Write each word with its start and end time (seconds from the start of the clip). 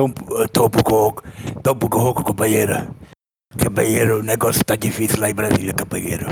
Tô, 0.00 0.48
tô, 0.48 0.64
um 0.64 0.70
pouco, 0.70 1.22
tô 1.62 1.72
um 1.72 1.76
pouco 1.76 1.98
rouco, 1.98 2.24
companheiro. 2.24 2.72
Companheiro, 3.62 4.20
o 4.20 4.22
negócio 4.22 4.64
tá 4.64 4.74
difícil 4.74 5.20
lá 5.20 5.28
em 5.28 5.34
Brasília, 5.34 5.74
companheiro. 5.74 6.26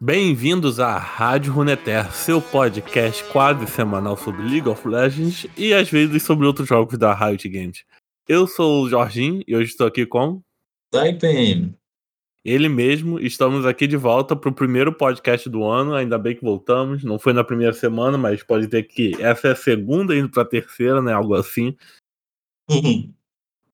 Bem-vindos 0.00 0.78
à 0.78 0.96
Rádio 0.96 1.52
Runeterra, 1.52 2.12
seu 2.12 2.40
podcast 2.40 3.24
quase 3.32 3.66
semanal 3.66 4.16
sobre 4.16 4.42
League 4.42 4.68
of 4.68 4.86
Legends 4.86 5.48
e 5.56 5.74
às 5.74 5.90
vezes 5.90 6.22
sobre 6.22 6.46
outros 6.46 6.68
jogos 6.68 6.96
da 6.96 7.12
Riot 7.12 7.48
Games. 7.48 7.84
Eu 8.28 8.46
sou 8.46 8.84
o 8.84 8.88
Jorginho 8.88 9.42
e 9.48 9.56
hoje 9.56 9.72
estou 9.72 9.88
aqui 9.88 10.06
com 10.06 10.40
Taipen. 10.92 11.76
Ele 12.44 12.68
mesmo. 12.68 13.18
Estamos 13.18 13.64
aqui 13.64 13.86
de 13.86 13.96
volta 13.96 14.36
para 14.36 14.50
o 14.50 14.54
primeiro 14.54 14.92
podcast 14.92 15.48
do 15.48 15.64
ano, 15.64 15.94
ainda 15.94 16.18
bem 16.18 16.36
que 16.36 16.44
voltamos. 16.44 17.02
Não 17.02 17.18
foi 17.18 17.32
na 17.32 17.42
primeira 17.42 17.72
semana, 17.72 18.18
mas 18.18 18.42
pode 18.42 18.68
ter 18.68 18.82
que 18.82 19.12
essa 19.20 19.48
é 19.48 19.52
a 19.52 19.56
segunda 19.56 20.14
indo 20.14 20.28
para 20.28 20.42
a 20.42 20.46
terceira, 20.46 21.00
né? 21.00 21.12
Algo 21.12 21.34
assim. 21.34 21.76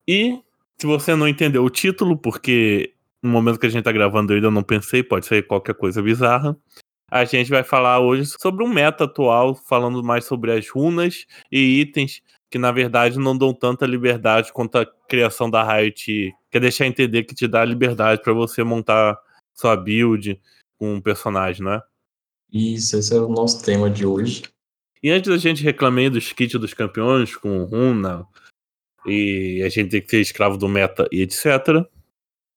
E 0.09 0.43
se 0.77 0.89
você 0.89 1.15
não 1.15 1.29
entendeu 1.29 1.63
o 1.63 1.71
título, 1.71 2.17
porque 2.17 2.95
no 3.23 3.30
momento 3.30 3.61
que 3.61 3.67
a 3.67 3.69
gente 3.69 3.85
tá 3.85 3.93
gravando 3.93 4.33
eu 4.33 4.37
ainda 4.37 4.51
não 4.51 4.63
pensei, 4.63 5.05
pode 5.05 5.25
ser 5.25 5.47
qualquer 5.47 5.75
coisa 5.75 6.02
bizarra. 6.02 6.57
A 7.09 7.25
gente 7.25 7.49
vai 7.49 7.63
falar 7.63 8.01
hoje 8.01 8.27
sobre 8.27 8.65
um 8.65 8.69
meta 8.69 9.05
atual, 9.05 9.55
falando 9.55 10.02
mais 10.02 10.25
sobre 10.25 10.51
as 10.51 10.69
runas 10.69 11.27
e 11.52 11.80
itens 11.80 12.23
que 12.51 12.59
na 12.59 12.73
verdade 12.73 13.19
não 13.19 13.37
dão 13.37 13.55
tanta 13.55 13.87
liberdade 13.87 14.53
quanto 14.53 14.79
a 14.79 14.87
criação 15.09 15.49
da 15.49 15.63
Riot 15.63 16.35
quer 16.51 16.61
deixar 16.61 16.87
entender 16.87 17.23
que 17.23 17.35
te 17.35 17.47
dá 17.47 17.65
liberdade 17.65 18.23
para 18.23 18.33
você 18.33 18.65
montar 18.65 19.17
sua 19.55 19.77
build 19.77 20.41
com 20.77 20.95
um 20.95 21.01
personagem, 21.01 21.63
não 21.63 21.75
é? 21.75 21.83
Isso, 22.53 22.97
esse 22.97 23.15
é 23.15 23.21
o 23.21 23.29
nosso 23.29 23.65
tema 23.65 23.89
de 23.89 24.05
hoje. 24.05 24.43
E 25.02 25.11
antes 25.11 25.30
da 25.30 25.39
gente 25.39 25.63
reclamar 25.63 26.11
dos 26.11 26.33
kits 26.33 26.59
dos 26.59 26.74
campeões 26.74 27.37
com 27.37 27.65
runa 27.65 28.27
e 29.07 29.63
a 29.65 29.69
gente 29.69 29.91
tem 29.91 30.02
que 30.02 30.11
ser 30.11 30.21
escravo 30.21 30.59
do 30.59 30.69
meta 30.69 31.09
e 31.13 31.23
etc. 31.23 31.87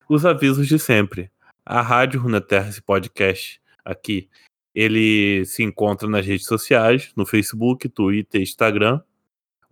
Os 0.09 0.25
avisos 0.25 0.67
de 0.67 0.79
sempre. 0.79 1.31
A 1.65 1.81
Rádio 1.81 2.19
Runeterra, 2.19 2.69
esse 2.69 2.81
podcast 2.81 3.61
aqui, 3.85 4.29
ele 4.75 5.45
se 5.45 5.63
encontra 5.63 6.09
nas 6.09 6.25
redes 6.25 6.45
sociais, 6.45 7.11
no 7.15 7.25
Facebook, 7.25 7.87
Twitter, 7.87 8.41
Instagram, 8.41 8.99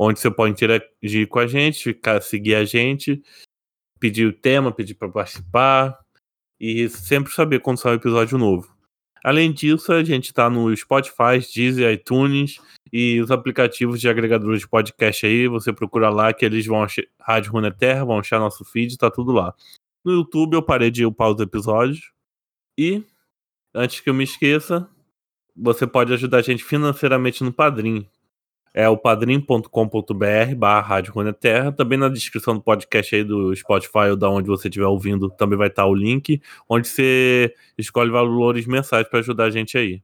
onde 0.04 0.20
você 0.20 0.32
pode 0.32 0.54
interagir 0.54 1.28
com 1.28 1.38
a 1.38 1.46
gente, 1.46 1.84
ficar, 1.84 2.20
seguir 2.22 2.56
a 2.56 2.66
gente, 2.66 3.22
pedir 4.00 4.26
o 4.26 4.34
tema, 4.34 4.72
pedir 4.72 4.96
para 4.96 5.08
participar 5.08 5.96
e 6.60 6.90
sempre 6.90 7.32
saber 7.32 7.60
quando 7.60 7.78
sai 7.78 7.92
um 7.92 7.98
episódio 7.98 8.36
novo. 8.40 8.76
Além 9.24 9.54
disso, 9.54 9.94
a 9.94 10.04
gente 10.04 10.26
está 10.26 10.50
no 10.50 10.76
Spotify, 10.76 11.38
Deezer, 11.54 11.94
iTunes 11.94 12.60
e 12.92 13.22
os 13.22 13.30
aplicativos 13.30 14.02
de 14.02 14.10
agregadores 14.10 14.62
de 14.62 14.68
podcast 14.68 15.24
aí. 15.24 15.48
Você 15.48 15.72
procura 15.72 16.10
lá 16.10 16.34
que 16.34 16.44
eles 16.44 16.66
vão 16.66 16.82
achar 16.82 17.04
Rádio 17.20 17.52
Runeterra, 17.52 18.04
vão 18.04 18.18
achar 18.18 18.40
nosso 18.40 18.66
feed, 18.66 18.98
tá 18.98 19.12
tudo 19.12 19.32
lá. 19.32 19.54
No 20.04 20.14
YouTube 20.14 20.56
eu 20.56 20.64
parei 20.64 20.90
de 20.90 21.06
upar 21.06 21.30
os 21.30 21.40
episódios. 21.40 22.12
E, 22.76 23.04
antes 23.72 24.00
que 24.00 24.10
eu 24.10 24.16
me 24.16 24.24
esqueça, 24.24 24.90
você 25.56 25.86
pode 25.86 26.12
ajudar 26.12 26.40
a 26.40 26.42
gente 26.42 26.64
financeiramente 26.64 27.44
no 27.44 27.54
Padrim. 27.54 28.10
É 28.74 28.88
o 28.88 28.98
padrim.com.br 28.98 30.56
barra 30.56 30.82
Rádio 30.82 31.14
Runeterra. 31.14 31.72
Também 31.72 31.98
na 31.98 32.08
descrição 32.08 32.56
do 32.56 32.62
podcast 32.62 33.16
aí 33.16 33.24
do 33.24 33.54
Spotify 33.56 34.10
ou 34.12 34.16
da 34.16 34.30
onde 34.30 34.48
você 34.48 34.70
estiver 34.70 34.86
ouvindo 34.86 35.30
também 35.30 35.58
vai 35.58 35.68
estar 35.68 35.86
o 35.86 35.94
link, 35.94 36.42
onde 36.70 36.88
você 36.88 37.54
escolhe 37.78 38.10
valores 38.10 38.66
mensais 38.66 39.08
para 39.08 39.20
ajudar 39.20 39.46
a 39.46 39.50
gente 39.50 39.78
aí. 39.78 40.02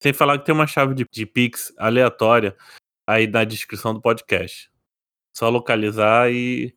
Sem 0.00 0.12
falar 0.12 0.38
que 0.38 0.46
tem 0.46 0.54
uma 0.54 0.66
chave 0.66 0.94
de, 0.94 1.06
de 1.10 1.26
Pix 1.26 1.72
aleatória 1.78 2.56
aí 3.06 3.26
na 3.26 3.44
descrição 3.44 3.94
do 3.94 4.00
podcast. 4.00 4.70
Só 5.36 5.48
localizar 5.48 6.32
e, 6.32 6.74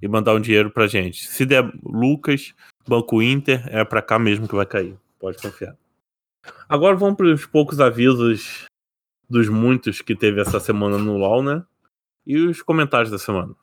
e 0.00 0.08
mandar 0.08 0.34
um 0.34 0.40
dinheiro 0.40 0.70
pra 0.70 0.88
gente. 0.88 1.26
Se 1.26 1.46
der 1.46 1.72
Lucas, 1.84 2.52
Banco 2.86 3.22
Inter, 3.22 3.64
é 3.68 3.84
pra 3.84 4.02
cá 4.02 4.18
mesmo 4.18 4.48
que 4.48 4.54
vai 4.54 4.66
cair. 4.66 4.96
Pode 5.20 5.38
confiar. 5.38 5.76
Agora 6.68 6.96
vamos 6.96 7.16
para 7.16 7.26
os 7.26 7.46
poucos 7.46 7.80
avisos 7.80 8.66
dos 9.28 9.48
muitos 9.48 10.00
que 10.00 10.14
teve 10.14 10.40
essa 10.40 10.60
semana 10.60 10.98
no 10.98 11.16
LoL, 11.16 11.42
né? 11.42 11.64
E 12.26 12.36
os 12.36 12.62
comentários 12.62 13.10
da 13.10 13.18
semana. 13.18 13.54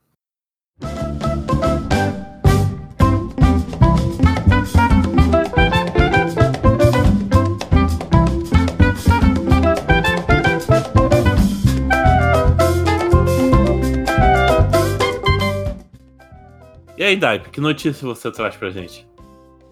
E 16.98 17.04
aí, 17.04 17.16
Daipe, 17.16 17.50
que 17.50 17.62
notícia 17.62 18.06
você 18.06 18.30
traz 18.30 18.58
pra 18.58 18.70
gente? 18.70 19.09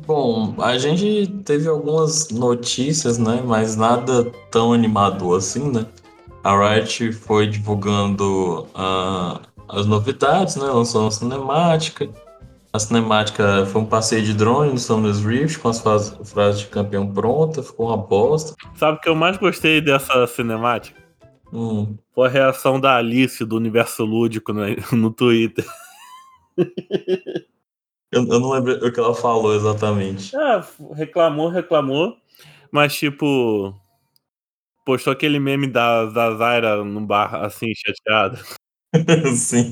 Bom, 0.07 0.55
a 0.59 0.77
gente 0.77 1.27
teve 1.43 1.67
algumas 1.67 2.29
notícias, 2.29 3.17
né? 3.17 3.43
Mas 3.45 3.75
nada 3.75 4.31
tão 4.49 4.71
animador 4.71 5.37
assim, 5.37 5.69
né? 5.69 5.85
A 6.41 6.57
Riot 6.57 7.11
foi 7.11 7.45
divulgando 7.45 8.65
ah, 8.73 9.41
as 9.67 9.85
novidades, 9.85 10.55
né? 10.55 10.63
Lançou 10.63 11.01
uma 11.01 11.11
cinemática. 11.11 12.09
A 12.71 12.79
cinemática 12.79 13.65
foi 13.65 13.81
um 13.81 13.85
passeio 13.85 14.23
de 14.23 14.33
drone 14.33 14.71
no 14.71 14.79
Summoners 14.79 15.19
Rift 15.19 15.59
com 15.59 15.67
as 15.67 15.81
frases 15.81 16.59
de 16.61 16.67
campeão 16.67 17.11
pronta, 17.11 17.61
ficou 17.61 17.87
uma 17.87 17.97
bosta. 17.97 18.55
Sabe 18.75 18.99
o 18.99 19.01
que 19.01 19.09
eu 19.09 19.15
mais 19.15 19.35
gostei 19.35 19.81
dessa 19.81 20.25
cinemática? 20.25 20.97
Hum, 21.51 21.97
Foi 22.15 22.29
a 22.29 22.31
reação 22.31 22.79
da 22.79 22.95
Alice 22.95 23.43
do 23.43 23.57
Universo 23.57 24.05
Lúdico 24.05 24.53
no, 24.53 24.63
no 24.95 25.11
Twitter. 25.11 25.65
eu, 28.11 28.21
eu 28.27 28.39
não 28.39 28.51
lembro 28.51 28.73
o 28.87 28.91
que 28.91 28.99
ela 28.99 29.13
falou 29.15 29.55
exatamente. 29.55 30.35
Ah, 30.35 30.65
reclamou, 30.95 31.49
reclamou. 31.49 32.17
Mas, 32.71 32.95
tipo, 32.95 33.73
postou 34.85 35.13
aquele 35.13 35.39
meme 35.39 35.67
da, 35.67 36.05
da 36.05 36.35
Zaira 36.35 36.83
no 36.83 37.01
bar, 37.05 37.35
assim, 37.45 37.67
chateada. 37.75 38.39
Sim. 39.37 39.71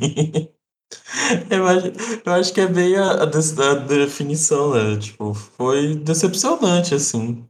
Eu 1.50 1.66
acho, 1.68 1.88
eu 2.26 2.34
acho 2.34 2.54
que 2.54 2.62
é 2.62 2.68
bem 2.68 2.96
a, 2.98 3.24
a 3.24 3.26
a 3.26 3.74
definição, 3.76 4.74
né? 4.74 5.00
Tipo, 5.00 5.34
foi 5.34 5.96
decepcionante, 5.96 6.94
assim. 6.96 7.46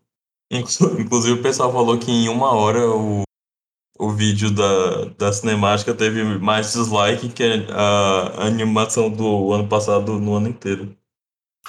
Inclu- 0.52 1.02
Inclusive, 1.02 1.40
o 1.40 1.44
pessoal 1.44 1.72
falou 1.74 2.00
que 2.00 2.12
em 2.12 2.30
uma 2.30 2.54
hora 2.54 2.80
o, 2.92 3.24
o 3.98 4.10
vídeo 4.12 4.52
da, 4.52 5.06
da 5.18 5.34
cinemática 5.34 5.94
teve 5.94 6.24
mais 6.40 6.74
dislike 6.74 7.30
que 7.30 7.44
a, 7.70 8.44
a 8.44 8.46
animação 8.46 9.10
do 9.10 9.54
ano 9.54 9.68
passado 9.68 10.20
no 10.20 10.36
ano 10.36 10.50
inteiro. 10.50 10.96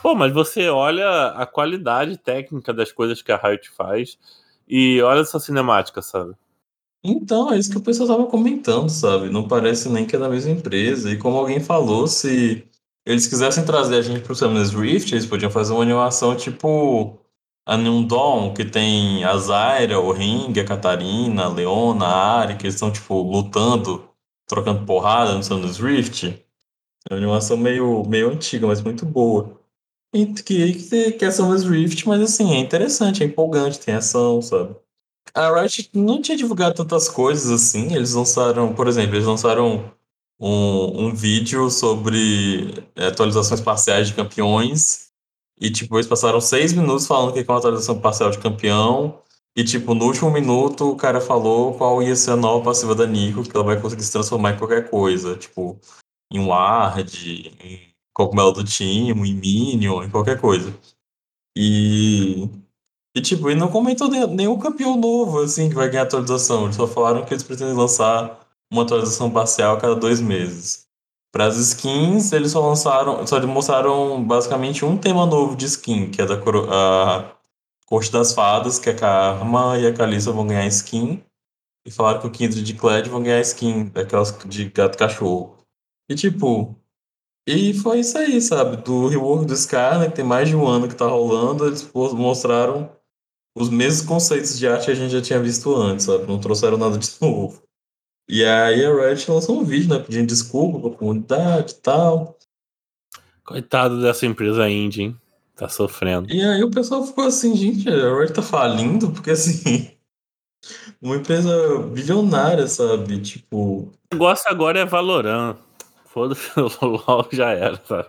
Pô, 0.03 0.15
mas 0.15 0.33
você 0.33 0.69
olha 0.69 1.29
a 1.29 1.47
qualidade 1.47 2.19
técnica 2.19 2.73
das 2.73 2.93
coisas 2.93 3.23
que 3.23 3.33
a 3.33 3.37
Riot 3.37 3.71
faz 3.71 4.19
e 4.69 5.01
olha 5.03 5.21
essa 5.21 5.41
cinemática, 5.41 6.03
sabe? 6.03 6.35
Então, 7.03 7.53
é 7.53 7.59
isso 7.59 7.71
que 7.71 7.79
o 7.79 7.83
pessoal 7.83 8.09
tava 8.09 8.27
comentando, 8.27 8.89
sabe? 8.89 9.31
Não 9.31 9.47
parece 9.47 9.89
nem 9.89 10.05
que 10.05 10.17
é 10.17 10.19
da 10.19 10.29
mesma 10.29 10.51
empresa. 10.51 11.11
E 11.11 11.17
como 11.17 11.39
alguém 11.39 11.61
falou, 11.61 12.09
se 12.09 12.67
eles 13.07 13.27
quisessem 13.29 13.65
trazer 13.65 13.97
a 13.97 14.03
gente 14.03 14.23
pro 14.23 14.35
Summoners 14.35 14.73
Rift, 14.75 15.13
eles 15.13 15.25
podiam 15.25 15.51
fazer 15.51 15.73
uma 15.73 15.83
animação 15.83 16.35
tipo 16.35 17.19
a 17.66 17.77
Neon 17.77 18.04
Dawn, 18.04 18.54
que 18.54 18.65
tem 18.65 19.25
a 19.25 19.37
Zyra, 19.37 19.99
o 19.99 20.12
Ring, 20.12 20.59
a 20.59 20.65
Catarina, 20.65 21.44
a 21.44 21.49
Leona, 21.49 22.06
a 22.06 22.41
Ari, 22.41 22.56
que 22.56 22.69
estão, 22.69 22.93
tipo, 22.93 23.21
lutando, 23.21 24.09
trocando 24.47 24.87
porrada 24.87 25.34
no 25.34 25.43
Summoners 25.43 25.78
Rift. 25.78 26.27
É 27.10 27.15
uma 27.15 27.19
animação 27.19 27.56
meio, 27.56 28.04
meio 28.06 28.31
antiga, 28.31 28.66
mas 28.69 28.81
muito 28.81 29.04
boa. 29.04 29.60
E 30.15 30.27
que, 30.27 31.12
que, 31.12 31.25
é 31.25 31.31
Summoners 31.31 31.65
Rift, 31.65 32.06
mas 32.06 32.22
assim, 32.22 32.54
é 32.54 32.59
interessante, 32.59 33.22
é 33.22 33.27
empolgante, 33.27 33.80
tem 33.80 33.95
ação, 33.95 34.41
sabe? 34.41 34.77
A 35.34 35.53
Riot 35.53 35.91
não 35.92 36.22
tinha 36.22 36.36
divulgado 36.36 36.77
tantas 36.77 37.09
coisas 37.09 37.51
assim. 37.51 37.95
Eles 37.95 38.15
lançaram, 38.15 38.72
por 38.72 38.86
exemplo, 38.86 39.16
eles 39.16 39.27
lançaram 39.27 39.92
um, 40.41 41.07
um 41.07 41.15
vídeo 41.15 41.69
sobre 41.69 42.86
é, 42.95 43.09
atualizações 43.09 43.60
parciais 43.60 44.09
de 44.09 44.15
campeões. 44.15 45.06
E, 45.61 45.71
tipo, 45.71 45.97
eles 45.97 46.07
passaram 46.07 46.41
seis 46.41 46.73
minutos 46.73 47.07
falando 47.07 47.33
que 47.33 47.39
é 47.41 47.45
uma 47.49 47.59
atualização 47.59 48.01
parcial 48.01 48.31
de 48.31 48.39
campeão. 48.39 49.23
E, 49.57 49.65
tipo, 49.65 49.95
no 49.95 50.05
último 50.05 50.31
minuto 50.31 50.91
o 50.91 50.97
cara 50.97 51.21
falou 51.21 51.75
qual 51.75 52.03
ia 52.03 52.15
ser 52.15 52.33
a 52.33 52.37
nova 52.37 52.65
passiva 52.65 52.95
da 52.95 53.07
Nico, 53.07 53.43
que 53.43 53.57
ela 53.57 53.65
vai 53.65 53.81
conseguir 53.81 54.03
se 54.03 54.13
transformar 54.13 54.53
em 54.53 54.59
qualquer 54.59 54.91
coisa. 54.91 55.37
Tipo, 55.37 55.79
em 56.33 56.47
Ward, 56.47 57.57
em 57.61 57.95
Cogumelo 58.15 58.53
do 58.53 58.65
Timo, 58.65 59.25
em 59.25 59.35
Minion, 59.35 60.03
em 60.03 60.11
qualquer 60.11 60.41
coisa. 60.41 60.75
E 61.57 62.51
e 63.17 63.21
tipo, 63.23 63.49
ele 63.49 63.59
não 63.59 63.71
comentou 63.71 64.09
nenhum 64.11 64.59
campeão 64.59 64.95
novo, 64.95 65.41
assim, 65.41 65.71
que 65.71 65.75
vai 65.75 65.89
ganhar 65.89 66.03
atualização. 66.03 66.65
Eles 66.65 66.77
só 66.77 66.87
falaram 66.87 67.25
que 67.25 67.33
eles 67.33 67.43
pretendem 67.43 67.75
lançar 67.75 68.47
uma 68.71 68.83
atualização 68.83 69.31
parcial 69.31 69.75
a 69.77 69.81
cada 69.81 69.95
dois 69.97 70.21
meses. 70.21 70.85
Para 71.36 71.48
as 71.48 71.59
skins, 71.59 72.33
eles 72.33 72.53
só 72.53 72.66
lançaram, 72.66 73.27
só 73.27 73.47
mostraram 73.47 74.24
basicamente 74.24 74.86
um 74.86 74.97
tema 74.97 75.27
novo 75.27 75.54
de 75.54 75.66
skin, 75.66 76.10
que 76.10 76.22
é 76.22 76.24
da 76.24 76.34
a 76.34 77.36
Corte 77.84 78.10
das 78.10 78.33
Fadas, 78.33 78.78
que 78.78 78.88
a 78.88 78.94
Karma 78.94 79.78
e 79.78 79.86
a 79.86 79.92
Kalissa 79.92 80.33
vão 80.33 80.47
ganhar 80.47 80.66
skin. 80.68 81.22
E 81.86 81.91
falaram 81.91 82.21
que 82.22 82.27
o 82.27 82.30
Kindred 82.30 82.72
e 82.72 82.74
Cled 82.74 83.10
vão 83.10 83.22
ganhar 83.22 83.42
skin, 83.42 83.84
daquelas 83.84 84.34
de 84.47 84.71
gato 84.71 84.97
cachorro. 84.97 85.59
E 86.09 86.15
tipo, 86.15 86.74
e 87.47 87.74
foi 87.74 88.00
isso 88.00 88.16
aí, 88.16 88.41
sabe? 88.41 88.78
Do 88.78 89.06
rework 89.06 89.44
do 89.44 89.54
Scar, 89.54 89.98
né, 89.98 90.09
que 90.09 90.16
tem 90.16 90.24
mais 90.24 90.48
de 90.48 90.56
um 90.56 90.66
ano 90.66 90.88
que 90.88 90.94
tá 90.94 91.06
rolando, 91.06 91.66
eles 91.66 91.86
mostraram 91.92 92.91
os 93.54 93.68
mesmos 93.68 94.09
conceitos 94.09 94.59
de 94.59 94.66
arte 94.66 94.86
que 94.86 94.92
a 94.92 94.94
gente 94.94 95.12
já 95.12 95.21
tinha 95.21 95.38
visto 95.38 95.77
antes, 95.77 96.06
sabe? 96.06 96.27
Não 96.27 96.41
trouxeram 96.41 96.78
nada 96.78 96.97
de 96.97 97.10
novo. 97.21 97.66
E 98.28 98.45
aí 98.45 98.84
a 98.84 98.93
Riot 98.93 99.31
lançou 99.31 99.61
um 99.61 99.65
vídeo, 99.65 99.89
né, 99.89 100.03
pedindo 100.03 100.27
desculpa 100.27 100.81
pra 100.81 100.99
comunidade 100.99 101.73
e 101.73 101.77
tal. 101.77 102.37
Coitado 103.45 104.01
dessa 104.01 104.27
empresa 104.27 104.69
indie, 104.69 105.03
hein? 105.03 105.21
Tá 105.55 105.69
sofrendo. 105.69 106.31
E 106.31 106.43
aí 106.43 106.63
o 106.63 106.71
pessoal 106.71 107.07
ficou 107.07 107.25
assim, 107.25 107.55
gente, 107.55 107.89
a 107.89 108.19
Riot 108.19 108.33
tá 108.33 108.43
falindo, 108.43 109.11
porque 109.11 109.31
assim. 109.31 109.91
Uma 111.01 111.17
empresa 111.17 111.78
bilionária, 111.93 112.67
sabe? 112.67 113.21
Tipo. 113.21 113.83
O 113.83 113.93
negócio 114.13 114.51
agora 114.51 114.81
é 114.81 114.84
Valorant. 114.84 115.57
Foda-se, 116.07 116.51
o 116.59 116.87
LOL 116.87 117.29
já 117.31 117.51
era, 117.51 117.81
sabe? 117.84 118.09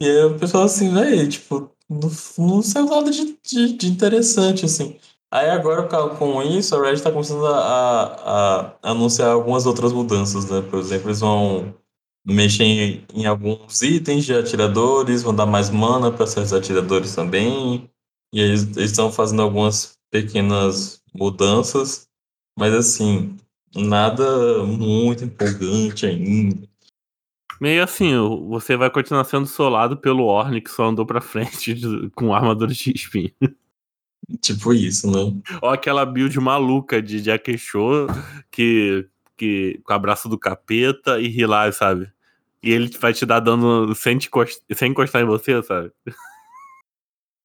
E 0.00 0.08
aí 0.08 0.24
o 0.24 0.38
pessoal 0.38 0.64
assim, 0.64 0.94
velho, 0.94 1.28
tipo, 1.28 1.70
não, 1.88 2.10
não 2.38 2.62
saiu 2.62 2.86
nada 2.86 3.10
de, 3.10 3.36
de, 3.42 3.72
de 3.72 3.88
interessante, 3.88 4.64
assim. 4.64 4.96
Aí 5.30 5.50
agora, 5.50 5.86
com 6.16 6.42
isso, 6.42 6.74
a 6.74 6.82
Red 6.82 7.00
tá 7.00 7.12
começando 7.12 7.46
a, 7.46 7.58
a, 7.58 8.60
a 8.82 8.90
anunciar 8.90 9.30
algumas 9.30 9.66
outras 9.66 9.92
mudanças, 9.92 10.48
né? 10.48 10.62
Por 10.62 10.78
exemplo, 10.78 11.08
eles 11.08 11.20
vão 11.20 11.74
mexer 12.26 12.64
em, 12.64 13.04
em 13.14 13.26
alguns 13.26 13.82
itens 13.82 14.24
de 14.24 14.34
atiradores, 14.34 15.22
vão 15.22 15.34
dar 15.34 15.44
mais 15.44 15.68
mana 15.68 16.10
para 16.10 16.26
certos 16.26 16.54
atiradores 16.54 17.14
também. 17.14 17.90
E 18.32 18.40
eles 18.40 18.74
estão 18.78 19.12
fazendo 19.12 19.42
algumas 19.42 19.98
pequenas 20.10 21.02
mudanças, 21.14 22.08
mas 22.58 22.72
assim, 22.72 23.36
nada 23.74 24.64
muito 24.64 25.24
empolgante 25.24 26.06
ainda. 26.06 26.66
Meio 27.60 27.82
assim, 27.82 28.14
você 28.48 28.76
vai 28.76 28.90
continuar 28.90 29.24
sendo 29.24 29.46
solado 29.46 29.96
pelo 29.96 30.24
Orne 30.24 30.60
que 30.60 30.70
só 30.70 30.86
andou 30.86 31.04
pra 31.04 31.20
frente 31.20 31.76
com 32.14 32.34
armadura 32.34 32.72
de 32.72 32.92
espinho. 32.94 33.32
Tipo 34.40 34.74
isso, 34.74 35.10
né? 35.10 35.40
Ou 35.62 35.70
aquela 35.70 36.04
build 36.04 36.38
maluca 36.38 37.00
de 37.00 37.22
Jack 37.22 37.56
Show 37.56 38.06
que, 38.50 39.08
que 39.36 39.80
com 39.84 39.92
o 39.92 39.96
abraço 39.96 40.28
do 40.28 40.38
capeta 40.38 41.18
e 41.18 41.28
rilar, 41.28 41.72
sabe? 41.72 42.12
E 42.62 42.70
ele 42.70 42.90
vai 42.98 43.14
te 43.14 43.24
dar 43.24 43.40
dano 43.40 43.94
sem, 43.94 44.18
te 44.18 44.26
encost- 44.26 44.62
sem 44.74 44.90
encostar 44.90 45.22
em 45.22 45.26
você, 45.26 45.62
sabe? 45.62 45.92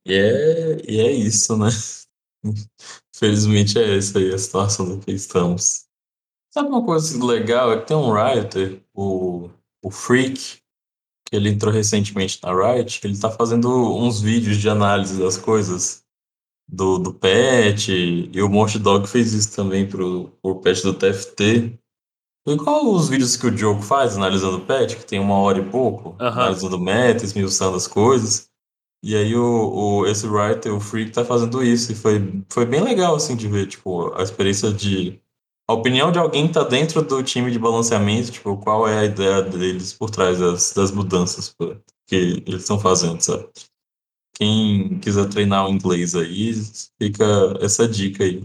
E 0.05 0.13
é, 0.13 0.91
e 0.91 0.99
é 0.99 1.11
isso, 1.11 1.57
né? 1.57 1.69
Felizmente 3.15 3.79
é 3.79 3.97
essa 3.97 4.19
aí 4.19 4.33
a 4.33 4.37
situação 4.37 4.99
que 4.99 5.11
estamos. 5.11 5.85
Sabe 6.53 6.67
uma 6.67 6.83
coisa 6.83 7.23
legal? 7.25 7.71
É 7.71 7.79
que 7.79 7.87
tem 7.87 7.95
um 7.95 8.11
writer, 8.11 8.81
o, 8.93 9.49
o 9.81 9.89
Freak, 9.89 10.57
que 11.25 11.35
ele 11.35 11.49
entrou 11.49 11.71
recentemente 11.73 12.39
na 12.43 12.51
Riot, 12.51 12.99
ele 13.03 13.17
tá 13.17 13.31
fazendo 13.31 13.69
uns 13.97 14.19
vídeos 14.19 14.57
de 14.57 14.67
análise 14.67 15.17
das 15.17 15.37
coisas 15.37 16.02
do, 16.73 16.97
do 16.97 17.13
patch, 17.13 17.89
e 17.89 18.41
o 18.41 18.49
Monster 18.49 18.81
Dog 18.81 19.07
fez 19.07 19.31
isso 19.31 19.55
também 19.55 19.87
pro, 19.87 20.31
pro 20.41 20.55
patch 20.55 20.81
do 20.81 20.93
TFT. 20.93 21.77
Qual 22.63 22.91
os 22.91 23.07
vídeos 23.07 23.37
que 23.37 23.45
o 23.45 23.51
Diogo 23.51 23.81
faz 23.81 24.17
analisando 24.17 24.57
o 24.57 24.65
patch, 24.65 24.95
que 24.95 25.05
tem 25.05 25.19
uma 25.19 25.35
hora 25.35 25.59
e 25.59 25.69
pouco, 25.69 26.15
analisando 26.19 26.79
meta, 26.79 27.23
esmiuçando 27.23 27.77
as 27.77 27.87
coisas. 27.87 28.49
E 29.03 29.15
aí 29.15 29.35
o, 29.35 29.43
o, 30.01 30.07
esse 30.07 30.25
writer, 30.25 30.73
o 30.73 30.79
Freak, 30.79 31.11
tá 31.11 31.23
fazendo 31.23 31.63
isso. 31.63 31.91
E 31.91 31.95
foi, 31.95 32.43
foi 32.49 32.65
bem 32.65 32.81
legal, 32.81 33.15
assim, 33.15 33.35
de 33.35 33.47
ver, 33.47 33.67
tipo, 33.67 34.11
a 34.15 34.23
experiência 34.23 34.71
de... 34.73 35.21
A 35.69 35.73
opinião 35.73 36.11
de 36.11 36.19
alguém 36.19 36.47
que 36.47 36.53
tá 36.53 36.63
dentro 36.63 37.01
do 37.01 37.23
time 37.23 37.51
de 37.51 37.59
balanceamento, 37.59 38.31
tipo, 38.31 38.57
qual 38.57 38.87
é 38.87 38.99
a 38.99 39.05
ideia 39.05 39.41
deles 39.41 39.93
por 39.93 40.09
trás 40.09 40.39
das, 40.39 40.73
das 40.73 40.91
mudanças 40.91 41.55
que 42.07 42.43
eles 42.45 42.61
estão 42.61 42.79
fazendo, 42.79 43.21
sabe? 43.21 43.47
Quem 44.33 44.99
quiser 44.99 45.29
treinar 45.29 45.67
o 45.67 45.69
inglês 45.69 46.15
aí, 46.15 46.53
fica 46.99 47.25
essa 47.61 47.87
dica 47.87 48.23
aí. 48.23 48.43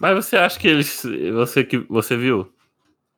Mas 0.00 0.24
você 0.24 0.36
acha 0.36 0.58
que 0.58 0.68
eles. 0.68 1.02
Você 1.34 1.64
que 1.64 1.78
você 1.88 2.16
viu? 2.16 2.52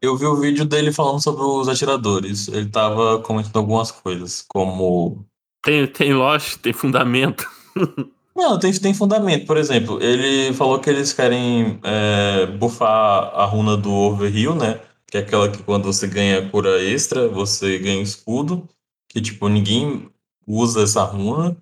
Eu 0.03 0.17
vi 0.17 0.25
o 0.25 0.37
vídeo 0.37 0.65
dele 0.65 0.93
falando 0.93 1.23
sobre 1.23 1.43
os 1.43 1.69
atiradores. 1.69 2.49
Ele 2.49 2.69
tava 2.71 3.21
comentando 3.21 3.57
algumas 3.57 3.91
coisas, 3.91 4.43
como 4.49 5.27
Tem, 5.63 5.87
tem 5.87 6.15
loja, 6.15 6.57
tem 6.63 6.73
fundamento. 6.73 7.47
Não, 8.35 8.59
tem, 8.59 8.73
tem 8.73 8.95
fundamento. 8.95 9.45
Por 9.47 9.59
exemplo, 9.59 10.03
ele 10.03 10.55
falou 10.55 10.79
que 10.79 10.89
eles 10.89 11.13
querem 11.13 11.79
é, 11.83 12.47
buffar 12.47 13.31
a 13.35 13.45
runa 13.45 13.77
do 13.77 13.93
Overheal, 13.93 14.55
né? 14.55 14.81
Que 15.07 15.19
é 15.19 15.21
aquela 15.21 15.51
que 15.51 15.63
quando 15.63 15.85
você 15.85 16.07
ganha 16.07 16.49
cura 16.49 16.83
extra, 16.83 17.29
você 17.29 17.79
ganha 17.79 18.01
escudo. 18.01 18.67
Que, 19.09 19.21
tipo, 19.21 19.49
ninguém 19.49 20.09
usa 20.47 20.83
essa 20.83 21.03
runa. 21.03 21.55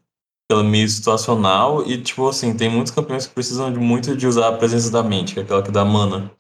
É 0.50 0.62
meio 0.62 0.89
situacional. 0.89 1.87
E, 1.87 2.00
tipo, 2.03 2.29
assim, 2.29 2.56
tem 2.56 2.71
muitos 2.71 2.93
campeões 2.93 3.27
que 3.27 3.35
precisam 3.35 3.73
de 3.73 3.79
muito 3.79 4.17
de 4.17 4.27
usar 4.27 4.49
a 4.49 4.56
presença 4.56 4.91
da 4.91 5.03
mente, 5.03 5.35
que 5.35 5.41
é 5.41 5.43
aquela 5.43 5.62
que 5.62 5.71
dá 5.71 5.85
mana. 5.85 6.31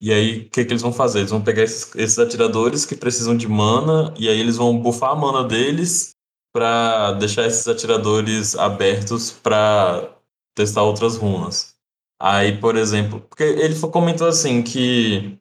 E 0.00 0.12
aí, 0.12 0.40
o 0.40 0.50
que, 0.50 0.64
que 0.64 0.72
eles 0.72 0.82
vão 0.82 0.92
fazer? 0.92 1.20
Eles 1.20 1.30
vão 1.30 1.42
pegar 1.42 1.62
esses, 1.62 1.94
esses 1.94 2.18
atiradores 2.18 2.84
que 2.84 2.96
precisam 2.96 3.36
de 3.36 3.48
mana, 3.48 4.12
e 4.18 4.28
aí 4.28 4.38
eles 4.38 4.56
vão 4.56 4.78
buffar 4.78 5.10
a 5.10 5.16
mana 5.16 5.42
deles 5.44 6.14
para 6.52 7.12
deixar 7.12 7.46
esses 7.46 7.66
atiradores 7.68 8.56
abertos 8.56 9.30
para 9.30 10.10
testar 10.54 10.82
outras 10.82 11.16
runas. 11.16 11.76
Aí, 12.20 12.58
por 12.58 12.76
exemplo, 12.76 13.20
porque 13.20 13.44
ele 13.44 13.78
comentou 13.78 14.26
assim 14.26 14.62
que 14.62 15.38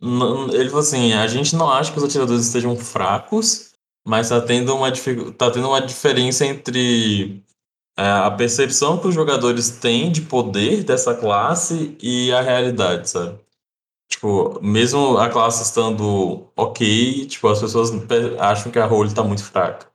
ele 0.00 0.68
falou 0.68 0.80
assim, 0.80 1.12
a 1.14 1.26
gente 1.26 1.56
não 1.56 1.70
acha 1.70 1.90
que 1.90 1.98
os 1.98 2.04
atiradores 2.04 2.46
estejam 2.46 2.76
fracos, 2.76 3.65
mas 4.06 4.28
tá 4.30 4.40
tendo 4.40 4.74
uma 4.76 4.90
tá 5.36 5.50
tendo 5.50 5.68
uma 5.68 5.80
diferença 5.80 6.46
entre 6.46 7.42
é, 7.98 8.02
a 8.08 8.30
percepção 8.30 8.98
que 8.98 9.08
os 9.08 9.14
jogadores 9.14 9.70
têm 9.70 10.12
de 10.12 10.22
poder 10.22 10.84
dessa 10.84 11.14
classe 11.14 11.96
e 12.02 12.32
a 12.32 12.40
realidade, 12.42 13.10
sabe? 13.10 13.38
Tipo, 14.10 14.60
mesmo 14.62 15.18
a 15.18 15.28
classe 15.30 15.62
estando 15.64 16.48
ok, 16.56 17.26
tipo, 17.26 17.48
as 17.48 17.60
pessoas 17.60 17.90
pe- 18.06 18.38
acham 18.38 18.72
que 18.72 18.78
a 18.78 18.86
role 18.86 19.12
tá 19.14 19.22
muito 19.24 19.44
fraca. 19.44 19.90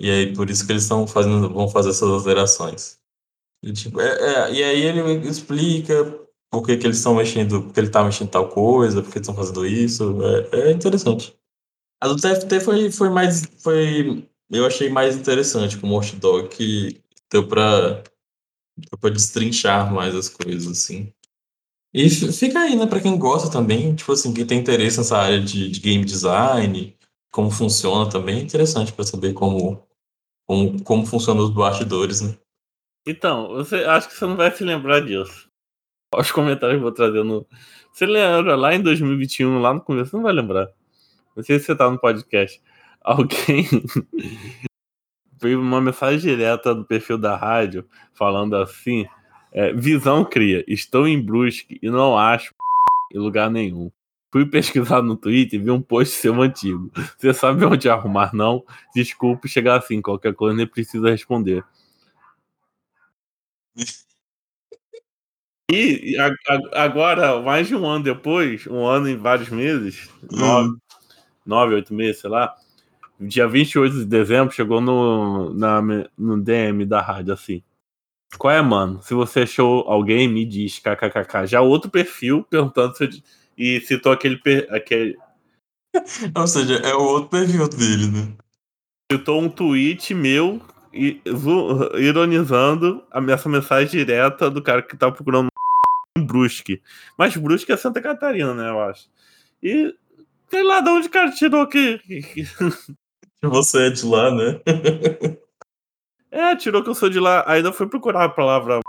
E 0.00 0.10
aí, 0.10 0.34
por 0.34 0.50
isso 0.50 0.66
que 0.66 0.72
eles 0.72 0.84
estão 0.84 1.06
fazendo, 1.06 1.50
vão 1.52 1.68
fazer 1.68 1.90
essas 1.90 2.08
alterações. 2.10 2.98
E, 3.64 3.72
tipo, 3.72 4.00
é- 4.00 4.50
é- 4.50 4.54
e 4.54 4.64
aí 4.64 4.82
ele 4.82 5.28
explica 5.28 6.04
por 6.50 6.64
que, 6.66 6.76
que 6.78 6.86
eles 6.86 6.98
estão 6.98 7.14
mexendo, 7.16 7.62
porque 7.64 7.80
ele 7.80 7.90
tá 7.90 8.04
mexendo 8.04 8.30
tal 8.30 8.48
coisa, 8.50 9.02
porque 9.02 9.20
estão 9.20 9.34
fazendo 9.36 9.66
isso. 9.66 10.18
É, 10.52 10.70
é 10.70 10.72
interessante. 10.72 11.37
A 12.00 12.08
do 12.08 12.16
TFT 12.16 12.60
foi, 12.60 12.90
foi 12.92 13.10
mais. 13.10 13.44
Foi, 13.62 14.24
eu 14.50 14.66
achei 14.66 14.88
mais 14.88 15.16
interessante 15.16 15.76
com 15.76 15.88
o 15.88 15.94
Watch 15.94 16.16
Dog, 16.16 16.48
que 16.48 17.00
deu 17.30 17.46
pra, 17.46 18.02
deu 18.76 18.98
pra 19.00 19.10
destrinchar 19.10 19.92
mais 19.92 20.14
as 20.14 20.28
coisas, 20.28 20.70
assim. 20.70 21.12
E 21.92 22.08
fica 22.10 22.60
aí, 22.60 22.76
né, 22.76 22.86
pra 22.86 23.00
quem 23.00 23.18
gosta 23.18 23.50
também, 23.50 23.94
tipo 23.94 24.12
assim, 24.12 24.32
quem 24.32 24.46
tem 24.46 24.60
interesse 24.60 24.98
nessa 24.98 25.16
área 25.16 25.40
de, 25.40 25.70
de 25.70 25.80
game 25.80 26.04
design, 26.04 26.96
como 27.32 27.50
funciona 27.50 28.08
também, 28.10 28.38
é 28.38 28.42
interessante 28.42 28.92
pra 28.92 29.04
saber 29.04 29.32
como, 29.32 29.82
como, 30.46 30.82
como 30.84 31.06
funcionam 31.06 31.44
os 31.44 31.50
bastidores, 31.50 32.20
né? 32.20 32.36
Então, 33.06 33.48
você 33.48 33.76
acho 33.84 34.08
que 34.08 34.14
você 34.14 34.26
não 34.26 34.36
vai 34.36 34.54
se 34.54 34.62
lembrar 34.62 35.00
disso. 35.00 35.48
Os 36.14 36.30
comentários 36.30 36.76
que 36.76 36.78
eu 36.78 36.82
vou 36.82 36.92
trazer 36.92 37.24
no. 37.24 37.46
Você 37.92 38.06
lembra 38.06 38.54
lá 38.54 38.74
em 38.74 38.82
2021, 38.82 39.60
lá 39.60 39.74
no 39.74 39.80
começo, 39.80 40.10
você 40.10 40.16
não 40.16 40.22
vai 40.22 40.32
lembrar. 40.32 40.68
Não 41.38 41.44
sei 41.44 41.60
se 41.60 41.66
você 41.66 41.76
tá 41.76 41.88
no 41.88 41.96
podcast. 42.00 42.60
Alguém 43.00 43.64
veio 45.40 45.60
uma 45.60 45.80
mensagem 45.80 46.18
direta 46.18 46.74
do 46.74 46.84
perfil 46.84 47.16
da 47.16 47.36
rádio 47.36 47.88
falando 48.12 48.56
assim: 48.56 49.06
é, 49.52 49.72
Visão 49.72 50.24
cria, 50.24 50.64
estou 50.66 51.06
em 51.06 51.22
Brusque 51.22 51.78
e 51.80 51.88
não 51.88 52.18
acho 52.18 52.52
em 53.14 53.18
lugar 53.18 53.48
nenhum. 53.48 53.88
Fui 54.32 54.44
pesquisar 54.44 55.00
no 55.00 55.16
Twitter 55.16 55.60
e 55.60 55.62
vi 55.62 55.70
um 55.70 55.80
post 55.80 56.16
seu 56.16 56.42
antigo. 56.42 56.90
Você 57.16 57.32
sabe 57.32 57.64
onde 57.64 57.88
arrumar, 57.88 58.34
não? 58.34 58.64
Desculpe 58.92 59.48
chegar 59.48 59.78
assim, 59.78 60.02
qualquer 60.02 60.34
coisa 60.34 60.56
nem 60.56 60.66
precisa 60.66 61.08
responder. 61.08 61.64
E 65.70 66.16
a- 66.18 66.28
a- 66.48 66.82
agora, 66.84 67.40
mais 67.42 67.68
de 67.68 67.76
um 67.76 67.86
ano 67.86 68.02
depois, 68.04 68.66
um 68.66 68.86
ano 68.86 69.08
e 69.08 69.14
vários 69.14 69.50
meses, 69.50 70.08
nove, 70.30 70.76
nove, 71.48 71.74
oito 71.74 71.94
meses, 71.94 72.20
sei 72.20 72.30
lá, 72.30 72.54
dia 73.20 73.48
28 73.48 73.96
de 73.98 74.04
dezembro, 74.04 74.54
chegou 74.54 74.80
no, 74.80 75.52
na, 75.54 75.80
no 76.16 76.40
DM 76.40 76.84
da 76.84 77.00
rádio 77.00 77.32
assim. 77.32 77.62
Qual 78.36 78.52
é, 78.52 78.60
mano? 78.60 79.02
Se 79.02 79.14
você 79.14 79.40
achou 79.40 79.88
alguém, 79.88 80.28
me 80.28 80.44
diz, 80.44 80.78
kkkk. 80.78 81.46
Já 81.46 81.60
outro 81.62 81.90
perfil 81.90 82.44
perguntando 82.44 82.94
se 82.96 83.04
eu, 83.04 83.10
e 83.56 83.80
citou 83.80 84.12
aquele, 84.12 84.40
aquele 84.70 85.16
Ou 86.36 86.46
seja, 86.46 86.76
é 86.76 86.94
o 86.94 87.00
outro 87.00 87.30
perfil 87.30 87.68
dele, 87.68 88.06
né? 88.08 88.36
Citou 89.10 89.40
um 89.40 89.48
tweet 89.48 90.14
meu 90.14 90.60
e- 90.92 91.20
ironizando 91.98 93.02
a 93.10 93.20
minha 93.20 93.34
essa 93.34 93.48
mensagem 93.48 93.90
direta 93.90 94.50
do 94.50 94.62
cara 94.62 94.82
que 94.82 94.96
tava 94.96 95.12
procurando 95.12 95.48
Brusque. 96.18 96.82
Mas 97.16 97.36
Brusque 97.36 97.72
é 97.72 97.76
Santa 97.76 98.02
Catarina, 98.02 98.54
né, 98.54 98.68
eu 98.68 98.80
acho. 98.80 99.08
E 99.62 99.94
sei 100.50 100.62
lá 100.62 100.80
de 100.80 100.90
onde 100.90 101.06
o 101.08 101.10
cara 101.10 101.30
tirou 101.30 101.66
que. 101.68 102.00
você 103.42 103.86
é 103.86 103.90
de 103.90 104.04
lá, 104.04 104.30
né? 104.30 104.60
É, 106.30 106.54
tirou 106.54 106.82
que 106.84 106.90
eu 106.90 106.94
sou 106.94 107.08
de 107.08 107.18
lá. 107.18 107.42
Ainda 107.46 107.72
foi 107.72 107.88
procurar 107.88 108.24
a 108.24 108.28
palavra. 108.28 108.80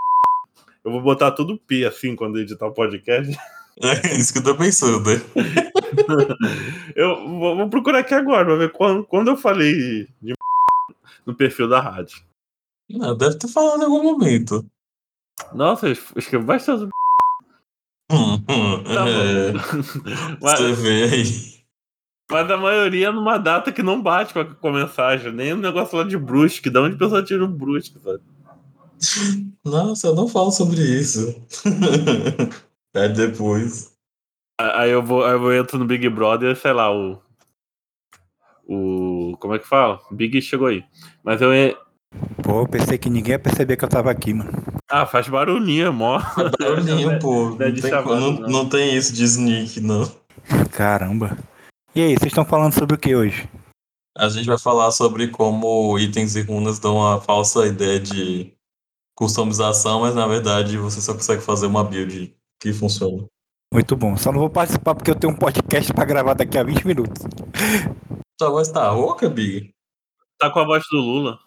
Eu 0.84 0.92
vou 0.92 1.01
botar 1.01 1.32
tudo 1.32 1.58
P 1.58 1.86
assim 1.86 2.13
quando 2.13 2.38
editar 2.38 2.68
o 2.68 2.74
podcast. 2.74 3.36
É 3.82 4.13
isso 4.13 4.34
que 4.34 4.39
eu 4.39 4.44
tô 4.44 4.58
pensando, 4.58 5.00
né? 5.10 5.22
Eu 6.94 7.30
vou, 7.30 7.56
vou 7.56 7.70
procurar 7.70 8.00
aqui 8.00 8.13
agora 8.13 8.44
pra 8.44 8.56
ver 8.56 8.74
quando, 8.74 9.06
quando 9.06 9.30
eu 9.30 9.38
falei 9.38 10.06
de 10.22 10.34
no 11.25 11.34
perfil 11.34 11.70
da 11.70 11.80
rádio. 11.80 12.22
Não, 12.89 13.16
deve 13.16 13.38
ter 13.38 13.48
falado 13.48 13.82
em 13.82 13.86
algum 13.86 14.04
momento. 14.04 14.66
Nossa, 15.54 15.88
eu 15.88 15.96
escrevo 16.18 16.44
bastante. 16.44 16.89
Tá 18.10 19.08
é, 19.08 19.54
Mas, 20.42 20.60
você 20.60 20.74
vê 20.74 21.04
aí. 21.04 21.24
mas 22.30 22.50
a 22.50 22.58
maioria 22.58 23.12
numa 23.12 23.38
data 23.38 23.72
que 23.72 23.84
não 23.84 24.01
bate 24.01 24.34
com 24.34 24.39
a, 24.39 24.46
com 24.46 24.68
a 24.70 24.74
mensagem. 24.74 25.32
Nem 25.32 25.54
o 25.54 25.58
negócio 25.58 25.98
lá 25.98 26.04
de 26.04 26.18
Brusque. 26.18 26.70
Da 26.70 26.82
onde 26.82 26.96
a 26.96 27.00
pessoa 27.00 27.24
tira 27.24 27.44
o 27.44 27.48
Brusque, 27.48 28.00
sabe? 28.00 28.22
Nossa, 29.63 30.08
eu 30.08 30.16
não 30.16 30.28
falo 30.28 30.51
sobre 30.51 30.82
isso. 30.82 31.36
É 32.92 33.08
depois. 33.08 33.94
Aí 34.60 34.89
eu 34.89 35.04
vou, 35.04 35.24
aí 35.24 35.34
eu 35.34 35.39
vou 35.39 35.54
entro 35.54 35.78
no 35.78 35.86
Big 35.86 36.10
Brother, 36.10 36.56
sei 36.56 36.74
lá, 36.74 36.92
o. 36.92 37.22
O. 38.68 39.38
Como 39.38 39.54
é 39.54 39.60
que 39.60 39.68
fala? 39.68 40.00
Big 40.10 40.42
chegou 40.42 40.68
aí. 40.68 40.84
Mas 41.24 41.39
eu. 41.39 41.51
Pô, 42.44 42.62
eu 42.62 42.68
pensei 42.68 42.98
que 42.98 43.08
ninguém 43.08 43.34
ia 43.34 43.39
perceber 43.39 43.78
que 43.78 43.86
eu 43.86 43.89
tava 43.89 44.10
aqui, 44.10 44.34
mano. 44.34 44.51
Ah, 44.89 45.05
faz 45.05 45.27
barulhinho, 45.27 45.93
mó. 45.93 46.19
Barulhinho, 46.60 47.19
pô. 47.19 47.51
não 47.60 47.65
é 47.65 47.72
tem, 47.72 47.91
não, 47.91 48.31
não. 48.31 48.50
não 48.50 48.69
tem 48.69 48.96
isso 48.96 49.13
de 49.13 49.24
sneak, 49.24 49.79
não. 49.79 50.12
Caramba. 50.72 51.38
E 51.93 52.01
aí, 52.01 52.15
vocês 52.17 52.31
estão 52.31 52.43
falando 52.43 52.74
sobre 52.74 52.96
o 52.96 53.00
que 53.00 53.15
hoje? 53.15 53.48
A 54.17 54.27
gente 54.29 54.48
vai 54.48 54.58
falar 54.58 54.91
sobre 54.91 55.27
como 55.27 55.98
itens 56.00 56.36
e 56.36 56.41
runas 56.41 56.79
dão 56.79 56.98
uma 56.98 57.22
falsa 57.22 57.67
ideia 57.67 58.00
de 58.00 58.51
customização, 59.15 60.01
mas 60.01 60.15
na 60.15 60.25
verdade 60.25 60.77
você 60.77 61.01
só 61.01 61.13
consegue 61.13 61.41
fazer 61.41 61.67
uma 61.67 61.84
build 61.84 62.36
que 62.60 62.74
funciona. 62.74 63.25
Muito 63.72 63.96
bom. 63.96 64.17
Só 64.17 64.31
não 64.31 64.39
vou 64.39 64.50
participar 64.50 64.96
porque 64.96 65.12
eu 65.12 65.15
tenho 65.15 65.34
um 65.34 65.36
podcast 65.36 65.93
pra 65.93 66.05
gravar 66.05 66.34
daqui 66.34 66.58
a 66.58 66.63
20 66.63 66.88
minutos. 66.88 67.24
Sua 68.41 68.50
voz 68.50 68.69
tá 68.69 68.89
rouca, 68.89 69.29
Big? 69.29 69.72
Tá 70.39 70.50
com 70.50 70.60
a 70.60 70.65
voz 70.65 70.84
do 70.91 70.98
Lula. 70.98 71.39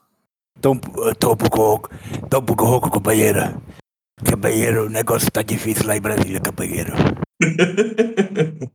Tô, 0.60 0.74
eu 0.98 1.14
tô 1.14 1.32
um 1.32 1.36
pouco 1.36 1.56
rouco. 1.56 1.90
Tô 2.30 2.38
um 2.38 2.44
pouco 2.44 2.64
rouco, 2.64 2.90
companheiro. 2.90 3.40
Companheiro, 4.28 4.86
o 4.86 4.90
negócio 4.90 5.30
tá 5.30 5.42
difícil 5.42 5.86
lá 5.86 5.96
em 5.96 6.00
Brasília, 6.00 6.40
companheiro. 6.40 6.92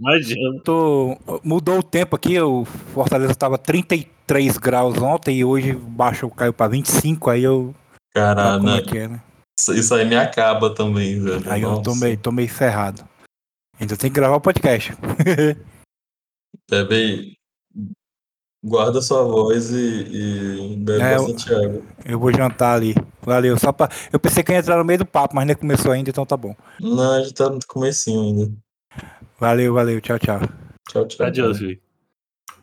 Imagina. 0.00 0.60
Tô, 0.64 1.18
mudou 1.44 1.80
o 1.80 1.82
tempo 1.82 2.16
aqui, 2.16 2.40
o 2.40 2.64
Fortaleza 2.64 3.34
tava 3.34 3.58
33 3.58 4.56
graus 4.56 4.96
ontem 4.96 5.38
e 5.38 5.44
hoje 5.44 5.74
baixou, 5.74 6.30
caiu 6.30 6.52
pra 6.54 6.68
25, 6.68 7.28
aí 7.28 7.42
eu. 7.42 7.74
Caralho, 8.14 8.62
né? 8.62 8.78
é 8.78 8.96
é, 8.96 9.08
né? 9.08 9.20
Isso- 9.58 9.74
Isso 9.74 9.94
aí 9.94 10.06
me 10.06 10.16
acaba 10.16 10.74
também, 10.74 11.20
velho. 11.22 11.42
Aí 11.50 11.60
eu 11.62 11.70
Nossa. 11.70 11.82
tô 11.82 11.94
meio, 11.94 12.16
tô 12.16 12.32
meio 12.32 12.48
ferrado. 12.48 13.04
Ainda 13.78 13.96
tem 13.96 14.10
que 14.10 14.14
gravar 14.14 14.36
o 14.36 14.40
podcast. 14.40 14.92
Bem. 16.88 17.36
Guarda 18.64 19.02
sua 19.02 19.24
voz 19.24 19.70
e, 19.72 19.76
e 20.72 20.76
bebe 20.76 21.02
É, 21.02 21.16
eu- 21.16 21.26
bastante 21.26 21.52
água. 21.52 21.82
Eu 22.04 22.18
vou 22.18 22.32
jantar 22.32 22.74
ali. 22.76 22.94
Valeu. 23.22 23.58
Só 23.58 23.72
pra... 23.72 23.88
Eu 24.12 24.20
pensei 24.20 24.42
que 24.44 24.52
ia 24.52 24.58
entrar 24.58 24.76
no 24.76 24.84
meio 24.84 25.00
do 25.00 25.06
papo, 25.06 25.34
mas 25.34 25.46
nem 25.46 25.56
começou 25.56 25.90
ainda, 25.90 26.10
então 26.10 26.24
tá 26.24 26.36
bom. 26.36 26.54
Não, 26.80 27.12
a 27.14 27.20
gente 27.22 27.34
tá 27.34 27.50
no 27.50 27.58
comecinho 27.66 28.22
ainda. 28.22 28.52
Valeu, 29.40 29.74
valeu. 29.74 30.00
Tchau, 30.00 30.18
tchau. 30.18 30.40
Tchau, 30.88 31.06
tchau. 31.08 31.26
Adiós. 31.26 31.58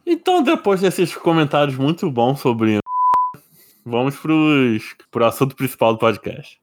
Então, 0.05 0.41
depois 0.41 0.79
desses 0.81 1.13
comentários 1.15 1.75
muito 1.77 2.09
bons 2.09 2.39
sobre. 2.39 2.79
Vamos 3.85 4.15
pros, 4.15 4.95
pro 5.11 5.25
assunto 5.25 5.55
principal 5.55 5.93
do 5.93 5.99
podcast. 5.99 6.57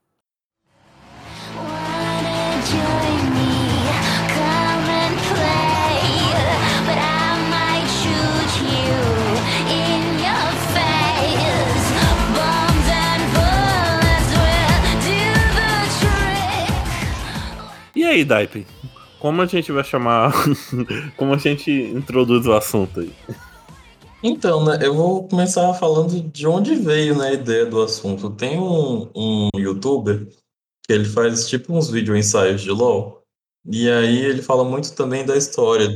Aí, 18.16 18.24
Daipen? 18.24 18.66
Como 19.20 19.42
a 19.42 19.46
gente 19.46 19.70
vai 19.72 19.84
chamar. 19.84 20.32
Como 21.16 21.34
a 21.34 21.38
gente 21.38 21.70
introduz 21.70 22.46
o 22.46 22.52
assunto 22.52 23.00
aí? 23.00 23.12
Então, 24.22 24.64
né, 24.64 24.78
eu 24.82 24.94
vou 24.94 25.28
começar 25.28 25.72
falando 25.74 26.20
de 26.20 26.46
onde 26.46 26.74
veio 26.74 27.16
né, 27.16 27.28
a 27.28 27.32
ideia 27.32 27.66
do 27.66 27.82
assunto. 27.82 28.30
Tem 28.30 28.58
um, 28.58 29.08
um 29.14 29.48
youtuber 29.56 30.26
que 30.84 30.92
ele 30.92 31.04
faz 31.04 31.48
tipo 31.48 31.72
uns 31.72 31.90
vídeo 31.90 32.16
ensaios 32.16 32.62
de 32.62 32.70
LoL, 32.70 33.22
e 33.68 33.90
aí 33.90 34.24
ele 34.24 34.40
fala 34.40 34.64
muito 34.64 34.94
também 34.94 35.26
da 35.26 35.36
história 35.36 35.88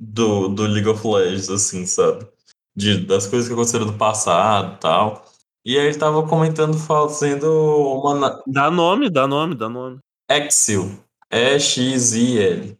do, 0.00 0.48
do 0.48 0.64
League 0.64 0.88
of 0.88 1.06
Legends, 1.06 1.48
assim, 1.48 1.86
sabe? 1.86 2.26
De, 2.76 3.06
das 3.06 3.26
coisas 3.26 3.48
que 3.48 3.54
aconteceram 3.54 3.86
no 3.86 3.96
passado 3.96 4.74
e 4.74 4.80
tal. 4.80 5.24
E 5.64 5.78
aí 5.78 5.86
ele 5.86 5.98
tava 5.98 6.26
comentando, 6.26 6.76
fazendo 6.76 7.46
uma 7.48 8.42
Dá 8.46 8.70
nome, 8.70 9.08
dá 9.08 9.26
nome, 9.26 9.54
dá 9.54 9.68
nome. 9.68 9.98
Exil, 10.28 10.98
E-X-I-L. 11.32 12.76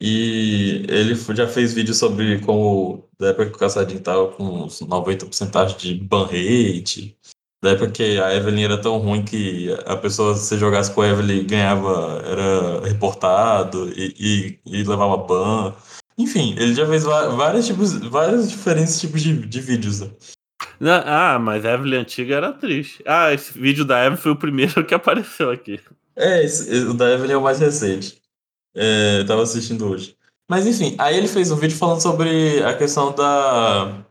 E 0.00 0.84
ele 0.88 1.14
já 1.14 1.46
fez 1.46 1.72
vídeo 1.72 1.94
sobre 1.94 2.40
como, 2.40 3.08
da 3.20 3.28
época 3.28 3.50
que 3.50 3.56
o 3.56 3.58
Caçadinho 3.58 4.00
tava 4.00 4.32
com 4.32 4.64
uns 4.64 4.80
90% 4.80 5.76
de 5.76 5.94
ban 5.94 6.24
rate, 6.24 7.16
da 7.62 7.70
época 7.70 7.92
que 7.92 8.20
a 8.20 8.34
Evelyn 8.34 8.64
era 8.64 8.82
tão 8.82 8.98
ruim 8.98 9.24
que 9.24 9.72
a 9.86 9.96
pessoa, 9.96 10.34
se 10.34 10.58
jogasse 10.58 10.92
com 10.92 11.02
a 11.02 11.08
Evelyn, 11.08 11.46
ganhava, 11.46 12.20
era 12.26 12.88
reportado 12.88 13.92
e, 13.96 14.58
e, 14.66 14.80
e 14.80 14.82
levava 14.82 15.16
ban. 15.16 15.72
Enfim, 16.18 16.56
ele 16.58 16.74
já 16.74 16.84
fez 16.84 17.04
vários 17.04 17.66
tipos, 17.66 17.92
vários 18.08 18.50
diferentes 18.50 19.00
tipos 19.00 19.22
de, 19.22 19.46
de 19.46 19.60
vídeos. 19.60 20.00
né? 20.00 20.10
Ah, 21.06 21.38
mas 21.38 21.64
a 21.64 21.74
Evelyn 21.74 22.00
antiga 22.00 22.34
era 22.34 22.52
triste. 22.52 23.04
Ah, 23.06 23.32
esse 23.32 23.56
vídeo 23.56 23.84
da 23.84 24.00
Evelyn 24.00 24.16
foi 24.20 24.32
o 24.32 24.36
primeiro 24.36 24.82
que 24.84 24.94
apareceu 24.94 25.48
aqui. 25.48 25.78
É, 26.16 26.42
esse- 26.44 26.70
o 26.84 26.94
da 26.94 27.10
Evelyn 27.10 27.34
é 27.34 27.36
o 27.36 27.42
mais 27.42 27.58
recente. 27.58 28.20
É, 28.74 29.20
eu 29.20 29.26
tava 29.26 29.42
assistindo 29.42 29.86
hoje. 29.88 30.16
Mas 30.50 30.66
enfim, 30.66 30.94
aí 30.98 31.16
ele 31.16 31.28
fez 31.28 31.50
um 31.50 31.56
vídeo 31.56 31.76
falando 31.76 32.00
sobre 32.02 32.62
a 32.64 32.76
questão 32.76 33.12
da. 33.14 34.04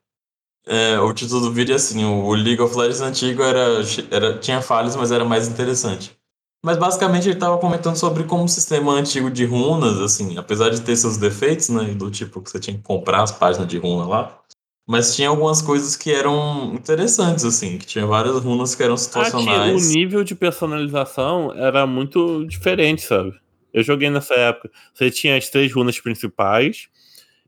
é, 0.68 1.00
o 1.00 1.14
título 1.14 1.42
do 1.42 1.54
vídeo 1.54 1.74
é 1.74 1.76
assim: 1.78 2.06
o 2.06 2.34
League 2.34 2.62
of 2.62 2.76
Legends 2.78 3.02
antigo 3.02 3.44
era, 3.44 3.82
era, 4.12 4.40
tinha 4.40 4.62
falhas, 4.62 4.96
mas 4.96 5.12
era 5.12 5.26
mais 5.26 5.48
interessante. 5.48 6.18
Mas 6.64 6.78
basicamente 6.78 7.28
ele 7.30 7.40
tava 7.40 7.58
comentando 7.58 7.96
sobre 7.98 8.24
como 8.26 8.44
o 8.46 8.50
sistema 8.50 8.94
antigo 8.94 9.32
de 9.32 9.46
runas, 9.46 10.00
assim, 10.00 10.38
apesar 10.38 10.70
de 10.70 10.82
ter 10.82 10.96
seus 10.96 11.18
defeitos, 11.18 11.70
né? 11.70 11.86
Do 11.96 12.12
tipo 12.12 12.42
que 12.42 12.52
você 12.52 12.60
tinha 12.60 12.78
que 12.78 12.84
comprar 12.84 13.24
as 13.24 13.32
páginas 13.32 13.68
de 13.68 13.78
runa 13.80 14.06
lá. 14.08 14.41
Mas 14.88 15.16
tinha 15.16 15.30
algumas 15.30 15.62
coisas 15.62 15.96
que 15.96 16.12
eram 16.12 16.74
interessantes, 16.74 17.46
assim, 17.46 17.78
que 17.78 17.86
tinha 17.86 18.06
várias 18.06 18.36
runas 18.44 18.76
que 18.76 18.84
eram 18.84 18.96
Ah, 18.96 18.98
situacionais. 18.98 19.86
o 19.86 19.94
nível 19.94 20.24
de 20.24 20.36
personalização 20.36 21.54
era 21.56 21.86
muito 21.86 22.46
diferente, 22.46 23.02
sabe? 23.04 23.34
Eu 23.74 23.84
joguei 23.84 24.10
nessa 24.10 24.34
época. 24.34 24.70
Você 24.94 25.10
tinha 25.10 25.38
as 25.38 25.50
três 25.50 25.72
runas 25.72 26.00
principais, 26.00 26.90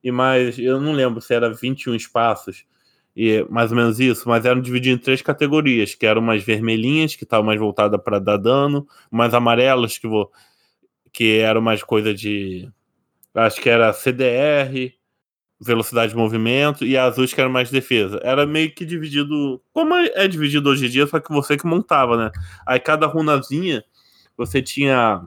e 0.03 0.11
mais, 0.11 0.57
eu 0.57 0.79
não 0.79 0.93
lembro 0.93 1.21
se 1.21 1.33
era 1.33 1.51
21 1.53 1.95
espaços, 1.95 2.65
e 3.15 3.45
mais 3.49 3.71
ou 3.71 3.77
menos 3.77 3.99
isso, 3.99 4.27
mas 4.29 4.45
eram 4.45 4.61
divididos 4.61 4.99
em 4.99 5.03
três 5.03 5.21
categorias, 5.21 5.95
que 5.95 6.05
eram 6.05 6.21
umas 6.21 6.43
vermelhinhas, 6.43 7.15
que 7.15 7.23
estavam 7.25 7.45
mais 7.45 7.59
voltadas 7.59 7.99
para 8.01 8.19
dar 8.19 8.37
dano, 8.37 8.87
umas 9.11 9.33
amarelas, 9.33 9.97
que, 9.97 10.07
vo- 10.07 10.31
que 11.11 11.39
eram 11.39 11.61
mais 11.61 11.83
coisa 11.83 12.13
de. 12.13 12.69
Acho 13.33 13.61
que 13.61 13.69
era 13.69 13.91
CDR, 13.93 14.93
velocidade 15.63 16.11
de 16.11 16.17
movimento, 16.17 16.85
e 16.85 16.97
azuis 16.97 17.33
que 17.33 17.39
eram 17.39 17.51
mais 17.51 17.71
defesa. 17.71 18.19
Era 18.23 18.45
meio 18.45 18.73
que 18.73 18.85
dividido. 18.85 19.61
Como 19.73 19.95
é 19.95 20.27
dividido 20.27 20.69
hoje 20.69 20.87
em 20.87 20.89
dia, 20.89 21.07
só 21.07 21.19
que 21.19 21.31
você 21.31 21.57
que 21.57 21.65
montava, 21.65 22.17
né? 22.17 22.31
Aí 22.65 22.79
cada 22.79 23.07
runazinha 23.07 23.83
você 24.37 24.61
tinha 24.61 25.21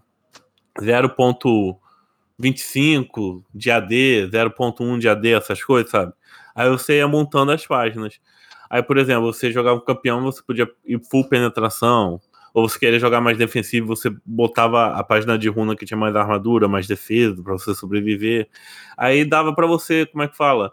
0.25 0.81 3.43
de 3.55 3.71
AD, 3.71 4.29
0.1 4.31 4.99
de 4.99 5.09
AD, 5.09 5.33
essas 5.33 5.63
coisas, 5.63 5.91
sabe? 5.91 6.13
Aí 6.55 6.69
você 6.69 6.99
ia 6.99 7.09
montando 7.09 7.53
as 7.53 7.67
páginas. 7.67 8.21
Aí, 8.69 8.83
por 8.83 8.99
exemplo, 8.99 9.33
você 9.33 9.53
jogava 9.53 9.77
um 9.77 9.85
campeão, 9.85 10.23
você 10.23 10.43
podia 10.43 10.69
ir 10.85 11.01
full 11.09 11.29
penetração, 11.29 12.21
ou 12.57 12.67
você 12.67 12.79
queria 12.79 12.99
jogar 12.99 13.21
mais 13.21 13.37
defensivo, 13.37 13.89
você 13.89 14.09
botava 14.25 14.87
a 14.87 15.05
página 15.05 15.39
de 15.39 15.47
runa 15.47 15.77
que 15.77 15.85
tinha 15.85 15.99
mais 15.99 16.17
armadura, 16.17 16.67
mais 16.67 16.87
defesa, 16.87 17.43
para 17.43 17.53
você 17.53 17.75
sobreviver. 17.75 18.49
Aí 18.97 19.27
dava 19.27 19.55
para 19.55 19.67
você, 19.67 20.07
como 20.07 20.23
é 20.23 20.29
que 20.29 20.35
fala? 20.35 20.73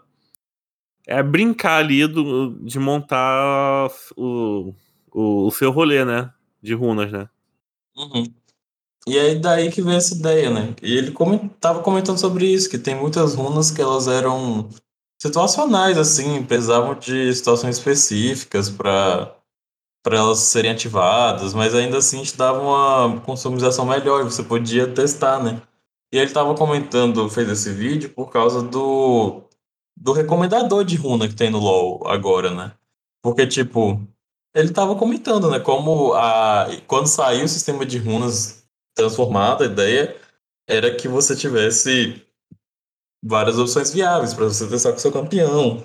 É 1.06 1.22
brincar 1.22 1.80
ali 1.80 2.06
do, 2.06 2.58
de 2.64 2.78
montar 2.78 3.90
o, 4.16 4.72
o, 5.12 5.46
o 5.46 5.50
seu 5.50 5.70
rolê, 5.70 6.06
né? 6.06 6.32
De 6.62 6.72
runas, 6.72 7.12
né? 7.12 7.28
Uhum. 7.94 8.32
E 9.06 9.18
aí 9.18 9.38
daí 9.38 9.70
que 9.70 9.82
veio 9.82 9.98
essa 9.98 10.14
ideia, 10.14 10.48
né? 10.48 10.74
E 10.82 10.96
ele 10.96 11.10
comen- 11.10 11.50
tava 11.60 11.82
comentando 11.82 12.16
sobre 12.16 12.46
isso, 12.46 12.70
que 12.70 12.78
tem 12.78 12.94
muitas 12.94 13.34
runas 13.34 13.70
que 13.70 13.82
elas 13.82 14.08
eram 14.08 14.70
situacionais, 15.20 15.98
assim, 15.98 16.42
precisavam 16.44 16.94
de 16.94 17.30
situações 17.34 17.76
específicas 17.76 18.70
para 18.70 19.36
para 20.04 20.18
elas 20.18 20.38
serem 20.40 20.70
ativadas, 20.70 21.54
mas 21.54 21.74
ainda 21.74 21.96
assim 21.96 22.22
te 22.22 22.36
dava 22.36 22.60
uma 22.60 23.20
customização 23.22 23.86
melhor 23.86 24.22
você 24.22 24.42
podia 24.42 24.86
testar, 24.86 25.42
né? 25.42 25.62
E 26.12 26.18
ele 26.18 26.30
tava 26.30 26.54
comentando, 26.54 27.28
fez 27.30 27.48
esse 27.48 27.72
vídeo 27.72 28.10
por 28.10 28.30
causa 28.30 28.62
do, 28.62 29.42
do 29.96 30.12
recomendador 30.12 30.84
de 30.84 30.96
runa 30.96 31.26
que 31.26 31.34
tem 31.34 31.48
no 31.48 31.58
LoL 31.58 32.06
agora, 32.06 32.50
né? 32.54 32.72
Porque, 33.22 33.46
tipo, 33.46 33.98
ele 34.54 34.70
tava 34.70 34.94
comentando, 34.94 35.50
né? 35.50 35.58
Como 35.58 36.12
a, 36.12 36.66
quando 36.86 37.06
saiu 37.06 37.46
o 37.46 37.48
sistema 37.48 37.86
de 37.86 37.96
runas 37.96 38.62
transformado, 38.94 39.64
a 39.64 39.66
ideia 39.66 40.14
era 40.68 40.94
que 40.94 41.08
você 41.08 41.34
tivesse 41.34 42.22
várias 43.24 43.58
opções 43.58 43.90
viáveis 43.90 44.34
para 44.34 44.44
você 44.44 44.68
testar 44.68 44.92
com 44.92 44.98
seu 44.98 45.10
campeão, 45.10 45.82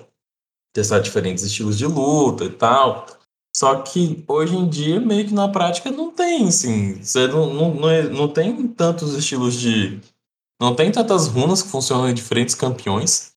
testar 0.74 0.98
diferentes 0.98 1.42
estilos 1.42 1.78
de 1.78 1.86
luta 1.86 2.44
e 2.44 2.50
tal. 2.50 3.06
Só 3.54 3.82
que 3.82 4.24
hoje 4.28 4.56
em 4.56 4.68
dia, 4.68 5.00
meio 5.00 5.26
que 5.26 5.34
na 5.34 5.48
prática, 5.48 5.90
não 5.90 6.12
tem, 6.12 6.48
assim. 6.48 7.02
Você 7.02 7.26
não, 7.26 7.52
não, 7.52 7.74
não, 7.74 7.90
é- 7.90 8.08
não 8.08 8.28
tem 8.32 8.68
tantos 8.68 9.14
estilos 9.14 9.54
de. 9.54 10.00
Não 10.60 10.74
tem 10.76 10.92
tantas 10.92 11.28
runas 11.28 11.62
que 11.62 11.68
funcionam 11.70 12.08
em 12.10 12.14
diferentes 12.14 12.54
campeões. 12.54 13.32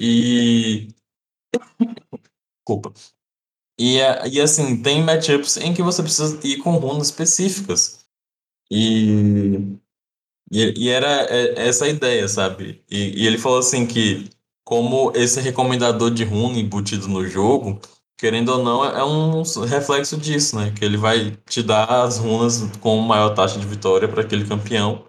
E. 0.00 0.88
Desculpa. 2.66 2.92
E, 3.78 3.98
é- 4.00 4.28
e 4.28 4.40
assim, 4.40 4.82
tem 4.82 5.02
matchups 5.04 5.56
em 5.58 5.74
que 5.74 5.82
você 5.82 6.02
precisa 6.02 6.38
ir 6.46 6.58
com 6.58 6.72
runas 6.76 7.08
específicas. 7.08 8.00
E. 8.70 9.78
E, 10.52 10.74
e 10.86 10.88
era 10.88 11.06
é- 11.30 11.68
essa 11.68 11.84
a 11.86 11.88
ideia, 11.88 12.28
sabe? 12.28 12.82
E, 12.90 13.22
e 13.22 13.26
ele 13.26 13.38
falou 13.38 13.58
assim 13.58 13.86
que, 13.86 14.30
como 14.64 15.12
esse 15.16 15.40
recomendador 15.40 16.10
de 16.10 16.24
runa 16.24 16.58
embutido 16.58 17.08
no 17.08 17.26
jogo, 17.26 17.80
querendo 18.20 18.50
ou 18.50 18.62
não, 18.62 18.84
é 18.84 19.02
um 19.02 19.42
reflexo 19.64 20.18
disso, 20.18 20.54
né? 20.54 20.70
Que 20.72 20.84
ele 20.84 20.98
vai 20.98 21.30
te 21.48 21.62
dar 21.62 22.04
as 22.04 22.18
runas 22.18 22.60
com 22.78 22.98
maior 22.98 23.30
taxa 23.30 23.58
de 23.58 23.66
vitória 23.66 24.06
para 24.06 24.20
aquele 24.20 24.46
campeão. 24.46 25.06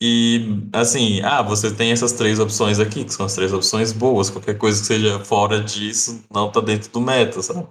E 0.00 0.62
assim, 0.72 1.20
ah, 1.22 1.42
você 1.42 1.74
tem 1.74 1.90
essas 1.90 2.12
três 2.12 2.38
opções 2.38 2.78
aqui, 2.78 3.04
que 3.04 3.12
são 3.12 3.26
as 3.26 3.34
três 3.34 3.52
opções 3.52 3.92
boas. 3.92 4.30
Qualquer 4.30 4.56
coisa 4.56 4.80
que 4.80 4.86
seja 4.86 5.18
fora 5.24 5.60
disso 5.60 6.24
não 6.32 6.48
tá 6.48 6.60
dentro 6.60 6.92
do 6.92 7.00
meta, 7.00 7.42
sabe? 7.42 7.66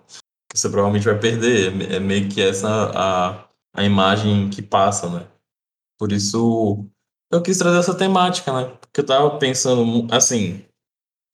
Você 0.54 0.70
provavelmente 0.70 1.06
vai 1.06 1.18
perder. 1.18 1.90
É 1.90 1.96
É 1.96 2.00
meio 2.02 2.28
que 2.28 2.42
essa 2.42 2.92
a, 2.94 3.48
a 3.74 3.84
imagem 3.86 4.50
que 4.50 4.62
passa, 4.62 5.10
né? 5.10 5.26
Por 5.98 6.12
isso 6.12 6.86
eu 7.32 7.42
quis 7.42 7.58
trazer 7.58 7.80
essa 7.80 7.96
temática, 7.96 8.52
né? 8.52 8.66
Porque 8.82 9.00
eu 9.00 9.06
tava 9.06 9.38
pensando, 9.38 10.14
assim, 10.14 10.66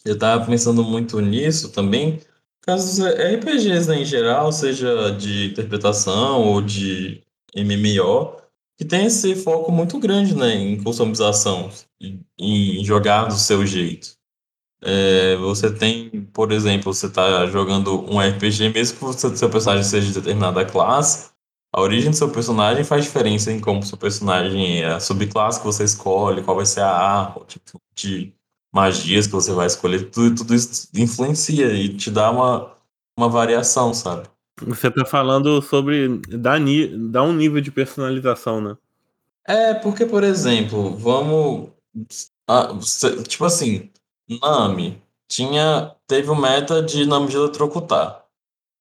eu 0.06 0.18
tava 0.20 0.46
pensando 0.46 0.84
muito 0.84 1.20
nisso 1.20 1.72
também, 1.72 2.22
dos 2.66 3.00
RPGs, 3.00 3.90
né, 3.90 4.02
em 4.02 4.06
geral, 4.06 4.52
seja 4.52 5.12
de 5.12 5.48
interpretação 5.48 6.42
ou 6.42 6.62
de 6.62 7.22
MMO, 7.56 8.38
que 8.78 8.86
tem 8.86 9.06
esse 9.06 9.36
foco 9.36 9.72
muito 9.72 10.00
grande, 10.00 10.36
né, 10.36 10.56
em 10.56 10.82
customização, 10.82 11.70
em 12.40 12.84
jogar 12.84 13.26
do 13.26 13.34
seu 13.34 13.66
jeito. 13.66 14.18
É, 14.82 15.36
você 15.38 15.74
tem, 15.74 16.26
por 16.34 16.52
exemplo, 16.52 16.94
você 16.94 17.10
tá 17.10 17.46
jogando 17.48 18.02
um 18.12 18.20
RPG, 18.20 18.70
mesmo 18.70 18.98
que 18.98 19.06
o 19.06 19.38
seu 19.38 19.50
personagem 19.50 19.84
seja 19.84 20.08
de 20.08 20.14
determinada 20.14 20.66
classe, 20.66 21.32
a 21.74 21.82
origem 21.82 22.12
do 22.12 22.16
seu 22.16 22.30
personagem 22.30 22.84
faz 22.84 23.04
diferença 23.04 23.52
em 23.52 23.60
como 23.60 23.84
seu 23.84 23.98
personagem 23.98 24.84
é, 24.84 24.94
a 24.94 25.00
subclasse 25.00 25.60
que 25.60 25.66
você 25.66 25.84
escolhe, 25.84 26.44
qual 26.44 26.58
vai 26.58 26.66
ser 26.66 26.82
a 26.82 26.92
arma, 26.92 27.42
o 27.42 27.46
tipo 27.46 27.82
de 27.96 28.34
magias 28.74 29.28
que 29.28 29.34
você 29.34 29.54
vai 29.54 29.68
escolher, 29.68 30.10
tudo, 30.10 30.36
tudo 30.38 30.56
isso 30.56 30.90
influencia 30.96 31.72
e 31.74 31.96
te 31.96 32.10
dá 32.10 32.32
uma, 32.32 32.72
uma 33.18 33.30
variação, 33.30 33.94
sabe? 33.94 34.28
Você 34.62 34.90
tá 34.90 35.06
falando 35.06 35.62
sobre 35.62 36.20
dar, 36.28 36.60
dar 37.12 37.24
um 37.24 37.34
nível 37.34 37.62
de 37.62 37.72
personalização, 37.72 38.60
né? 38.60 38.76
É, 39.46 39.74
porque, 39.74 40.06
por 40.06 40.24
exemplo, 40.24 40.96
vamos. 40.98 41.70
ah, 42.48 42.70
tipo 43.28 43.46
assim, 43.46 43.90
Nami 44.42 45.02
tinha, 45.28 45.96
teve 46.08 46.30
o 46.30 46.36
meta 46.36 46.82
de 46.82 47.06
Nami 47.06 47.28
de 47.28 47.36
eletrocutar. 47.36 48.23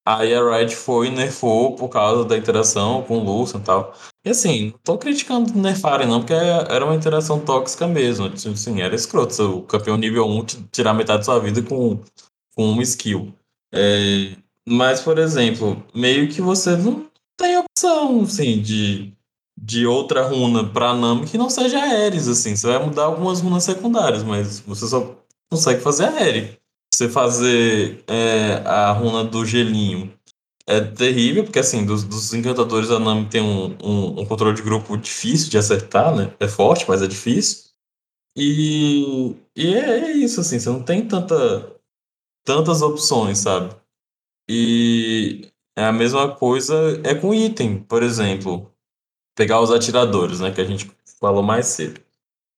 Aí 0.05 0.35
a 0.35 0.43
Riot 0.57 0.75
foi 0.75 1.07
e 1.09 1.11
nerfou 1.11 1.77
por 1.77 1.89
causa 1.89 2.25
da 2.25 2.37
interação 2.37 3.03
com 3.05 3.19
o 3.19 3.25
Lucian 3.25 3.61
e 3.61 3.63
tal. 3.63 3.95
E 4.25 4.31
assim, 4.31 4.71
não 4.71 4.79
tô 4.83 4.99
criticando 4.99 5.55
nerfarem 5.55 6.09
não, 6.09 6.21
porque 6.21 6.33
era 6.35 6.85
uma 6.85 6.95
interação 6.95 7.39
tóxica 7.41 7.87
mesmo. 7.87 8.27
Assim, 8.27 8.81
era 8.81 8.95
escroto. 8.95 9.59
O 9.59 9.63
campeão 9.63 9.97
nível 9.97 10.27
1 10.27 10.45
te- 10.45 10.63
tirar 10.73 10.93
metade 10.95 11.19
da 11.19 11.25
sua 11.25 11.39
vida 11.39 11.63
com, 11.63 12.01
com 12.57 12.71
uma 12.71 12.83
skill. 12.83 13.33
É, 13.73 14.37
mas, 14.69 15.01
por 15.01 15.19
exemplo, 15.19 15.83
meio 15.95 16.29
que 16.29 16.41
você 16.41 16.77
não 16.77 17.07
tem 17.37 17.57
opção, 17.59 18.23
assim, 18.23 18.61
de, 18.61 19.13
de 19.57 19.87
outra 19.87 20.27
runa 20.27 20.69
pra 20.69 20.95
Nami 20.95 21.27
que 21.27 21.39
não 21.39 21.49
seja 21.49 21.79
Ares, 21.81 22.29
assim. 22.29 22.57
Você 22.57 22.67
vai 22.67 22.85
mudar 22.85 23.05
algumas 23.05 23.41
runas 23.41 23.65
secundárias, 23.65 24.23
mas 24.25 24.61
você 24.61 24.87
só 24.87 25.17
consegue 25.51 25.81
fazer 25.81 26.07
Ares. 26.07 26.57
Você 26.93 27.09
fazer 27.09 28.05
é, 28.07 28.55
a 28.67 28.93
runa 28.93 29.25
do 29.25 29.47
gelinho 29.47 30.13
é 30.67 30.81
terrível, 30.81 31.45
porque 31.45 31.59
assim, 31.59 31.87
dos, 31.87 32.05
dos 32.05 32.35
encantadores 32.35 32.91
a 32.91 32.99
Nami 32.99 33.29
tem 33.29 33.41
um, 33.41 33.77
um, 33.83 34.21
um 34.21 34.27
controle 34.27 34.55
de 34.55 34.63
grupo 34.63 34.97
difícil 34.97 35.51
de 35.51 35.57
acertar, 35.59 36.15
né? 36.15 36.35
É 36.39 36.47
forte, 36.47 36.85
mas 36.87 37.01
é 37.03 37.07
difícil. 37.07 37.71
E, 38.37 39.35
e 39.57 39.75
é, 39.75 40.01
é 40.01 40.13
isso, 40.13 40.41
assim, 40.41 40.59
você 40.59 40.69
não 40.69 40.83
tem 40.83 41.07
tanta, 41.07 41.75
tantas 42.45 42.83
opções, 42.83 43.39
sabe? 43.39 43.75
E 44.49 45.51
é 45.77 45.85
a 45.85 45.93
mesma 45.93 46.35
coisa 46.35 47.01
é 47.05 47.15
com 47.15 47.35
item, 47.35 47.83
por 47.83 48.03
exemplo, 48.03 48.71
pegar 49.35 49.61
os 49.61 49.71
atiradores, 49.71 50.41
né? 50.41 50.53
Que 50.53 50.61
a 50.61 50.65
gente 50.65 50.91
falou 51.19 51.43
mais 51.43 51.67
cedo. 51.67 52.01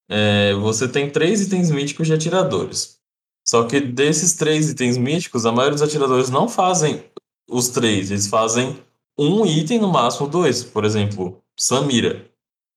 É, 0.09 0.53
você 0.55 0.87
tem 0.87 1.09
três 1.09 1.41
itens 1.41 1.71
míticos 1.71 2.07
de 2.07 2.13
atiradores. 2.13 2.94
Só 3.45 3.63
que 3.63 3.79
desses 3.79 4.33
três 4.33 4.69
itens 4.69 4.97
míticos, 4.97 5.45
a 5.45 5.51
maioria 5.51 5.75
dos 5.75 5.83
atiradores 5.83 6.29
não 6.29 6.49
fazem 6.49 7.03
os 7.49 7.69
três, 7.69 8.09
eles 8.09 8.27
fazem 8.27 8.75
um 9.17 9.45
item, 9.45 9.79
no 9.79 9.91
máximo 9.91 10.27
dois. 10.27 10.63
Por 10.63 10.83
exemplo, 10.83 11.41
Samira. 11.57 12.25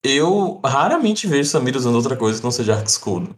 Eu 0.05 0.61
raramente 0.65 1.27
vejo 1.27 1.49
Samira 1.49 1.79
usando 1.79 1.97
outra 1.97 2.17
coisa 2.17 2.39
que 2.39 2.45
não 2.45 2.51
seja 2.51 2.75
Arc 2.77 2.87
Escudo. 2.87 3.37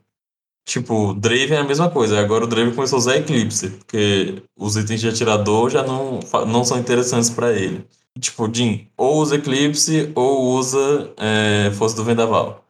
Tipo, 0.67 1.15
Draven 1.15 1.57
é 1.57 1.61
a 1.61 1.65
mesma 1.65 1.89
coisa. 1.89 2.21
Agora 2.21 2.45
o 2.45 2.47
Draven 2.47 2.75
começou 2.75 2.97
a 2.97 3.01
usar 3.01 3.17
Eclipse, 3.17 3.71
porque 3.71 4.43
os 4.57 4.77
itens 4.77 5.01
de 5.01 5.09
atirador 5.09 5.71
já 5.71 5.83
não, 5.83 6.21
não 6.47 6.65
são 6.65 6.79
interessantes 6.79 7.31
pra 7.31 7.53
ele. 7.53 7.87
Tipo, 8.19 8.53
Jin, 8.53 8.89
ou 8.97 9.17
usa 9.19 9.37
Eclipse 9.37 10.13
ou 10.15 10.53
usa 10.59 11.13
é, 11.17 11.71
Força 11.73 11.97
do 11.97 12.05
Vendaval. 12.05 12.65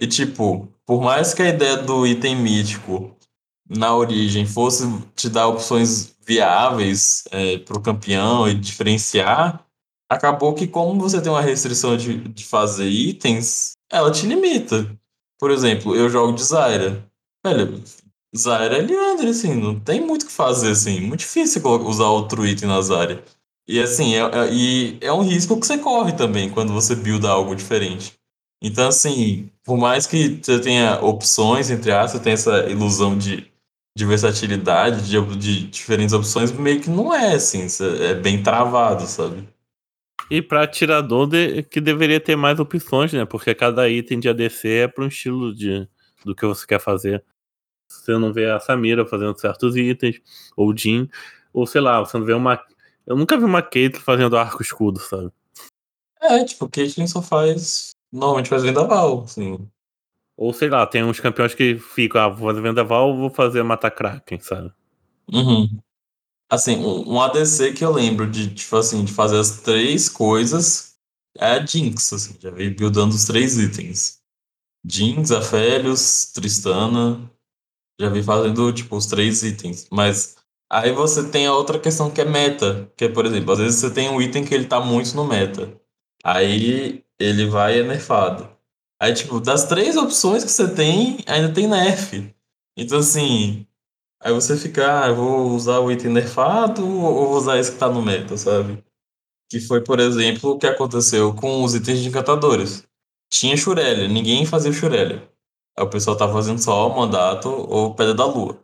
E 0.00 0.06
tipo, 0.06 0.68
por 0.86 1.00
mais 1.02 1.32
que 1.34 1.42
a 1.42 1.48
ideia 1.48 1.76
do 1.76 2.06
item 2.06 2.36
mítico 2.36 3.14
na 3.70 3.94
origem 3.94 4.44
fosse 4.46 4.84
te 5.14 5.28
dar 5.28 5.48
opções 5.48 6.14
viáveis 6.26 7.24
é, 7.30 7.58
para 7.58 7.78
o 7.78 7.82
campeão 7.82 8.48
e 8.48 8.54
diferenciar, 8.54 9.64
acabou 10.08 10.54
que 10.54 10.66
como 10.66 11.00
você 11.00 11.20
tem 11.20 11.30
uma 11.30 11.40
restrição 11.40 11.96
de, 11.96 12.18
de 12.28 12.44
fazer 12.44 12.88
itens, 12.88 13.72
ela 13.90 14.10
te 14.10 14.26
limita. 14.26 14.86
Por 15.38 15.50
exemplo, 15.50 15.94
eu 15.94 16.10
jogo 16.10 16.32
de 16.34 16.42
Zyra. 16.44 17.04
Velho, 17.44 17.82
Zyra 18.36 18.76
é 18.76 18.82
Leandre, 18.82 19.28
assim, 19.28 19.54
não 19.54 19.78
tem 19.78 20.00
muito 20.00 20.24
o 20.24 20.26
que 20.26 20.32
fazer, 20.32 20.70
assim. 20.72 21.00
Muito 21.00 21.20
difícil 21.20 21.62
usar 21.86 22.08
outro 22.08 22.46
item 22.46 22.68
na 22.68 22.80
Zyra. 22.82 23.24
E 23.68 23.80
assim, 23.80 24.14
é, 24.14 24.20
é- 24.20 24.52
e 24.52 24.98
é 25.00 25.12
um 25.12 25.22
risco 25.22 25.58
que 25.58 25.66
você 25.66 25.78
corre 25.78 26.12
também 26.12 26.50
quando 26.50 26.72
você 26.72 26.94
builda 26.94 27.30
algo 27.30 27.54
diferente. 27.54 28.14
Então, 28.62 28.88
assim, 28.88 29.48
por 29.64 29.78
mais 29.78 30.06
que 30.06 30.38
você 30.42 30.58
tenha 30.60 31.00
opções, 31.00 31.70
entre 31.70 31.90
aspas, 31.92 32.12
você 32.12 32.20
tenha 32.20 32.34
essa 32.34 32.68
ilusão 32.70 33.16
de, 33.16 33.49
de 33.96 34.04
versatilidade, 34.06 35.08
de, 35.08 35.36
de 35.36 35.66
diferentes 35.68 36.12
opções, 36.14 36.52
meio 36.52 36.80
que 36.80 36.88
não 36.90 37.14
é 37.14 37.34
assim, 37.34 37.66
é 38.00 38.14
bem 38.14 38.42
travado, 38.42 39.02
sabe? 39.06 39.48
E 40.30 40.40
pra 40.40 40.62
atirador 40.62 41.26
de- 41.26 41.62
que 41.64 41.80
deveria 41.80 42.20
ter 42.20 42.36
mais 42.36 42.60
opções, 42.60 43.12
né? 43.12 43.24
Porque 43.24 43.54
cada 43.54 43.88
item 43.88 44.20
de 44.20 44.28
ADC 44.28 44.68
é 44.68 44.88
para 44.88 45.04
um 45.04 45.08
estilo 45.08 45.52
de, 45.54 45.88
do 46.24 46.34
que 46.34 46.46
você 46.46 46.64
quer 46.66 46.80
fazer. 46.80 47.24
Você 47.90 48.12
não 48.16 48.32
vê 48.32 48.48
a 48.48 48.60
Samira 48.60 49.04
fazendo 49.04 49.36
certos 49.38 49.76
itens, 49.76 50.20
ou 50.56 50.70
o 50.70 50.76
Jin, 50.76 51.08
ou 51.52 51.66
sei 51.66 51.80
lá, 51.80 51.98
você 51.98 52.16
não 52.16 52.24
vê 52.24 52.32
uma. 52.32 52.62
Eu 53.04 53.16
nunca 53.16 53.36
vi 53.36 53.42
uma 53.44 53.60
Caitlyn 53.60 54.00
fazendo 54.00 54.36
arco 54.36 54.62
escudo, 54.62 55.00
sabe? 55.00 55.32
É, 56.22 56.44
tipo, 56.44 56.66
o 56.66 56.70
Caitlyn 56.70 57.08
só 57.08 57.20
faz. 57.20 57.90
Normalmente 58.12 58.48
faz 58.48 58.62
vendaval, 58.62 59.22
assim. 59.24 59.58
Ou 60.40 60.54
sei 60.54 60.70
lá, 60.70 60.86
tem 60.86 61.04
uns 61.04 61.20
campeões 61.20 61.54
que 61.54 61.76
ficam, 61.76 62.18
ah, 62.18 62.28
vou 62.30 62.48
fazer 62.48 62.62
vendaval, 62.62 63.14
vou 63.14 63.28
fazer 63.28 63.62
matar 63.62 63.90
Kraken, 63.90 64.40
sabe? 64.40 64.72
Uhum. 65.30 65.78
Assim, 66.50 66.76
um, 66.76 67.12
um 67.12 67.20
ADC 67.20 67.74
que 67.74 67.84
eu 67.84 67.92
lembro 67.92 68.26
de, 68.26 68.54
tipo 68.54 68.74
assim, 68.74 69.04
de 69.04 69.12
fazer 69.12 69.38
as 69.38 69.60
três 69.60 70.08
coisas 70.08 70.94
é 71.36 71.44
a 71.44 71.66
Jinx, 71.66 72.14
assim, 72.14 72.36
já 72.40 72.50
veio 72.50 72.74
buildando 72.74 73.14
os 73.14 73.26
três 73.26 73.58
itens. 73.58 74.20
Jinx, 74.82 75.30
Aphelios, 75.30 76.32
Tristana, 76.32 77.30
já 78.00 78.08
vi 78.08 78.22
fazendo, 78.22 78.72
tipo, 78.72 78.96
os 78.96 79.04
três 79.04 79.42
itens. 79.42 79.88
Mas 79.92 80.38
aí 80.70 80.90
você 80.90 81.28
tem 81.28 81.46
a 81.46 81.54
outra 81.54 81.78
questão 81.78 82.10
que 82.10 82.22
é 82.22 82.24
meta, 82.24 82.90
que 82.96 83.04
é, 83.04 83.08
por 83.10 83.26
exemplo, 83.26 83.52
às 83.52 83.58
vezes 83.58 83.78
você 83.78 83.90
tem 83.90 84.08
um 84.08 84.22
item 84.22 84.42
que 84.42 84.54
ele 84.54 84.64
tá 84.64 84.80
muito 84.80 85.14
no 85.14 85.26
meta. 85.26 85.70
Aí 86.24 87.04
ele 87.18 87.44
vai 87.44 87.76
e 87.76 87.80
é 87.80 87.82
nerfado. 87.82 88.48
Aí, 89.02 89.14
tipo, 89.14 89.40
das 89.40 89.64
três 89.64 89.96
opções 89.96 90.44
que 90.44 90.50
você 90.50 90.68
tem, 90.68 91.18
ainda 91.26 91.52
tem 91.52 91.66
nerf. 91.66 92.34
Então, 92.76 92.98
assim, 92.98 93.66
aí 94.22 94.32
você 94.32 94.56
fica, 94.56 95.04
ah, 95.04 95.08
eu 95.08 95.16
vou 95.16 95.50
usar 95.52 95.78
o 95.80 95.90
item 95.90 96.12
nerfado 96.12 96.86
ou 96.86 97.28
vou 97.28 97.36
usar 97.36 97.58
esse 97.58 97.72
que 97.72 97.78
tá 97.78 97.88
no 97.88 98.02
meta, 98.02 98.36
sabe? 98.36 98.84
Que 99.50 99.58
foi, 99.58 99.82
por 99.82 100.00
exemplo, 100.00 100.50
o 100.50 100.58
que 100.58 100.66
aconteceu 100.66 101.34
com 101.34 101.64
os 101.64 101.74
itens 101.74 102.00
de 102.00 102.08
encantadores. 102.08 102.86
Tinha 103.32 103.56
Shurelia, 103.56 104.06
ninguém 104.08 104.44
fazia 104.44 104.72
Shurelia. 104.72 105.26
Aí 105.78 105.84
o 105.84 105.88
pessoal 105.90 106.16
tava 106.16 106.32
fazendo 106.34 106.58
só 106.58 106.88
o 106.88 106.96
mandato 106.96 107.48
ou 107.48 107.94
Pedra 107.94 108.14
da 108.14 108.26
Lua. 108.26 108.58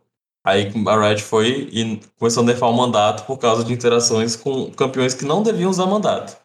Aí 0.45 0.71
a 0.87 1.09
Riot 1.09 1.23
foi 1.23 1.69
e 1.73 2.01
começou 2.19 2.43
a 2.43 2.47
nerfar 2.47 2.71
o 2.71 2.77
mandato 2.77 3.27
por 3.27 3.39
causa 3.39 3.65
de 3.65 3.73
interações 3.73 4.37
com 4.37 4.71
campeões 4.73 5.15
que 5.15 5.25
não 5.25 5.43
deviam 5.43 5.71
usar 5.71 5.87
mandato. 5.87 6.37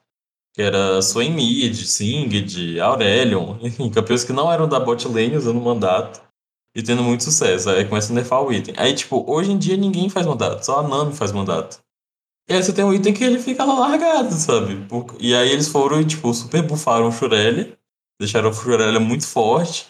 Que 0.53 0.61
era 0.61 1.01
Swain 1.01 1.31
Mid, 1.31 1.75
Singed, 1.75 2.79
Aurelion, 2.79 3.57
enfim, 3.63 3.89
campeões 3.89 4.23
que 4.23 4.33
não 4.33 4.51
eram 4.51 4.67
da 4.67 4.79
bot 4.79 5.07
lane 5.07 5.37
usando 5.37 5.61
mandato 5.61 6.21
e 6.75 6.81
tendo 6.81 7.03
muito 7.03 7.23
sucesso. 7.23 7.69
Aí 7.69 7.85
começa 7.85 8.11
a 8.11 8.15
nerfar 8.15 8.43
o 8.43 8.51
item. 8.51 8.73
Aí, 8.77 8.93
tipo, 8.93 9.23
hoje 9.27 9.51
em 9.51 9.57
dia 9.57 9.77
ninguém 9.77 10.09
faz 10.09 10.25
mandato, 10.25 10.65
só 10.65 10.79
a 10.79 10.87
Nami 10.87 11.13
faz 11.13 11.31
mandato. 11.31 11.79
E 12.49 12.53
aí 12.53 12.61
você 12.61 12.73
tem 12.73 12.83
um 12.83 12.93
item 12.93 13.13
que 13.13 13.23
ele 13.23 13.39
fica 13.39 13.63
lá 13.63 13.79
largado, 13.79 14.33
sabe? 14.33 14.85
E 15.19 15.33
aí 15.33 15.51
eles 15.51 15.67
foram 15.67 16.01
e, 16.01 16.05
tipo, 16.05 16.33
super 16.33 16.61
buffaram 16.61 17.07
o 17.07 17.11
Shurelia, 17.11 17.77
deixaram 18.19 18.49
o 18.49 18.53
Shurelia 18.53 18.99
muito 18.99 19.25
forte. 19.25 19.87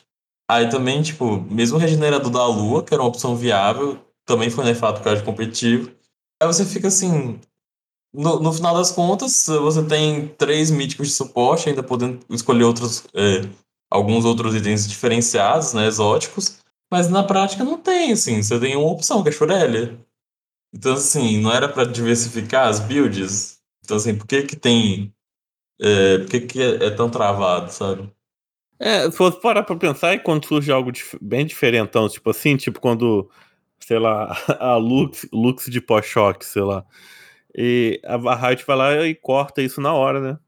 Aí 0.49 0.69
também, 0.69 1.01
tipo, 1.01 1.37
mesmo 1.49 1.77
o 1.77 1.79
regenerador 1.79 2.29
da 2.29 2.45
Lua, 2.45 2.83
que 2.83 2.93
era 2.93 3.01
uma 3.01 3.09
opção 3.09 3.35
viável, 3.35 3.97
também 4.25 4.49
foi 4.49 4.65
nerfado 4.65 4.97
por 4.97 5.05
causa 5.05 5.19
de 5.19 5.25
competitivo. 5.25 5.91
Aí 6.41 6.47
você 6.47 6.65
fica 6.65 6.87
assim. 6.87 7.39
No, 8.13 8.39
no 8.39 8.51
final 8.51 8.75
das 8.75 8.91
contas, 8.91 9.45
você 9.47 9.83
tem 9.85 10.27
três 10.29 10.69
míticos 10.69 11.07
de 11.07 11.13
suporte, 11.13 11.69
ainda 11.69 11.81
podendo 11.81 12.19
escolher 12.29 12.65
outros, 12.65 13.05
é, 13.13 13.47
alguns 13.89 14.25
outros 14.25 14.53
itens 14.53 14.87
diferenciados, 14.87 15.73
né, 15.73 15.87
exóticos. 15.87 16.59
Mas 16.91 17.09
na 17.09 17.23
prática 17.23 17.63
não 17.63 17.77
tem, 17.77 18.11
assim. 18.11 18.41
Você 18.43 18.59
tem 18.59 18.75
uma 18.75 18.91
opção, 18.91 19.23
que 19.23 19.29
é 19.29 19.31
Shurelia. 19.31 19.97
Então, 20.73 20.93
assim, 20.93 21.39
não 21.41 21.51
era 21.53 21.69
pra 21.69 21.85
diversificar 21.85 22.67
as 22.67 22.79
builds? 22.79 23.59
Então, 23.83 23.97
assim, 23.97 24.15
por 24.17 24.27
que 24.27 24.43
que 24.43 24.55
tem... 24.55 25.13
é, 25.81 26.19
por 26.19 26.27
que 26.29 26.41
que 26.41 26.61
é, 26.61 26.85
é 26.87 26.91
tão 26.91 27.09
travado, 27.09 27.71
sabe? 27.71 28.09
É, 28.79 29.09
se 29.11 29.17
fosse 29.17 29.39
parar 29.41 29.63
pra 29.63 29.75
pensar, 29.75 30.13
e 30.15 30.19
quando 30.19 30.45
surge 30.47 30.71
algo 30.71 30.91
dif- 30.91 31.17
bem 31.21 31.45
diferentão, 31.45 32.09
tipo 32.09 32.29
assim, 32.31 32.57
tipo 32.57 32.79
quando, 32.79 33.29
sei 33.79 33.99
lá, 33.99 34.35
a 34.59 34.75
Lux, 34.77 35.27
Lux 35.31 35.65
de 35.67 35.81
pós-choque, 35.81 36.45
sei 36.45 36.63
lá. 36.63 36.85
E 37.55 37.99
a 38.03 38.15
a 38.15 38.35
Riot 38.35 38.65
vai 38.65 38.75
lá 38.75 39.05
e 39.05 39.15
corta 39.15 39.61
isso 39.61 39.81
na 39.81 39.93
hora, 39.93 40.19
né? 40.19 40.39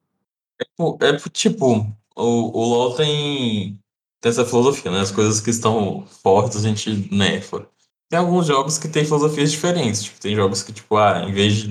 Pô, 0.78 0.98
É 1.02 1.18
tipo, 1.30 1.86
o, 2.16 2.60
o 2.60 2.63
LoL 2.63 2.96
tem, 2.96 3.80
tem 4.22 4.30
essa 4.30 4.46
filosofia, 4.46 4.92
né? 4.92 5.00
As 5.02 5.12
coisas 5.12 5.39
que 5.42 5.50
estão 5.50 6.06
fortes 6.06 6.58
a 6.58 6.62
gente 6.68 7.13
nerfa. 7.13 7.68
Tem 8.10 8.20
alguns 8.20 8.46
jogos 8.46 8.78
que 8.78 8.88
tem 8.88 9.04
filosofias 9.06 9.52
diferentes. 9.52 10.04
Tipo, 10.04 10.20
tem 10.20 10.36
jogos 10.36 10.62
que, 10.62 10.72
tipo, 10.72 10.96
ah, 10.98 11.24
em 11.28 11.34
vez 11.34 11.56
de 11.56 11.68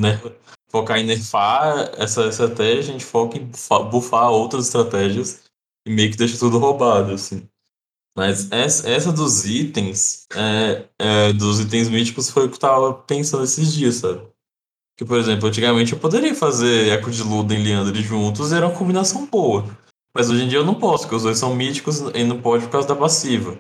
focar 0.71 0.99
em 0.99 1.05
nerfar 1.05 1.93
essa 1.99 2.27
estratégia, 2.27 2.81
a 2.81 2.93
gente 2.99 3.05
foca 3.05 3.39
em 3.39 3.45
bufa- 3.45 3.85
bufar 3.85 4.31
outras 4.31 4.67
estratégias 4.67 5.45
e 5.87 5.91
meio 5.91 6.11
que 6.11 6.17
deixa 6.17 6.39
tudo 6.39 6.59
roubado, 6.59 7.13
assim. 7.13 7.47
Mas 8.17 8.51
essa, 8.51 8.89
essa 8.91 9.13
dos 9.13 9.45
itens, 9.47 10.27
é, 10.35 10.89
é, 10.99 11.33
dos 11.33 11.61
itens 11.61 11.89
míticos, 11.89 12.29
foi 12.29 12.47
o 12.47 12.49
que 12.49 12.57
eu 12.57 12.61
tava 12.61 12.95
pensando 12.95 13.45
esses 13.45 13.73
dias, 13.73 13.97
sabe? 13.97 14.32
Que, 15.03 15.09
por 15.09 15.19
exemplo, 15.19 15.49
antigamente 15.49 15.95
eu 15.95 15.99
poderia 15.99 16.33
fazer 16.33 16.93
Eco 16.93 17.11
de 17.11 17.25
Luda 17.25 17.53
e 17.53 17.61
Leandre 17.61 18.01
juntos 18.01 18.53
era 18.53 18.69
uma 18.69 18.79
combinação 18.79 19.27
boa. 19.27 19.65
Mas 20.17 20.31
hoje 20.31 20.45
em 20.45 20.49
dia 20.49 20.61
eu 20.61 20.65
não 20.65 20.77
posso, 20.77 21.03
porque 21.03 21.17
os 21.17 21.25
dois 21.25 21.39
são 21.39 21.57
míticos 21.57 21.99
e 22.15 22.23
não 22.23 22.41
pode 22.41 22.67
por 22.67 22.71
causa 22.71 22.87
da 22.87 22.95
passiva. 22.95 23.59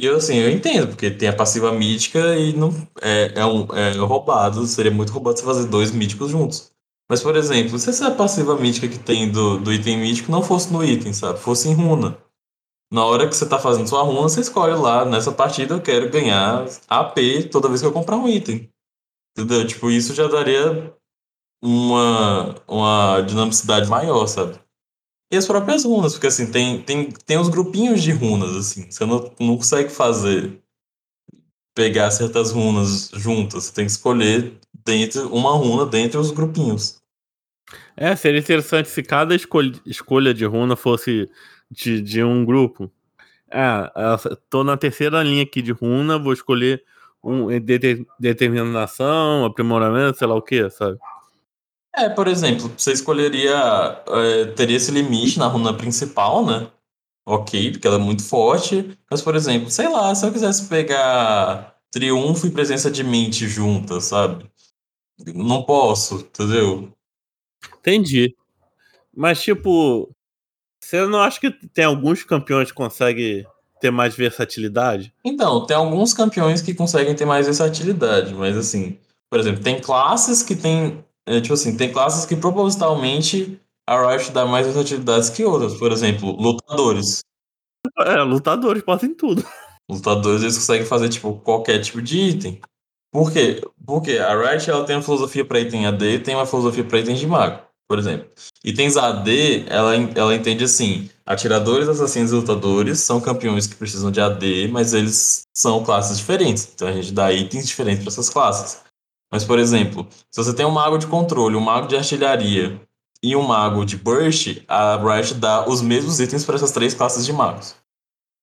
E 0.00 0.04
eu, 0.04 0.16
assim, 0.16 0.34
eu 0.38 0.50
entendo, 0.50 0.88
porque 0.88 1.08
tem 1.08 1.28
a 1.28 1.32
passiva 1.32 1.70
mítica 1.70 2.34
e 2.34 2.52
não 2.54 2.74
é, 3.00 3.34
é, 3.36 3.46
um, 3.46 3.68
é 3.72 3.92
roubado, 3.98 4.66
seria 4.66 4.90
muito 4.90 5.12
roubado 5.12 5.38
você 5.38 5.44
fazer 5.44 5.68
dois 5.68 5.92
míticos 5.92 6.32
juntos. 6.32 6.72
Mas, 7.08 7.22
por 7.22 7.36
exemplo, 7.36 7.78
se 7.78 7.88
essa 7.88 8.10
passiva 8.10 8.56
mítica 8.56 8.88
que 8.88 8.98
tem 8.98 9.30
do, 9.30 9.58
do 9.58 9.72
item 9.72 9.96
mítico 9.96 10.32
não 10.32 10.42
fosse 10.42 10.72
no 10.72 10.82
item, 10.82 11.12
sabe? 11.12 11.38
Fosse 11.38 11.68
em 11.68 11.74
runa. 11.74 12.18
Na 12.92 13.04
hora 13.04 13.28
que 13.28 13.36
você 13.36 13.46
tá 13.46 13.60
fazendo 13.60 13.88
sua 13.88 14.02
runa, 14.02 14.22
você 14.22 14.40
escolhe 14.40 14.74
lá, 14.74 15.04
nessa 15.04 15.30
partida 15.30 15.72
eu 15.72 15.80
quero 15.80 16.10
ganhar 16.10 16.66
AP 16.88 17.48
toda 17.48 17.68
vez 17.68 17.80
que 17.80 17.86
eu 17.86 17.92
comprar 17.92 18.16
um 18.16 18.28
item. 18.28 18.68
Entendeu? 19.36 19.66
Tipo, 19.66 19.90
isso 19.90 20.14
já 20.14 20.26
daria 20.26 20.94
uma, 21.62 22.54
uma 22.66 23.20
dinamicidade 23.20 23.88
maior, 23.88 24.26
sabe? 24.26 24.58
E 25.32 25.36
as 25.36 25.46
próprias 25.46 25.84
runas, 25.84 26.14
porque 26.14 26.26
assim, 26.26 26.50
tem, 26.50 26.82
tem, 26.82 27.10
tem 27.10 27.38
os 27.38 27.48
grupinhos 27.48 28.02
de 28.02 28.10
runas, 28.10 28.56
assim, 28.56 28.90
você 28.90 29.06
não, 29.06 29.32
não 29.38 29.56
consegue 29.56 29.88
fazer, 29.88 30.60
pegar 31.72 32.10
certas 32.10 32.50
runas 32.50 33.10
juntas, 33.14 33.64
você 33.64 33.72
tem 33.72 33.84
que 33.84 33.92
escolher 33.92 34.58
dentro, 34.84 35.32
uma 35.32 35.52
runa 35.52 35.86
dentre 35.86 36.18
os 36.18 36.32
grupinhos. 36.32 37.00
É, 37.96 38.16
seria 38.16 38.40
interessante 38.40 38.88
se 38.88 39.02
cada 39.04 39.34
escolha, 39.34 39.72
escolha 39.86 40.34
de 40.34 40.44
runa 40.44 40.74
fosse 40.74 41.30
de, 41.70 42.00
de 42.00 42.24
um 42.24 42.44
grupo. 42.44 42.90
Ah, 43.52 44.18
tô 44.48 44.64
na 44.64 44.76
terceira 44.76 45.22
linha 45.22 45.42
aqui 45.42 45.62
de 45.62 45.70
runa, 45.70 46.18
vou 46.18 46.32
escolher 46.32 46.84
um 47.22 47.48
de- 47.60 48.06
determinação, 48.18 49.44
aprimoramento, 49.44 50.18
sei 50.18 50.26
lá 50.26 50.34
o 50.34 50.42
que, 50.42 50.68
sabe? 50.70 50.98
É, 51.94 52.08
por 52.08 52.28
exemplo, 52.28 52.72
você 52.76 52.92
escolheria, 52.92 53.54
é, 54.08 54.44
teria 54.52 54.76
esse 54.76 54.90
limite 54.90 55.38
na 55.38 55.46
runa 55.46 55.76
principal, 55.76 56.44
né? 56.46 56.70
Ok, 57.26 57.72
porque 57.72 57.86
ela 57.86 57.96
é 57.96 57.98
muito 58.00 58.24
forte, 58.24 58.96
mas, 59.10 59.20
por 59.22 59.34
exemplo, 59.36 59.70
sei 59.70 59.88
lá, 59.88 60.14
se 60.14 60.24
eu 60.26 60.32
quisesse 60.32 60.68
pegar 60.68 61.76
Triunfo 61.90 62.46
e 62.46 62.50
Presença 62.50 62.90
de 62.90 63.04
Mente 63.04 63.46
juntas, 63.46 64.04
sabe? 64.04 64.50
Não 65.34 65.62
posso, 65.64 66.20
entendeu? 66.20 66.92
Entendi. 67.78 68.34
Mas, 69.14 69.42
tipo, 69.42 70.14
você 70.80 71.06
não 71.06 71.20
acha 71.20 71.40
que 71.40 71.50
tem 71.68 71.84
alguns 71.84 72.24
campeões 72.24 72.70
que 72.70 72.76
conseguem 72.76 73.44
ter 73.80 73.90
mais 73.90 74.14
versatilidade? 74.14 75.12
Então, 75.24 75.66
tem 75.66 75.76
alguns 75.76 76.12
campeões 76.12 76.60
que 76.60 76.74
conseguem 76.74 77.14
ter 77.14 77.24
mais 77.24 77.46
versatilidade, 77.46 78.34
mas 78.34 78.56
assim, 78.56 78.98
por 79.30 79.40
exemplo, 79.40 79.62
tem 79.62 79.80
classes 79.80 80.42
que 80.42 80.56
tem, 80.56 81.04
é, 81.26 81.40
tipo 81.40 81.54
assim, 81.54 81.76
tem 81.76 81.92
classes 81.92 82.26
que 82.26 82.36
propositalmente 82.36 83.60
a 83.88 84.08
Riot 84.08 84.30
dá 84.30 84.46
mais 84.46 84.66
versatilidades 84.66 85.30
que 85.30 85.44
outras. 85.44 85.74
Por 85.74 85.90
exemplo, 85.90 86.30
lutadores. 86.30 87.20
É, 87.98 88.22
lutadores 88.22 88.82
podem 88.82 89.14
tudo. 89.14 89.44
Lutadores 89.90 90.42
eles 90.42 90.56
conseguem 90.56 90.86
fazer 90.86 91.08
tipo 91.08 91.34
qualquer 91.40 91.80
tipo 91.80 92.00
de 92.00 92.16
item. 92.16 92.60
Por 93.12 93.32
quê? 93.32 93.60
Porque 93.84 94.18
a 94.18 94.40
Riot 94.40 94.70
ela 94.70 94.84
tem 94.84 94.94
uma 94.94 95.02
filosofia 95.02 95.44
para 95.44 95.58
item 95.58 95.86
AD 95.86 96.04
e 96.04 96.18
tem 96.20 96.36
uma 96.36 96.46
filosofia 96.46 96.84
para 96.84 97.00
itens 97.00 97.18
de 97.18 97.26
mago, 97.26 97.60
por 97.88 97.98
exemplo. 97.98 98.30
Itens 98.64 98.96
AD, 98.96 99.64
ela, 99.68 99.96
ela 100.14 100.34
entende 100.36 100.62
assim: 100.62 101.10
atiradores, 101.30 101.88
assassinos 101.88 102.32
e 102.32 102.34
lutadores 102.34 102.98
são 102.98 103.20
campeões 103.20 103.64
que 103.68 103.76
precisam 103.76 104.10
de 104.10 104.20
AD, 104.20 104.66
mas 104.66 104.92
eles 104.92 105.46
são 105.54 105.84
classes 105.84 106.18
diferentes. 106.18 106.68
Então 106.74 106.88
a 106.88 106.92
gente 106.92 107.12
dá 107.12 107.32
itens 107.32 107.68
diferentes 107.68 108.02
para 108.02 108.12
essas 108.12 108.28
classes. 108.28 108.80
Mas, 109.32 109.44
por 109.44 109.60
exemplo, 109.60 110.08
se 110.28 110.42
você 110.42 110.52
tem 110.52 110.66
um 110.66 110.72
mago 110.72 110.98
de 110.98 111.06
controle, 111.06 111.54
um 111.54 111.60
mago 111.60 111.86
de 111.86 111.96
artilharia 111.96 112.80
e 113.22 113.36
um 113.36 113.42
mago 113.42 113.84
de 113.84 113.96
burst, 113.96 114.64
a 114.66 114.96
Riot 114.96 115.34
dá 115.34 115.68
os 115.68 115.80
mesmos 115.80 116.18
itens 116.18 116.44
para 116.44 116.56
essas 116.56 116.72
três 116.72 116.94
classes 116.94 117.24
de 117.24 117.32
magos. 117.32 117.76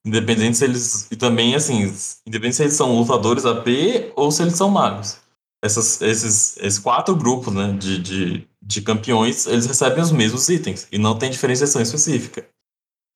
Independente 0.06 0.56
se 0.56 0.64
eles. 0.64 1.08
E 1.12 1.18
também, 1.18 1.56
assim, 1.56 1.94
independente 2.26 2.56
se 2.56 2.64
eles 2.64 2.76
são 2.76 2.98
lutadores 2.98 3.46
AP 3.46 3.68
ou 4.16 4.32
se 4.32 4.44
eles 4.44 4.56
são 4.56 4.70
magos. 4.70 5.18
Essas, 5.62 6.02
esses, 6.02 6.56
esses 6.58 6.80
quatro 6.80 7.14
grupos 7.18 7.54
né, 7.54 7.74
de, 7.74 8.00
de, 8.00 8.48
de 8.62 8.82
campeões, 8.82 9.46
eles 9.46 9.66
recebem 9.66 10.02
os 10.02 10.12
mesmos 10.12 10.48
itens. 10.48 10.88
E 10.90 10.98
não 10.98 11.18
tem 11.18 11.30
diferenciação 11.30 11.82
específica. 11.82 12.48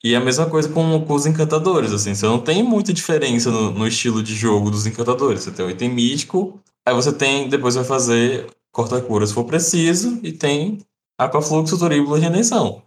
E 0.03 0.13
é 0.13 0.17
a 0.17 0.21
mesma 0.21 0.49
coisa 0.49 0.67
com, 0.69 1.05
com 1.05 1.13
os 1.13 1.25
encantadores, 1.25 1.91
assim. 1.91 2.15
Você 2.15 2.25
não 2.25 2.39
tem 2.39 2.63
muita 2.63 2.91
diferença 2.91 3.51
no, 3.51 3.71
no 3.71 3.87
estilo 3.87 4.23
de 4.23 4.33
jogo 4.35 4.71
dos 4.71 4.87
encantadores. 4.87 5.43
Você 5.43 5.51
tem 5.51 5.65
o 5.65 5.69
item 5.69 5.89
mítico, 5.89 6.59
aí 6.85 6.93
você 6.93 7.13
tem. 7.13 7.47
Depois 7.49 7.75
vai 7.75 7.83
fazer 7.83 8.47
corta-cura 8.71 9.27
se 9.27 9.33
for 9.33 9.43
preciso, 9.45 10.19
e 10.23 10.31
tem 10.31 10.79
Aquafluxo, 11.19 11.77
Turíbulo 11.77 12.17
e 12.17 12.21
Redenção. 12.21 12.81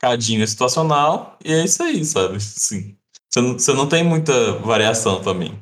cadinho 0.00 0.46
situacional, 0.48 1.38
e 1.44 1.52
é 1.52 1.64
isso 1.64 1.82
aí, 1.82 2.04
sabe? 2.04 2.40
Sim. 2.40 2.96
Você 3.30 3.40
não, 3.40 3.52
você 3.58 3.72
não 3.74 3.86
tem 3.88 4.02
muita 4.02 4.52
variação 4.54 5.20
também. 5.22 5.52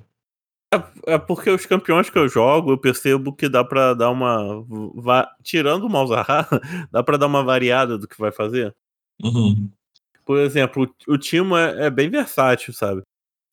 É 1.07 1.19
porque 1.19 1.51
os 1.51 1.65
campeões 1.67 2.09
que 2.11 2.19
eu 2.19 2.29
jogo, 2.29 2.71
eu 2.73 2.79
percebo 2.79 3.33
que 3.35 3.49
dá 3.49 3.63
pra 3.65 3.93
dar 3.95 4.11
uma. 4.11 4.65
va- 4.95 5.29
Tirando 5.43 5.85
o 5.85 5.91
Malzahar, 5.91 6.49
dá 6.91 7.03
pra 7.03 7.17
dar 7.17 7.27
uma 7.27 7.43
variada 7.45 7.99
do 7.99 8.07
que 8.09 8.19
vai 8.19 8.33
fazer. 8.33 8.75
Uhum. 9.23 9.69
Por 10.27 10.39
exemplo, 10.39 10.93
o, 11.09 11.17
Timo 11.17 11.57
é, 11.57 11.87
é 11.87 11.91
bem 11.91 12.11
versátil, 12.11 12.75
sabe? 12.75 13.01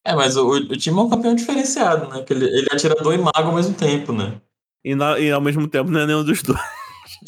É, 0.05 0.13
mas 0.15 0.35
o, 0.35 0.49
o 0.49 0.75
time 0.75 0.97
é 0.97 1.01
um 1.01 1.09
campeão 1.09 1.33
diferenciado, 1.35 2.09
né? 2.09 2.25
Ele, 2.29 2.45
ele 2.45 2.67
é 2.69 2.75
atirador 2.75 3.13
e 3.13 3.17
mago 3.19 3.31
ao 3.49 3.53
mesmo 3.55 3.73
tempo, 3.75 4.11
né? 4.11 4.41
E, 4.83 4.95
na- 4.95 5.17
e 5.19 5.31
ao 5.31 5.39
mesmo 5.39 5.65
tempo 5.67 5.89
não 5.89 6.01
é 6.01 6.05
nenhum 6.07 6.23
dos 6.25 6.41
dois. 6.43 6.59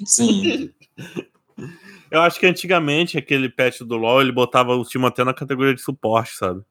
Sim. 0.06 0.74
Eu 2.12 2.22
acho 2.22 2.40
que 2.40 2.46
antigamente 2.46 3.18
aquele 3.18 3.50
patch 3.50 3.82
do 3.82 3.96
LoL 3.98 4.22
ele 4.22 4.32
botava 4.32 4.76
o 4.76 4.84
Timo 4.84 5.08
até 5.08 5.24
na 5.24 5.34
categoria 5.34 5.74
de 5.74 5.82
suporte, 5.82 6.36
sabe? 6.36 6.62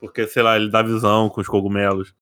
Porque, 0.00 0.26
sei 0.26 0.42
lá, 0.42 0.56
ele 0.56 0.70
dá 0.70 0.82
visão 0.82 1.28
com 1.28 1.40
os 1.40 1.46
cogumelos. 1.48 2.14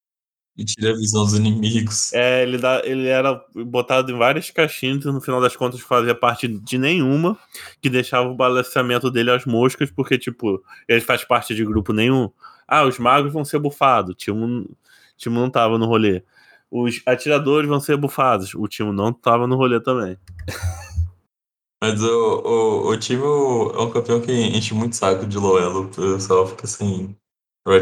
E 0.57 0.65
tira 0.65 0.91
a 0.91 0.97
visão 0.97 1.25
dos 1.25 1.35
inimigos. 1.35 2.13
É, 2.13 2.43
ele, 2.43 2.59
dá, 2.59 2.83
ele 2.85 3.09
era 3.09 3.43
botado 3.55 4.13
em 4.13 4.19
várias 4.19 4.51
caixinhas 4.51 5.05
e 5.05 5.09
no 5.09 5.21
final 5.21 5.41
das 5.41 5.57
contas 5.57 5.81
fazia 5.81 6.15
parte 6.15 6.47
de 6.47 6.77
nenhuma, 6.77 7.39
que 7.81 7.89
deixava 7.89 8.29
o 8.29 8.35
balanceamento 8.35 9.11
dele 9.11 9.31
às 9.31 9.47
moscas, 9.47 9.91
porque, 9.91 10.19
tipo, 10.19 10.63
ele 10.87 11.01
faz 11.01 11.25
parte 11.25 11.55
de 11.55 11.65
grupo 11.65 11.93
nenhum. 11.93 12.31
Ah, 12.69 12.85
os 12.85 12.99
magos 12.99 13.33
vão 13.33 13.45
ser 13.45 13.59
bufados, 13.59 14.13
o 14.13 14.15
Timo, 14.15 14.69
Timo 15.17 15.41
não 15.41 15.51
tava 15.51 15.79
no 15.79 15.87
rolê. 15.87 16.23
Os 16.71 17.01
atiradores 17.07 17.69
vão 17.69 17.81
ser 17.81 17.97
bufados, 17.97 18.55
o 18.55 18.69
Timo 18.69 18.93
não 18.93 19.13
tava 19.13 19.47
no 19.47 19.57
rolê 19.57 19.81
também. 19.81 20.19
Mas 21.83 22.01
o, 22.01 22.07
o, 22.07 22.89
o 22.91 22.97
time 22.97 23.21
é 23.23 23.81
um 23.83 23.91
campeão 23.91 24.21
que 24.21 24.31
enche 24.31 24.73
muito 24.73 24.95
saco 24.95 25.27
de 25.27 25.37
Loelo. 25.37 25.87
O 25.87 26.15
pessoal 26.15 26.47
fica 26.47 26.65
assim. 26.65 27.17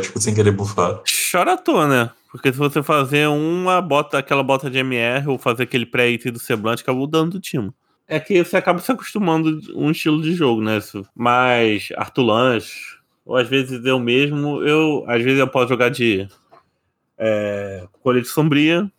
Tipo, 0.03 0.19
sem 0.19 0.35
querer 0.35 0.53
bufar. 0.53 1.03
Chora 1.31 1.53
à 1.53 1.57
toa, 1.59 1.87
né? 1.87 2.11
Porque 2.31 2.53
se 2.53 2.59
você 2.59 2.83
fazer 2.83 3.29
uma 3.29 3.83
bota, 3.83 4.19
aquela 4.19 4.43
bota 4.43 4.71
de 4.71 4.79
MR 4.79 5.29
ou 5.29 5.39
fazer 5.39 5.65
aquele 5.65 5.85
pré-item 5.85 6.33
do 6.33 6.39
semblante, 6.39 6.83
acaba 6.83 7.07
dando 7.07 7.33
do 7.33 7.41
Timo. 7.41 7.75
É 8.07 8.21
que 8.21 8.43
você 8.43 8.57
acaba 8.57 8.79
se 8.79 8.91
acostumando 8.91 9.61
um 9.75 9.91
estilo 9.91 10.23
de 10.23 10.33
jogo, 10.35 10.63
né? 10.63 10.79
Mas 11.15 11.89
Arthur 11.97 12.23
Lanche, 12.23 12.99
ou 13.25 13.37
às 13.37 13.49
vezes 13.49 13.85
eu 13.85 13.99
mesmo, 13.99 14.63
eu 14.63 15.05
às 15.09 15.23
vezes 15.23 15.39
eu 15.39 15.49
posso 15.49 15.69
jogar 15.69 15.91
de 15.91 16.29
é, 17.19 17.87
colete 18.03 18.29
sombria, 18.29 18.91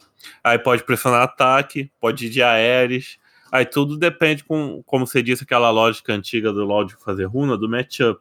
aí 0.44 0.60
pode 0.60 0.84
pressionar 0.84 1.24
ataque, 1.24 1.89
pode 2.00 2.28
ir 2.28 2.30
de 2.30 2.44
aéreos, 2.44 3.17
aí 3.52 3.65
tudo 3.65 3.98
depende, 3.98 4.44
com, 4.44 4.84
como 4.86 5.08
você 5.08 5.24
disse, 5.24 5.44
aquela 5.44 5.70
lógica 5.70 6.13
antiga 6.13 6.54
do 6.54 6.63
LoL 6.63 6.86
de 6.86 6.96
fazer 6.96 7.26
runa, 7.26 7.58
do 7.58 7.67
matchup. 7.67 8.20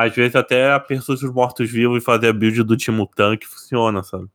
Às 0.00 0.14
vezes 0.14 0.34
até 0.34 0.72
a 0.72 0.80
pessoa 0.80 1.18
dos 1.18 1.30
mortos-vivos 1.30 2.02
e 2.02 2.04
fazer 2.04 2.28
a 2.28 2.32
build 2.32 2.62
do 2.62 2.74
Timo 2.74 3.06
Tank 3.06 3.44
funciona, 3.44 4.02
sabe? 4.02 4.28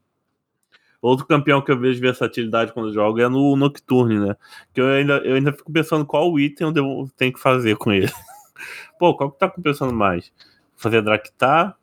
Outro 1.01 1.25
campeão 1.25 1.59
que 1.59 1.71
eu 1.71 1.79
vejo 1.79 1.99
versatilidade 1.99 2.71
quando 2.71 2.89
eu 2.89 2.93
jogo 2.93 3.19
é 3.19 3.27
no 3.27 3.55
Nocturne, 3.55 4.19
né? 4.19 4.35
Que 4.71 4.79
eu 4.79 4.87
ainda, 4.87 5.17
eu 5.25 5.33
ainda 5.33 5.51
fico 5.51 5.71
pensando 5.71 6.05
qual 6.05 6.39
item 6.39 6.67
eu 6.67 6.71
devo, 6.71 7.09
tenho 7.17 7.33
que 7.33 7.39
fazer 7.39 7.75
com 7.77 7.91
ele. 7.91 8.11
Pô, 8.99 9.15
qual 9.15 9.31
que 9.31 9.39
tá 9.39 9.49
compensando 9.49 9.91
mais? 9.91 10.31
Fazer 10.75 11.01
Draktar, 11.01 11.75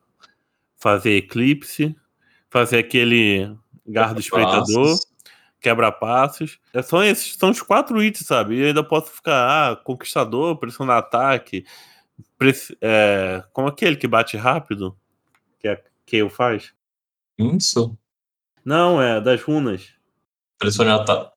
fazer 0.77 1.17
Eclipse, 1.17 1.97
fazer 2.49 2.79
aquele 2.79 3.53
Gardo 3.85 4.21
Espreitador, 4.21 4.91
Passos. 4.91 5.07
quebra-passos. 5.61 6.61
É, 6.73 6.83
são 6.83 7.03
esses, 7.03 7.35
são 7.35 7.51
os 7.51 7.61
quatro 7.61 8.01
itens, 8.01 8.29
sabe? 8.29 8.55
E 8.55 8.61
eu 8.61 8.67
ainda 8.69 8.85
posso 8.85 9.11
ficar, 9.11 9.73
ah, 9.73 9.77
conquistador, 9.77 10.57
pressionar 10.57 10.99
ataque, 10.99 11.65
é, 12.81 13.45
como 13.53 13.69
aquele 13.69 13.97
que 13.97 14.07
bate 14.07 14.37
rápido, 14.37 14.97
que 15.59 15.69
a 15.69 15.79
Kayle 16.07 16.29
faz. 16.31 16.73
Isso. 17.39 17.97
Não, 18.65 19.01
é 19.01 19.21
das 19.21 19.43
runas. 19.43 19.93
Pressione 20.59 20.91
ata- 20.91 21.33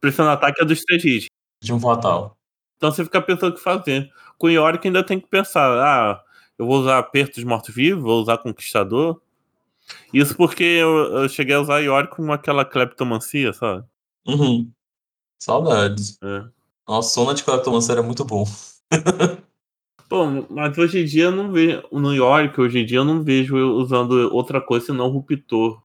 Pressionar 0.00 0.34
ataque 0.34 0.62
é 0.62 0.64
dos 0.64 0.82
três 0.82 1.04
hits. 1.04 1.28
de 1.62 1.72
um 1.72 1.80
fatal. 1.80 2.36
Então 2.76 2.90
você 2.90 3.04
fica 3.04 3.22
pensando 3.22 3.52
o 3.52 3.56
que 3.56 3.62
fazer. 3.62 4.12
Com 4.36 4.50
Yorick 4.50 4.86
ainda 4.86 5.02
tem 5.02 5.18
que 5.20 5.26
pensar, 5.28 5.78
ah, 5.78 6.22
eu 6.58 6.66
vou 6.66 6.80
usar 6.80 6.98
aperto 6.98 7.36
dos 7.36 7.44
mortos-vivos, 7.44 8.02
vou 8.02 8.20
usar 8.20 8.38
conquistador. 8.38 9.20
Isso 10.12 10.36
porque 10.36 10.62
eu, 10.64 11.20
eu 11.22 11.28
cheguei 11.28 11.54
a 11.54 11.60
usar 11.60 11.78
Yorick 11.78 12.14
com 12.14 12.32
aquela 12.32 12.64
cleptomancia, 12.64 13.52
sabe? 13.52 13.84
Uhum. 14.26 14.70
Saudades. 15.38 16.18
É. 16.22 16.44
Nossa, 16.86 17.10
Sona 17.14 17.34
de 17.34 17.42
Cleptomancer 17.44 17.92
era 17.92 18.02
muito 18.02 18.24
bom. 18.24 18.44
Pô, 20.14 20.26
mas 20.48 20.78
hoje 20.78 21.00
em 21.00 21.04
dia 21.04 21.24
eu 21.24 21.32
não 21.32 21.50
vejo. 21.50 21.82
No 21.90 22.14
Yorick, 22.14 22.60
hoje 22.60 22.78
em 22.78 22.86
dia 22.86 22.98
eu 22.98 23.04
não 23.04 23.20
vejo 23.24 23.56
usando 23.56 24.12
outra 24.32 24.60
coisa 24.60 24.86
senão 24.86 25.08
Ruptor. 25.08 25.82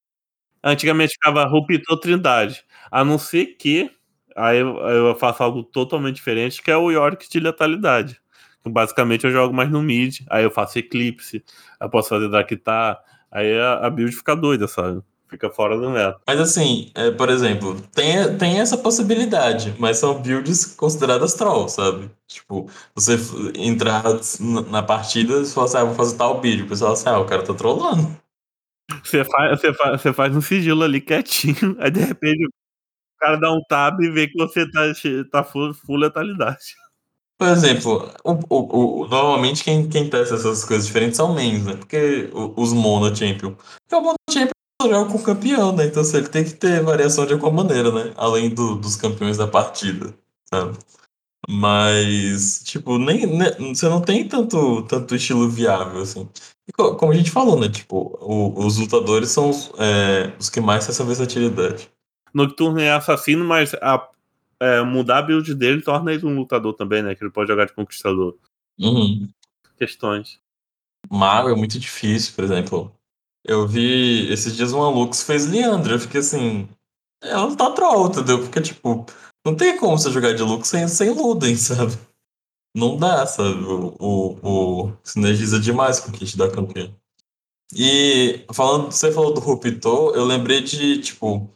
Antigamente 0.64 1.14
ficava 1.14 1.46
Ruptor 1.46 2.00
Trindade. 2.00 2.64
A 2.92 3.04
não 3.04 3.18
ser 3.20 3.58
que. 3.58 3.92
Aí 4.36 4.60
eu, 4.60 5.16
faço 5.20 5.44
algo 5.44 5.64
totalmente 5.64 6.18
diferente, 6.18 6.62
que 6.62 6.72
é 6.72 6.78
o 6.78 6.92
Yorick 6.92 7.30
de 7.30 7.40
letalidade. 7.40 8.22
Basicamente 8.66 9.26
eu 9.26 9.32
jogo 9.32 9.54
mais 9.54 9.72
no 9.72 9.82
mid, 9.82 10.20
aí 10.30 10.44
eu 10.44 10.52
faço 10.52 10.80
Eclipse, 10.80 11.44
eu 11.82 11.90
posso 11.90 12.10
fazer 12.10 12.30
Draktar, 12.30 13.00
aí 13.32 13.60
a 13.60 13.90
build 13.90 14.16
fica 14.16 14.36
doida, 14.36 14.68
sabe? 14.68 15.02
Fica 15.30 15.50
fora 15.50 15.78
do 15.78 15.90
meta. 15.92 16.20
Mas 16.26 16.40
assim, 16.40 16.92
é, 16.96 17.12
por 17.12 17.30
exemplo, 17.30 17.80
tem, 17.94 18.36
tem 18.38 18.60
essa 18.60 18.76
possibilidade, 18.78 19.76
mas 19.78 19.98
são 19.98 20.20
builds 20.22 20.66
consideradas 20.76 21.36
troll, 21.36 21.70
sabe? 21.70 22.10
Tipo, 22.28 22.68
você 22.96 23.16
entrar 23.56 24.04
na 24.70 24.82
partida 24.82 25.40
e 25.42 25.46
falar 25.46 25.68
assim, 25.68 25.78
ah, 25.78 25.84
vou 25.84 25.94
fazer 25.96 26.18
tal 26.18 26.42
build. 26.42 26.64
O 26.64 26.68
pessoal 26.68 26.96
fala 26.96 27.12
assim, 27.12 27.22
ah, 27.22 27.24
o 27.24 27.30
cara 27.30 27.44
tá 27.44 27.54
trollando. 27.54 28.18
Você 29.04 29.24
faz, 29.24 29.60
você, 29.60 29.74
faz, 29.74 30.02
você 30.02 30.14
faz 30.14 30.36
um 30.36 30.42
sigilo 30.42 30.84
ali 30.84 31.00
quietinho, 31.00 31.78
aí 31.80 31.92
de 31.92 32.00
repente 32.00 32.46
o 32.46 32.50
cara 33.20 33.38
dá 33.38 33.52
um 33.52 33.62
tab 33.70 34.02
e 34.02 34.10
vê 34.12 34.28
que 34.28 34.38
você 34.38 34.70
tá, 34.72 34.82
tá 35.32 35.44
full, 35.44 35.74
full 35.74 35.98
letalidade. 35.98 36.58
Por 37.40 37.48
exemplo, 37.48 38.12
o, 38.24 38.34
o, 38.50 39.04
o- 39.04 39.08
normalmente 39.08 39.64
quem, 39.64 39.88
quem 39.88 40.10
testa 40.10 40.36
essas 40.36 40.66
coisas 40.66 40.88
diferentes 40.88 41.18
são 41.18 41.34
mains, 41.34 41.66
né? 41.66 41.76
Porque 41.76 42.30
os 42.34 42.74
Mono 42.74 43.16
Champion. 43.16 43.54
Porque 43.54 43.96
o 43.96 44.02
Mono 44.02 44.16
Champion 44.30 44.52
joga 44.88 45.12
com 45.12 45.18
o 45.18 45.24
campeão, 45.24 45.76
né? 45.76 45.86
Então 45.86 46.02
assim, 46.02 46.18
ele 46.18 46.30
tem 46.30 46.44
que 46.44 46.54
ter 46.54 46.82
variação 46.82 47.26
de 47.26 47.34
alguma 47.34 47.64
maneira, 47.64 47.92
né? 47.92 48.14
Além 48.16 48.50
do- 48.50 48.76
dos 48.76 48.96
campeões 48.96 49.38
da 49.38 49.48
partida, 49.48 50.14
sabe? 50.50 50.78
Mas, 51.48 52.62
tipo, 52.64 52.98
nem, 52.98 53.26
nem- 53.26 53.74
você 53.74 53.90
não 53.90 54.02
tem 54.02 54.28
tanto, 54.28 54.84
tanto 54.84 55.16
estilo 55.16 55.50
viável, 55.50 56.02
assim. 56.02 56.30
E 56.68 56.72
co- 56.72 56.96
como 56.96 57.12
a 57.12 57.16
gente 57.16 57.32
falou, 57.32 57.60
né? 57.60 57.68
Tipo, 57.70 58.18
o- 58.22 58.66
os 58.66 58.78
lutadores 58.78 59.30
são 59.30 59.50
os, 59.50 59.72
é, 59.80 60.34
os 60.40 60.50
que 60.50 60.62
mais 60.62 60.86
têm 60.86 60.94
essa 60.94 61.04
versatilidade. 61.04 61.90
Nocturne 62.34 62.84
é 62.84 62.92
assassino, 62.94 63.44
mas 63.44 63.74
a- 63.76 64.08
é, 64.60 64.82
mudar 64.84 65.20
a 65.20 65.22
build 65.22 65.56
dele 65.56 65.82
torna 65.82 66.14
ele 66.14 66.26
um 66.26 66.36
lutador 66.36 66.74
também, 66.74 67.02
né? 67.02 67.16
Que 67.16 67.24
ele 67.24 67.32
pode 67.32 67.50
jogar 67.50 67.66
de 67.66 67.74
conquistador. 67.74 68.36
Uhum. 68.80 69.28
Questões. 69.78 70.40
Mago 71.10 71.50
é 71.50 71.56
muito 71.56 71.80
difícil, 71.80 72.34
por 72.36 72.44
exemplo. 72.44 72.94
Eu 73.46 73.68
vi 73.68 74.32
esses 74.32 74.56
dias 74.56 74.72
uma 74.74 74.90
Lux 74.90 75.24
fez 75.24 75.46
Leandro. 75.48 75.94
Eu 75.94 76.00
fiquei 76.00 76.20
assim. 76.20 76.68
Ela 77.24 77.56
tá 77.56 77.72
troll, 77.72 78.08
entendeu? 78.08 78.40
Porque, 78.40 78.62
tipo, 78.62 79.06
não 79.46 79.56
tem 79.56 79.78
como 79.78 79.98
você 79.98 80.12
jogar 80.12 80.34
de 80.34 80.44
Lux 80.44 80.68
sem, 80.68 80.88
sem 80.88 81.10
Luden, 81.10 81.56
sabe? 81.58 81.98
Não 82.76 82.98
dá, 82.98 83.26
sabe? 83.26 83.64
O, 83.64 83.96
o, 84.00 84.86
o- 84.88 84.94
sinergiza 85.04 85.60
demais 85.60 86.00
com 86.00 86.10
o 86.10 86.14
kit 86.14 86.38
da 86.38 86.50
campeã. 86.50 86.94
E 87.76 88.46
falando, 88.52 88.92
você 88.92 89.12
falou 89.12 89.34
do 89.34 89.40
Ruptor, 89.40 90.16
eu 90.16 90.26
lembrei 90.26 90.62
de, 90.62 91.00
tipo, 91.02 91.50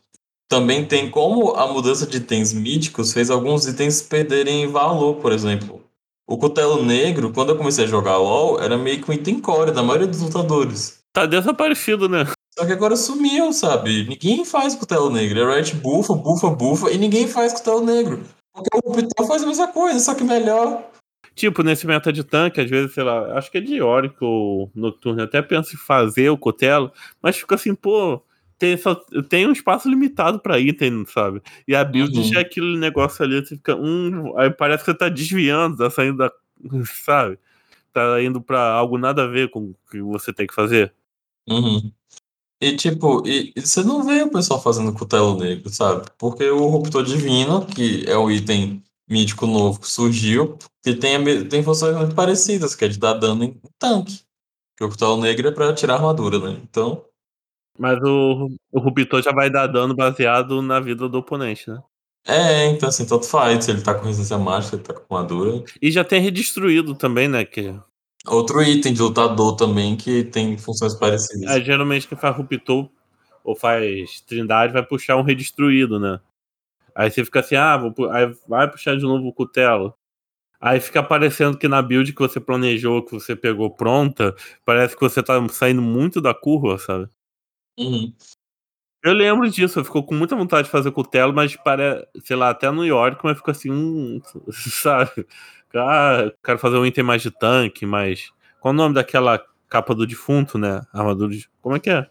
também 0.50 0.86
tem 0.86 1.10
como 1.10 1.52
a 1.56 1.72
mudança 1.72 2.06
de 2.06 2.18
itens 2.18 2.54
míticos 2.54 3.14
fez 3.14 3.30
alguns 3.30 3.66
itens 3.66 4.02
perderem 4.02 4.68
valor, 4.68 5.16
por 5.16 5.32
exemplo. 5.32 5.82
O 6.28 6.38
Cutelo 6.38 6.84
Negro, 6.86 7.34
quando 7.34 7.50
eu 7.50 7.58
comecei 7.58 7.86
a 7.86 7.88
jogar 7.88 8.18
LoL, 8.18 8.62
era 8.62 8.78
meio 8.78 9.02
que 9.04 9.10
um 9.10 9.14
item 9.14 9.40
core 9.40 9.72
da 9.72 9.82
maioria 9.84 10.08
dos 10.08 10.22
lutadores. 10.22 11.03
Tá 11.14 11.28
desaparecido, 11.28 12.10
né? 12.10 12.26
Só 12.58 12.66
que 12.66 12.72
agora 12.74 12.96
sumiu, 12.96 13.54
sabe? 13.54 14.06
Ninguém 14.08 14.44
faz 14.44 14.76
Cutelo 14.76 15.12
Negro. 15.12 15.44
A 15.44 15.56
Riot 15.56 15.76
bufa, 15.76 16.14
bufa, 16.16 16.50
bufa, 16.50 16.92
e 16.92 16.98
ninguém 16.98 17.28
faz 17.28 17.54
Cutelo 17.54 17.86
Negro. 17.86 18.24
Porque 18.54 18.70
o 18.84 18.92
Ruptor 18.92 19.28
faz 19.28 19.44
a 19.44 19.48
mesma 19.48 19.68
coisa, 19.68 20.00
só 20.00 20.14
que 20.14 20.24
melhor. 20.24 20.84
Tipo, 21.36 21.64
nesse 21.64 21.88
meta 21.88 22.14
de 22.14 22.24
tanque, 22.24 22.62
às 22.62 22.70
vezes, 22.70 22.94
sei 22.94 23.04
lá, 23.04 23.38
acho 23.38 23.50
que 23.52 23.58
é 23.58 23.62
de 23.62 23.76
Yorick 23.76 24.16
ou 24.22 24.72
Nocturne, 24.76 25.24
até 25.24 25.42
pensa 25.42 25.74
em 25.74 25.78
fazer 25.78 26.30
o 26.30 26.38
Cotelo, 26.38 26.92
mas 27.22 27.36
fica 27.38 27.56
assim, 27.56 27.74
pô, 27.74 28.22
tem, 28.60 28.78
só, 28.78 28.94
tem 29.30 29.48
um 29.48 29.52
espaço 29.52 29.90
limitado 29.90 30.40
pra 30.40 30.60
item, 30.60 31.06
sabe? 31.08 31.42
E 31.68 31.76
a 31.76 31.84
build 31.84 32.16
Uhum. 32.16 32.24
já 32.24 32.40
é 32.40 32.42
aquele 32.44 32.78
negócio 32.78 33.26
ali, 33.26 33.44
você 33.44 33.56
fica, 33.56 33.76
hum, 33.76 34.38
aí 34.38 34.52
parece 34.52 34.84
que 34.84 34.92
você 34.92 34.98
tá 34.98 35.10
desviando, 35.10 35.78
tá 35.78 35.90
saindo 35.90 36.18
da, 36.18 36.32
sabe? 37.04 37.40
Tá 37.92 38.22
indo 38.22 38.40
pra 38.40 38.60
algo 38.72 38.98
nada 39.00 39.24
a 39.24 39.28
ver 39.28 39.50
com 39.50 39.60
o 39.72 39.76
que 39.90 40.02
você 40.02 40.32
tem 40.32 40.46
que 40.46 40.54
fazer. 40.54 40.94
Uhum. 41.50 41.92
E 42.62 42.76
tipo, 42.78 43.28
e, 43.28 43.54
e 43.56 43.62
você 43.62 43.84
não 43.84 44.04
vê 44.06 44.24
o 44.24 44.32
pessoal 44.32 44.62
fazendo 44.62 44.94
Cutelo 44.94 45.38
Negro, 45.38 45.70
sabe? 45.70 46.08
Porque 46.18 46.50
o 46.50 46.68
Ruptor 46.68 47.04
Divino, 47.04 47.66
que 47.66 48.06
é 48.08 48.18
o 48.18 48.32
item 48.32 48.84
mítico 49.10 49.46
novo 49.48 49.80
que 49.82 49.88
surgiu, 49.90 50.58
que 50.84 50.96
tem, 50.96 51.16
a 51.16 51.20
me- 51.20 51.46
tem 51.46 51.64
funções 51.64 51.96
muito 51.98 52.16
parecidas, 52.16 52.76
que 52.76 52.86
é 52.86 52.88
de 52.88 53.00
dar 53.00 53.14
dano 53.16 53.44
em 53.44 53.62
tanque. 53.80 54.22
Porque 54.76 54.86
o 54.86 54.90
Cutelo 54.90 55.18
Negro 55.22 55.48
é 55.50 55.52
pra 55.52 55.74
tirar 55.74 55.96
armadura, 55.96 56.40
né? 56.40 56.60
Então, 56.64 57.06
Mas 57.78 58.00
o, 58.04 58.50
o 58.72 58.80
Ruptor 58.80 59.22
já 59.22 59.32
vai 59.32 59.50
dar 59.50 59.68
dano 59.68 59.96
baseado 59.96 60.62
na 60.62 60.80
vida 60.80 61.10
do 61.10 61.18
oponente, 61.20 61.70
né? 61.70 61.82
é, 62.26 62.68
então 62.68 62.88
assim, 62.90 63.06
tanto 63.06 63.26
faz. 63.28 63.66
Se 63.66 63.72
ele 63.72 63.82
tá 63.82 63.94
com 63.94 64.06
resistência 64.06 64.38
mágica, 64.38 64.76
ele 64.78 64.84
tá 64.84 64.94
com 64.94 65.16
armadura. 65.16 65.64
E 65.82 65.92
já 65.92 66.04
tem 66.06 66.22
redestruído 66.22 66.96
também, 66.96 67.28
né? 67.28 67.44
Que 67.44 67.76
Outro 68.28 68.62
item 68.64 68.94
de 68.94 69.02
lutador 69.02 69.56
também 69.56 69.98
que 69.98 70.24
tem 70.24 70.58
funções 70.58 70.94
parecidas. 70.94 71.50
é, 71.50 71.62
geralmente 71.62 72.08
quem 72.08 72.18
faz 72.18 72.36
Ruptor 72.36 72.90
ou 73.44 73.56
faz 73.56 74.22
Trindade 74.22 74.72
vai 74.72 74.84
puxar 74.84 75.18
um 75.18 75.22
redestruído, 75.24 76.00
né? 76.00 76.20
Aí 76.96 77.12
você 77.12 77.26
fica 77.26 77.42
assim, 77.42 77.56
ah, 77.56 77.76
vou, 77.76 78.10
aí 78.12 78.34
vai 78.48 78.70
puxar 78.70 78.96
de 78.96 79.04
novo 79.04 79.28
o 79.28 79.34
Cutelo. 79.34 79.94
Aí 80.62 80.80
fica 80.80 81.04
parecendo 81.04 81.58
que 81.58 81.68
na 81.68 81.82
build 81.82 82.14
que 82.14 82.22
você 82.22 82.40
planejou, 82.40 83.04
que 83.04 83.12
você 83.12 83.36
pegou 83.36 83.70
pronta, 83.70 84.34
parece 84.64 84.96
que 84.96 85.02
você 85.02 85.22
tá 85.22 85.46
saindo 85.50 85.82
muito 85.82 86.22
da 86.22 86.34
curva, 86.34 86.78
sabe? 86.78 87.10
Uhum. 87.78 88.14
Eu 89.04 89.12
lembro 89.12 89.50
disso, 89.50 89.80
eu 89.80 89.84
ficou 89.84 90.02
com 90.06 90.16
muita 90.16 90.38
vontade 90.38 90.64
de 90.66 90.72
fazer 90.72 90.90
Cutelo, 90.92 91.34
mas 91.34 91.58
para, 91.58 92.08
sei 92.24 92.38
lá, 92.38 92.52
até 92.52 92.72
New 92.72 92.86
York, 92.86 93.20
mas 93.22 93.36
ficou 93.36 93.52
assim, 93.52 93.70
hum, 93.70 94.22
sabe? 94.54 95.28
Ah, 95.76 96.32
quero 96.44 96.60
fazer 96.60 96.78
um 96.78 96.86
item 96.86 97.04
mais 97.04 97.22
de 97.22 97.32
tanque, 97.32 97.86
mas. 97.86 98.32
Qual 98.60 98.74
o 98.74 98.78
nome 98.78 98.96
daquela 98.96 99.44
capa 99.68 99.96
do 99.96 100.06
defunto, 100.06 100.58
né? 100.58 100.82
Armadura 100.94 101.32
de. 101.32 101.50
Como 101.62 101.76
é 101.76 101.80
que 101.80 101.90
é? 101.90 102.08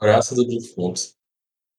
Graça 0.00 0.34
do 0.34 0.44
defunto. 0.46 1.00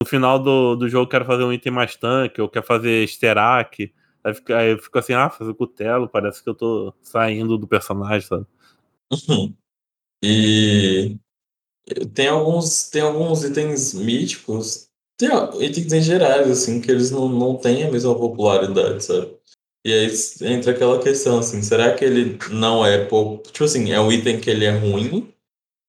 No 0.02 0.08
final 0.08 0.38
do, 0.38 0.76
do 0.76 0.88
jogo 0.88 1.10
quero 1.10 1.26
fazer 1.26 1.44
um 1.44 1.52
item 1.52 1.72
mais 1.72 1.94
tanque, 1.94 2.40
ou 2.40 2.48
quero 2.48 2.66
fazer 2.66 3.06
Sterak. 3.06 3.92
Aí, 4.22 4.34
fica, 4.34 4.58
aí 4.58 4.70
eu 4.70 4.78
fico 4.78 4.98
assim, 4.98 5.12
ah, 5.14 5.30
fazer 5.30 5.54
Cutelo, 5.54 6.08
parece 6.08 6.42
que 6.42 6.48
eu 6.48 6.54
tô 6.54 6.94
saindo 7.02 7.56
do 7.56 7.66
personagem, 7.66 8.26
sabe? 8.26 8.46
Uhum. 9.12 9.54
E 10.22 11.16
tem 12.14 12.28
alguns, 12.28 12.88
tem 12.90 13.02
alguns 13.02 13.42
itens 13.42 13.94
míticos, 13.94 14.88
tem 15.18 15.30
itens 15.62 15.92
em 15.92 16.02
gerais, 16.02 16.50
assim, 16.50 16.80
que 16.80 16.90
eles 16.90 17.10
não, 17.10 17.28
não 17.28 17.56
têm 17.56 17.84
a 17.84 17.90
mesma 17.90 18.14
popularidade, 18.14 19.04
sabe? 19.04 19.39
E 19.84 19.92
aí 19.92 20.10
entra 20.42 20.72
aquela 20.72 21.02
questão, 21.02 21.38
assim, 21.38 21.62
será 21.62 21.94
que 21.94 22.04
ele 22.04 22.38
não 22.50 22.84
é, 22.84 23.04
po- 23.06 23.38
tipo 23.50 23.64
assim, 23.64 23.92
é 23.92 24.00
um 24.00 24.12
item 24.12 24.38
que 24.40 24.50
ele 24.50 24.64
é 24.66 24.70
ruim, 24.70 25.32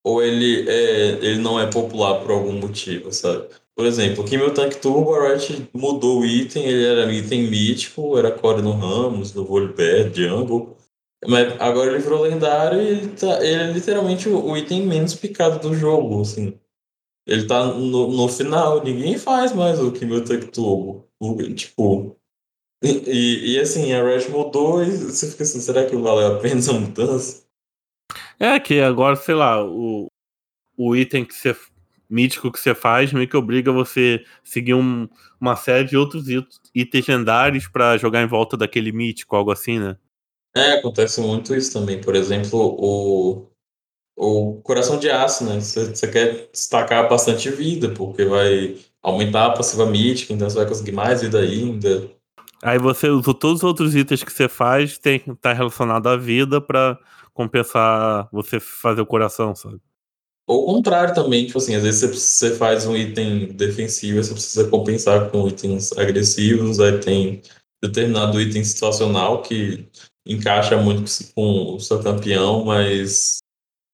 ou 0.03 0.23
ele, 0.23 0.69
é, 0.69 1.09
ele 1.25 1.37
não 1.39 1.59
é 1.59 1.67
popular 1.69 2.21
por 2.21 2.31
algum 2.31 2.53
motivo, 2.53 3.11
sabe? 3.11 3.47
Por 3.75 3.85
exemplo, 3.85 4.23
aqui 4.23 4.37
meu 4.37 4.53
Tank 4.53 4.75
Turbo, 4.75 5.13
a 5.15 5.29
Riot 5.29 5.69
mudou 5.73 6.21
o 6.21 6.25
item, 6.25 6.65
ele 6.65 6.85
era 6.85 7.11
item 7.13 7.49
mítico, 7.49 8.17
era 8.17 8.31
core 8.31 8.61
no 8.61 8.71
Ramos, 8.73 9.33
no 9.33 9.45
Volibear, 9.45 10.13
Jungle, 10.13 10.75
mas 11.27 11.53
agora 11.61 11.91
ele 11.91 11.99
virou 12.03 12.21
lendário 12.23 12.81
e 12.81 12.87
ele, 12.87 13.07
tá, 13.09 13.43
ele 13.45 13.63
é 13.63 13.71
literalmente 13.71 14.27
o, 14.29 14.57
item 14.57 14.85
menos 14.87 15.13
picado 15.15 15.59
do 15.59 15.75
jogo, 15.75 16.21
assim. 16.21 16.57
Ele 17.27 17.45
tá 17.47 17.65
no, 17.65 18.07
no 18.11 18.27
final, 18.27 18.83
ninguém 18.83 19.17
faz 19.17 19.53
mais 19.53 19.79
o 19.79 19.91
Kimil 19.91 20.23
Tank 20.25 20.45
Turbo. 20.51 21.07
O- 21.19 21.35
Tipo. 21.53 22.17
E, 22.83 22.89
e, 22.89 23.55
e, 23.55 23.59
assim, 23.59 23.93
a 23.93 24.03
Riot 24.03 24.29
mudou 24.31 24.83
e 24.83 24.89
você 24.97 25.29
fica 25.29 25.43
assim, 25.43 25.59
será 25.61 25.85
que 25.87 25.95
valeu 25.95 26.35
a 26.35 26.39
pena 26.39 26.59
essa 26.59 26.73
mudança? 26.73 27.43
É 28.39 28.59
que 28.59 28.79
agora, 28.81 29.15
sei 29.15 29.35
lá, 29.35 29.63
o, 29.63 30.07
o 30.77 30.95
item 30.95 31.25
que 31.25 31.33
você. 31.35 31.55
mítico 32.09 32.51
que 32.51 32.59
você 32.59 32.75
faz 32.75 33.13
meio 33.13 33.27
que 33.27 33.37
obriga 33.37 33.71
você 33.71 34.23
seguir 34.43 34.73
um- 34.75 35.07
uma 35.39 35.55
série 35.55 35.87
de 35.87 35.97
outros 35.97 36.27
it- 36.29 36.59
itens 36.75 37.07
lendários 37.07 37.67
pra 37.67 37.97
jogar 37.97 38.21
em 38.23 38.27
volta 38.27 38.57
daquele 38.57 38.91
mítico, 38.91 39.35
algo 39.35 39.51
assim, 39.51 39.79
né? 39.79 39.97
É, 40.55 40.73
acontece 40.73 41.21
muito 41.21 41.55
isso 41.55 41.73
também. 41.73 42.01
Por 42.01 42.15
exemplo, 42.15 42.59
o, 42.79 43.47
o 44.17 44.61
Coração 44.63 44.99
de 44.99 45.09
Aço, 45.09 45.45
né? 45.45 45.59
Você 45.59 46.11
quer 46.11 46.49
destacar 46.51 47.09
bastante 47.09 47.49
vida, 47.49 47.93
porque 47.93 48.25
vai 48.25 48.77
aumentar 49.01 49.47
a 49.47 49.53
passiva 49.53 49.85
mítica, 49.85 50.33
então 50.33 50.49
você 50.49 50.57
vai 50.57 50.67
conseguir 50.67 50.91
mais 50.93 51.21
vida 51.21 51.39
ainda. 51.39 52.09
Aí 52.63 52.77
você 52.77 53.09
usa 53.09 53.33
todos 53.33 53.59
os 53.59 53.63
outros 53.63 53.95
itens 53.95 54.23
que 54.23 54.31
você 54.31 54.47
faz, 54.47 54.97
tem 54.97 55.23
estar 55.27 55.53
relacionado 55.53 56.07
à 56.07 56.15
vida 56.15 56.61
pra 56.61 56.97
compensar 57.33 58.29
você 58.31 58.59
fazer 58.59 59.01
o 59.01 59.05
coração, 59.05 59.55
sabe? 59.55 59.79
Ou 60.47 60.63
o 60.63 60.65
contrário 60.75 61.13
também, 61.13 61.45
tipo 61.45 61.57
assim, 61.57 61.75
às 61.75 61.83
vezes 61.83 62.01
você, 62.01 62.49
você 62.49 62.55
faz 62.55 62.85
um 62.85 62.95
item 62.95 63.47
defensivo, 63.53 64.21
você 64.21 64.33
precisa 64.33 64.69
compensar 64.69 65.31
com 65.31 65.47
itens 65.47 65.91
agressivos, 65.93 66.79
aí 66.79 66.99
tem 66.99 67.41
determinado 67.81 68.39
item 68.39 68.63
situacional 68.63 69.41
que 69.41 69.87
encaixa 70.25 70.77
muito 70.77 71.09
com 71.33 71.75
o 71.75 71.79
seu 71.79 72.01
campeão, 72.01 72.65
mas 72.65 73.37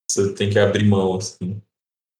você 0.09 0.33
tem 0.33 0.49
que 0.49 0.59
abrir 0.59 0.85
mão, 0.85 1.15
assim. 1.15 1.61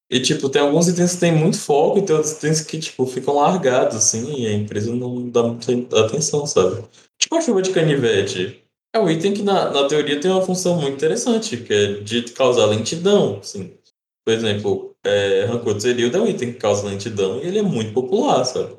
E, 0.10 0.22
tipo, 0.22 0.50
tem 0.50 0.62
alguns 0.62 0.88
itens 0.88 1.16
que 1.16 1.20
tem 1.20 1.34
muito 1.34 1.60
foco 1.60 2.00
e 2.00 2.02
tem 2.02 2.16
outros 2.16 2.34
itens 2.34 2.62
que, 2.62 2.80
tipo, 2.80 3.06
ficam 3.06 3.36
largados, 3.36 3.96
assim, 3.98 4.42
e 4.42 4.48
a 4.48 4.54
empresa 4.54 4.96
não 4.96 5.30
dá 5.30 5.44
muita 5.44 5.74
atenção, 6.06 6.46
sabe? 6.46 6.84
Tipo 7.20 7.36
a 7.36 7.42
chuva 7.42 7.62
de 7.62 7.72
canivete. 7.72 8.64
É 8.94 9.00
um 9.00 9.10
item 9.10 9.34
que, 9.34 9.44
na, 9.44 9.70
na 9.70 9.88
teoria, 9.88 10.20
tem 10.20 10.32
uma 10.32 10.42
função 10.42 10.80
muito 10.80 10.96
interessante, 10.96 11.58
que 11.58 11.74
é 11.74 11.94
de 12.00 12.24
causar 12.32 12.68
lentidão, 12.68 13.40
assim. 13.40 13.78
Por 14.26 14.34
exemplo, 14.34 14.96
é, 15.06 15.46
Rancor 15.46 15.74
de 15.74 15.84
Zerilda 15.84 16.18
é 16.18 16.22
um 16.22 16.28
item 16.28 16.54
que 16.54 16.60
causa 16.60 16.88
lentidão 16.88 17.40
e 17.42 17.48
ele 17.48 17.60
é 17.60 17.62
muito 17.62 17.94
popular, 17.94 18.44
sabe? 18.46 18.78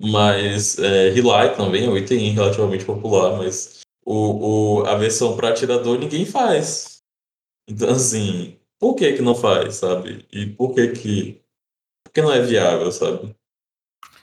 Mas 0.00 0.78
é, 0.78 1.10
Relay 1.10 1.54
também 1.54 1.86
é 1.86 1.88
um 1.88 1.96
item 1.96 2.30
relativamente 2.30 2.84
popular, 2.84 3.36
mas 3.36 3.80
o, 4.04 4.80
o, 4.80 4.86
a 4.86 4.94
versão 4.96 5.36
para 5.36 5.48
atirador 5.48 5.98
ninguém 5.98 6.24
faz. 6.24 6.98
Então, 7.68 7.90
assim, 7.90 8.56
por 8.78 8.94
que 8.94 9.14
que 9.14 9.22
não 9.22 9.34
faz, 9.34 9.76
sabe? 9.76 10.26
E 10.32 10.46
por 10.46 10.74
que 10.74 10.88
que... 10.88 11.42
Por 12.04 12.12
que 12.12 12.22
não 12.22 12.32
é 12.32 12.40
viável, 12.40 12.90
sabe? 12.92 13.34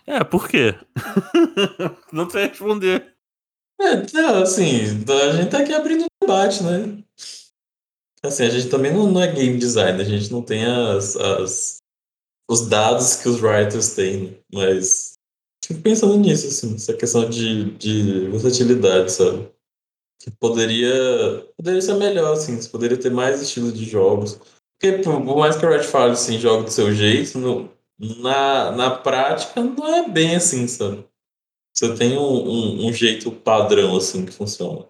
É, 0.06 0.24
por 0.24 0.48
quê? 0.48 0.76
não 2.12 2.30
sei 2.30 2.48
responder. 2.48 3.14
É, 3.82 4.42
assim, 4.42 4.82
a 4.82 5.32
gente 5.34 5.50
tá 5.50 5.60
aqui 5.60 5.74
abrindo 5.74 6.04
um 6.04 6.08
debate, 6.22 6.64
né? 6.64 7.04
Assim, 8.24 8.44
a 8.46 8.50
gente 8.50 8.70
também 8.70 8.94
não, 8.94 9.12
não 9.12 9.22
é 9.22 9.32
game 9.32 9.58
design, 9.58 10.02
a 10.02 10.06
gente 10.06 10.32
não 10.32 10.42
tem 10.42 10.66
as, 10.66 11.16
as, 11.18 11.78
os 12.50 12.68
dados 12.68 13.18
que 13.18 13.28
os 13.28 13.42
writers 13.42 13.96
têm, 13.96 14.40
mas 14.54 15.14
fico 15.66 15.82
pensando 15.82 16.18
nisso, 16.18 16.48
assim, 16.48 16.76
essa 16.76 16.94
questão 16.94 17.30
de, 17.30 17.72
de 17.78 18.30
versatilidade, 18.30 19.12
sabe? 19.12 19.53
Que 20.24 20.32
poderia, 20.32 21.46
poderia 21.58 21.82
ser 21.82 21.96
melhor, 21.96 22.32
assim, 22.32 22.56
você 22.56 22.70
poderia 22.70 22.96
ter 22.96 23.12
mais 23.12 23.42
estilos 23.42 23.78
de 23.78 23.84
jogos. 23.84 24.40
Porque, 24.80 25.00
por 25.04 25.38
mais 25.38 25.58
que 25.58 25.66
a 25.66 25.70
Riot 25.70 25.86
fale, 25.86 26.14
assim, 26.14 26.40
joga 26.40 26.64
do 26.64 26.72
seu 26.72 26.94
jeito, 26.94 27.38
no, 27.38 27.70
na, 28.22 28.72
na 28.72 28.92
prática 28.92 29.62
não 29.62 29.86
é 29.94 30.08
bem 30.08 30.34
assim, 30.38 30.66
sabe? 30.66 31.04
Você 31.76 31.94
tem 31.96 32.18
um, 32.18 32.22
um, 32.22 32.88
um 32.88 32.94
jeito 32.94 33.32
padrão, 33.32 33.98
assim, 33.98 34.26
que 34.26 34.32
funciona. 34.32 34.86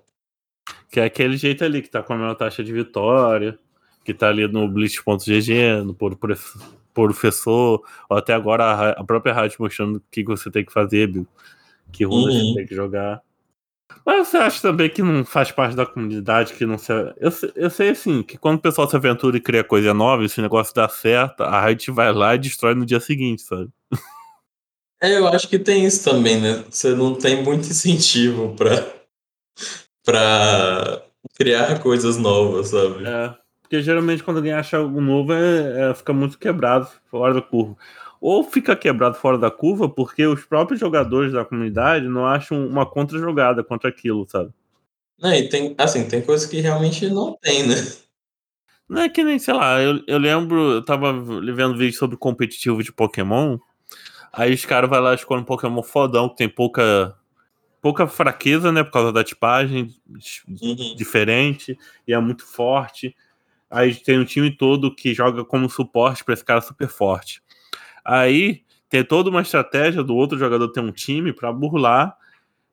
Que 0.91 1.00
é 1.00 1.06
aquele 1.06 1.36
jeito 1.36 1.63
ali 1.63 1.82
que 1.82 1.89
tá 1.89 2.04
com 2.04 2.13
a 2.13 2.17
menor 2.17 2.36
taxa 2.36 2.63
de 2.63 2.72
vitória, 2.72 3.58
que 4.06 4.13
tá 4.13 4.30
ali 4.30 4.48
no 4.48 4.67
Blitz.gg, 4.67 5.82
no 5.84 5.96
Por 5.96 6.15
Profe- 6.15 6.60
Professor, 6.93 7.82
ou 8.08 8.17
até 8.17 8.34
agora 8.36 8.65
a, 8.65 8.76
ra- 8.76 8.96
a 9.00 9.04
própria 9.04 9.34
rádio 9.34 9.58
mostrando 9.60 9.96
o 9.96 10.04
que 10.12 10.24
você 10.24 10.52
tem 10.52 10.63
que 10.63 10.72
fazer, 10.72 11.08
Bill. 11.08 11.26
Que 11.91 12.04
runa 12.04 12.32
Uhum. 12.32 12.50
você 12.50 12.54
tem 12.56 12.67
que 12.67 12.76
jogar. 12.76 13.22
Mas 14.06 14.27
você 14.27 14.38
acha 14.38 14.62
também 14.62 14.89
que 14.89 15.01
não 15.01 15.23
faz 15.25 15.51
parte 15.51 15.75
da 15.75 15.86
comunidade, 15.86 16.53
que 16.53 16.65
não 16.65 16.77
se... 16.77 16.91
eu, 17.17 17.32
sei- 17.32 17.51
eu 17.56 17.69
sei 17.69 17.89
assim, 17.89 18.21
que 18.23 18.38
quando 18.38 18.58
o 18.58 18.62
pessoal 18.62 18.89
se 18.89 18.95
aventura 18.95 19.38
e 19.38 19.41
cria 19.41 19.63
coisa 19.63 19.93
nova, 19.93 20.23
esse 20.25 20.41
negócio 20.41 20.73
dá 20.75 20.88
certo, 20.89 21.41
a 21.43 21.65
Riot 21.65 21.89
vai 21.91 22.12
lá 22.13 22.36
e 22.36 22.39
destrói 22.39 22.75
no 22.75 22.86
dia 22.86 22.99
seguinte, 22.99 23.41
sabe? 23.43 23.69
É, 25.01 25.17
eu 25.17 25.27
acho 25.27 25.47
que 25.49 25.60
tem 25.60 25.86
isso 25.86 26.03
também, 26.10 26.39
né? 26.39 26.63
Você 26.69 26.95
não 26.95 27.13
tem 27.15 27.43
muito 27.43 27.67
incentivo 27.67 28.56
pra, 28.56 28.71
pra 30.06 31.01
criar 31.36 31.79
coisas 31.82 32.17
novas, 32.17 32.69
sabe? 32.69 33.06
É, 33.06 33.34
porque 33.62 33.82
geralmente 33.82 34.23
quando 34.23 34.38
alguém 34.38 34.53
acha 34.53 34.77
algo 34.77 35.01
novo, 35.01 35.34
é, 35.34 35.91
é- 35.91 35.93
fica 35.93 36.13
muito 36.13 36.38
quebrado 36.38 36.88
fora 37.10 37.34
da 37.34 37.41
curva. 37.41 37.75
Ou 38.25 38.41
fica 38.41 38.73
quebrado 38.73 39.17
fora 39.17 39.38
da 39.38 39.52
curva 39.52 39.89
porque 39.89 40.25
os 40.25 40.45
próprios 40.45 40.79
jogadores 40.79 41.33
da 41.33 41.43
comunidade 41.43 42.08
não 42.08 42.25
acham 42.25 42.65
uma 42.65 42.85
contra-jogada 42.85 43.62
contra 43.65 43.89
aquilo, 43.89 44.25
sabe? 44.25 44.50
Né, 45.19 45.39
e 45.39 45.50
tem, 45.50 45.75
assim, 45.77 46.08
tem 46.08 46.21
coisas 46.21 46.48
que 46.50 46.62
realmente 46.62 47.10
não 47.10 47.35
tem, 47.41 47.67
né? 47.67 47.75
Não 48.87 49.02
é 49.02 49.10
que 49.10 49.25
nem, 49.25 49.37
sei 49.37 49.54
lá, 49.54 49.81
eu, 49.81 50.02
eu 50.08 50.17
lembro, 50.17 50.71
eu 50.71 50.85
tava 50.85 51.12
vendo 51.12 51.75
vídeo 51.75 51.98
sobre 51.98 52.15
competitivo 52.15 52.81
de 52.81 52.93
Pokémon, 52.93 53.58
aí 54.31 54.54
os 54.54 54.63
caras 54.63 54.89
vão 54.89 55.02
lá 55.02 55.12
e 55.12 55.15
escolhem 55.15 55.43
um 55.43 55.45
Pokémon 55.45 55.83
fodão, 55.83 56.29
que 56.29 56.37
tem 56.37 56.48
pouca, 56.48 57.13
pouca 57.81 58.08
fraqueza, 58.08 58.71
né, 58.71 58.85
por 58.85 58.91
causa 58.91 59.12
da 59.12 59.21
tipagem 59.25 59.93
Uhum. 60.48 60.95
diferente, 60.95 61.77
e 62.08 62.13
é 62.13 62.19
muito 62.21 62.45
forte. 62.45 63.13
Aí 63.69 63.93
tem 63.93 64.17
um 64.17 64.23
time 64.23 64.50
todo 64.50 64.95
que 64.95 65.13
joga 65.13 65.43
como 65.43 65.69
suporte 65.69 66.23
pra 66.23 66.33
esse 66.33 66.45
cara 66.45 66.62
super 66.62 66.87
forte. 66.87 67.43
Aí 68.04 68.63
tem 68.89 69.04
toda 69.04 69.29
uma 69.29 69.41
estratégia 69.41 70.04
do 70.04 70.15
outro 70.15 70.37
jogador 70.37 70.67
ter 70.69 70.81
um 70.81 70.91
time 70.91 71.33
pra 71.33 71.51
burlar 71.51 72.15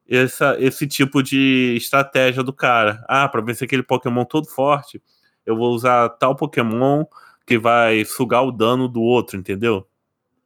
essa, 0.09 0.57
esse 0.59 0.87
tipo 0.87 1.23
de 1.23 1.75
estratégia 1.77 2.43
do 2.43 2.53
cara. 2.53 3.05
Ah, 3.09 3.29
para 3.29 3.41
vencer 3.41 3.67
aquele 3.67 3.83
Pokémon 3.83 4.25
todo 4.25 4.49
forte, 4.49 5.01
eu 5.47 5.57
vou 5.57 5.73
usar 5.73 6.09
tal 6.11 6.35
Pokémon 6.35 7.05
que 7.47 7.59
vai 7.59 8.05
sugar 8.05 8.43
o 8.43 8.53
dano 8.53 8.89
do 8.89 9.01
outro, 9.01 9.39
entendeu? 9.39 9.87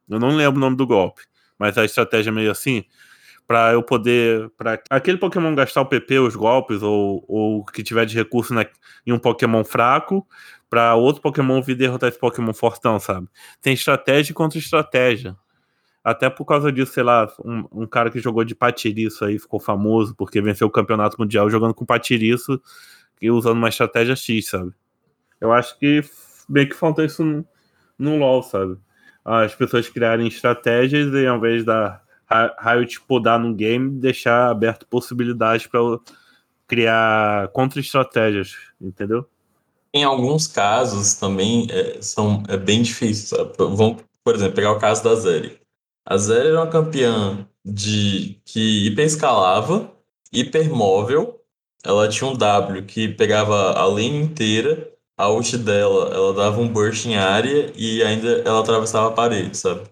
Eu 0.07 0.19
não 0.19 0.29
lembro 0.29 0.57
o 0.57 0.61
nome 0.61 0.77
do 0.77 0.85
golpe, 0.85 1.23
mas 1.57 1.77
a 1.77 1.85
estratégia 1.85 2.29
é 2.29 2.33
meio 2.33 2.51
assim 2.51 2.83
para 3.47 3.73
eu 3.73 3.83
poder. 3.83 4.49
para 4.57 4.79
aquele 4.89 5.17
Pokémon 5.17 5.53
gastar 5.55 5.81
o 5.81 5.85
PP, 5.85 6.19
os 6.19 6.35
golpes, 6.35 6.81
ou, 6.81 7.23
ou 7.27 7.65
que 7.65 7.83
tiver 7.83 8.05
de 8.05 8.15
recurso 8.15 8.53
na, 8.53 8.65
em 9.05 9.11
um 9.11 9.19
Pokémon 9.19 9.63
fraco, 9.63 10.27
para 10.69 10.95
outro 10.95 11.21
Pokémon 11.21 11.61
vir 11.61 11.75
derrotar 11.75 12.09
esse 12.09 12.19
Pokémon 12.19 12.53
fortão, 12.53 12.99
sabe? 12.99 13.27
Tem 13.61 13.73
estratégia 13.73 14.33
contra 14.33 14.57
estratégia. 14.57 15.35
Até 16.03 16.29
por 16.29 16.45
causa 16.45 16.71
disso, 16.71 16.93
sei 16.93 17.03
lá, 17.03 17.27
um, 17.43 17.65
um 17.71 17.87
cara 17.87 18.11
que 18.11 18.19
jogou 18.19 18.43
de 18.43 18.53
patiriço 18.53 19.25
aí 19.25 19.39
ficou 19.39 19.59
famoso 19.59 20.13
porque 20.15 20.39
venceu 20.39 20.67
o 20.67 20.71
campeonato 20.71 21.17
mundial 21.19 21.49
jogando 21.49 21.73
com 21.73 21.83
patiriço 21.83 22.61
e 23.19 23.31
usando 23.31 23.57
uma 23.57 23.69
estratégia 23.69 24.15
X, 24.15 24.49
sabe? 24.49 24.71
Eu 25.41 25.51
acho 25.51 25.77
que 25.79 26.03
bem 26.47 26.67
que 26.67 26.75
falta 26.75 27.03
isso 27.03 27.23
no, 27.23 27.45
no 27.97 28.17
LoL, 28.17 28.43
sabe? 28.43 28.77
As 29.23 29.55
pessoas 29.55 29.89
criarem 29.89 30.27
estratégias 30.27 31.11
e 31.11 31.25
ao 31.25 31.37
invés 31.37 31.65
da 31.65 31.99
Riot 32.59 33.01
podar 33.01 33.39
no 33.39 33.53
game, 33.53 33.99
deixar 33.99 34.49
aberto 34.49 34.85
possibilidades 34.87 35.67
para 35.67 35.79
criar 36.67 37.47
contra-estratégias, 37.49 38.55
entendeu? 38.81 39.25
Em 39.93 40.03
alguns 40.03 40.47
casos 40.47 41.13
também 41.13 41.67
é, 41.69 42.01
são, 42.01 42.43
é 42.49 42.57
bem 42.57 42.81
difícil. 42.81 43.37
Sabe? 43.37 43.53
Vamos, 43.57 44.03
por 44.23 44.35
exemplo, 44.35 44.55
pegar 44.55 44.71
o 44.71 44.79
caso 44.79 45.03
da 45.03 45.15
Zeri. 45.15 45.59
A 46.05 46.17
Zeri 46.17 46.49
era 46.49 46.61
uma 46.61 46.69
campeã 46.69 47.47
de 47.63 48.39
que 48.45 48.87
hiperescalava, 48.87 49.91
hipermóvel. 50.33 51.39
Ela 51.83 52.09
tinha 52.09 52.29
um 52.29 52.35
W 52.35 52.83
que 52.83 53.07
pegava 53.07 53.71
a 53.71 53.85
lane 53.85 54.17
inteira. 54.17 54.91
A 55.17 55.29
ult 55.29 55.57
dela, 55.57 56.13
ela 56.13 56.33
dava 56.33 56.59
um 56.59 56.67
burst 56.67 57.05
em 57.05 57.15
área 57.15 57.71
e 57.73 58.03
ainda 58.03 58.41
ela 58.45 58.59
atravessava 58.59 59.07
a 59.07 59.11
parede, 59.11 59.55
sabe? 59.55 59.83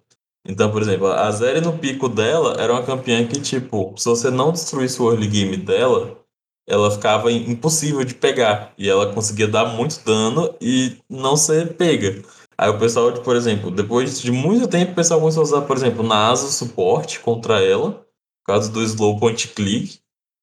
Então, 0.45 0.69
por 0.71 0.81
exemplo, 0.81 1.07
a 1.07 1.31
Zeri 1.31 1.61
no 1.61 1.77
pico 1.77 2.09
dela 2.09 2.55
era 2.59 2.73
uma 2.73 2.83
campeã 2.83 3.25
que, 3.25 3.39
tipo, 3.39 3.93
se 3.97 4.05
você 4.09 4.29
não 4.29 4.51
destruísse 4.51 5.01
o 5.01 5.09
early 5.09 5.27
game 5.27 5.55
dela, 5.55 6.19
ela 6.67 6.91
ficava 6.91 7.31
impossível 7.31 8.03
de 8.03 8.13
pegar. 8.13 8.73
E 8.77 8.89
ela 8.89 9.13
conseguia 9.13 9.47
dar 9.47 9.65
muito 9.65 10.03
dano 10.03 10.53
e 10.61 10.97
não 11.09 11.37
ser 11.37 11.75
pega. 11.77 12.21
Aí 12.57 12.69
o 12.69 12.77
pessoal, 12.77 13.13
por 13.21 13.35
exemplo, 13.35 13.71
depois 13.71 14.21
de 14.21 14.31
muito 14.31 14.67
tempo, 14.67 14.91
o 14.91 14.95
pessoal 14.95 15.19
começou 15.19 15.41
a 15.41 15.45
usar, 15.45 15.61
por 15.61 15.77
exemplo, 15.77 16.03
NASA 16.03 16.49
suporte 16.49 17.19
contra 17.19 17.63
ela, 17.63 17.91
por 17.91 18.53
causa 18.53 18.69
do 18.71 18.83
slow 18.83 19.17
point 19.19 19.47
click. 19.49 19.99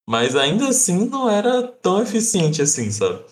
Mas 0.09 0.35
ainda 0.35 0.69
assim 0.69 1.07
não 1.09 1.31
era 1.31 1.63
tão 1.63 2.03
eficiente 2.03 2.63
assim, 2.63 2.91
sabe? 2.91 3.23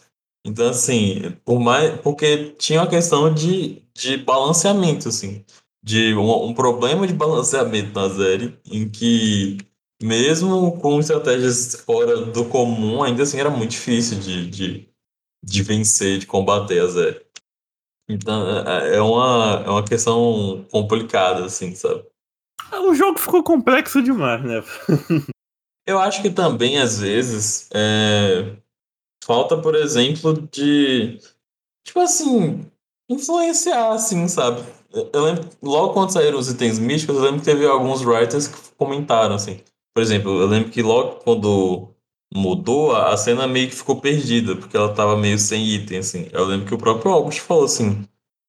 Então, 0.47 0.69
assim, 0.69 1.35
por 1.45 1.59
mais. 1.61 1.99
Porque 2.03 2.55
tinha 2.59 2.81
uma 2.81 2.87
questão 2.87 3.33
de, 3.33 3.83
de 3.95 4.19
balanceamento, 4.19 5.09
assim 5.09 5.45
de 5.83 6.15
um, 6.15 6.47
um 6.47 6.55
problema 6.55 7.07
de 7.07 7.15
balanceamento 7.15 7.93
na 7.99 8.11
série, 8.11 8.59
em 8.65 8.89
que, 8.89 9.59
mesmo 10.03 10.79
com 10.79 11.01
estratégias 11.01 11.77
fora 11.87 12.27
do 12.27 12.45
comum, 12.47 13.03
ainda 13.03 13.23
assim 13.23 13.39
era 13.39 13.51
muito 13.51 13.71
difícil 13.71 14.19
de, 14.19 14.49
de, 14.49 14.89
de 15.45 15.63
vencer, 15.63 16.19
de 16.19 16.27
combater 16.27 16.81
a 16.81 16.89
série. 16.89 17.29
Então, 18.09 18.67
é, 18.67 18.97
é 18.97 19.03
uma, 19.03 19.63
é 19.67 19.71
uma 19.71 19.85
questão 19.85 20.65
complicada, 20.71 21.45
assim, 21.45 21.75
sabe? 21.75 22.05
O 22.73 22.95
jogo 22.95 23.19
ficou 23.19 23.43
complexo 23.43 24.03
demais, 24.03 24.43
né? 24.43 24.63
Eu 25.87 25.99
acho 25.99 26.21
que 26.21 26.31
também, 26.31 26.79
às 26.79 26.99
vezes, 26.99 27.69
é... 27.73 28.57
falta, 29.25 29.57
por 29.57 29.75
exemplo, 29.75 30.47
de. 30.53 31.19
Tipo 31.83 32.01
assim, 32.01 32.71
influenciar, 33.09 33.93
assim, 33.93 34.29
sabe? 34.29 34.63
Eu 34.93 35.23
lembro, 35.23 35.49
logo 35.63 35.93
quando 35.93 36.11
saíram 36.11 36.39
os 36.39 36.49
itens 36.49 36.79
místicos, 36.79 37.17
eu 37.17 37.23
lembro 37.23 37.41
que 37.41 37.45
teve 37.45 37.67
alguns 37.67 38.03
writers 38.03 38.49
que 38.49 38.57
comentaram, 38.77 39.35
assim. 39.35 39.61
Por 39.95 40.03
exemplo, 40.03 40.41
eu 40.41 40.47
lembro 40.47 40.71
que 40.71 40.83
logo 40.83 41.17
quando 41.17 41.89
mudou, 42.33 42.95
a 42.95 43.17
cena 43.17 43.47
meio 43.47 43.69
que 43.69 43.77
ficou 43.77 44.01
perdida, 44.01 44.57
porque 44.57 44.77
ela 44.77 44.95
tava 44.95 45.17
meio 45.17 45.39
sem 45.39 45.67
item, 45.67 45.99
assim. 45.99 46.29
Eu 46.33 46.45
lembro 46.45 46.67
que 46.67 46.75
o 46.75 46.79
próprio 46.79 47.13
August 47.13 47.41
falou 47.41 47.65
assim, 47.65 48.07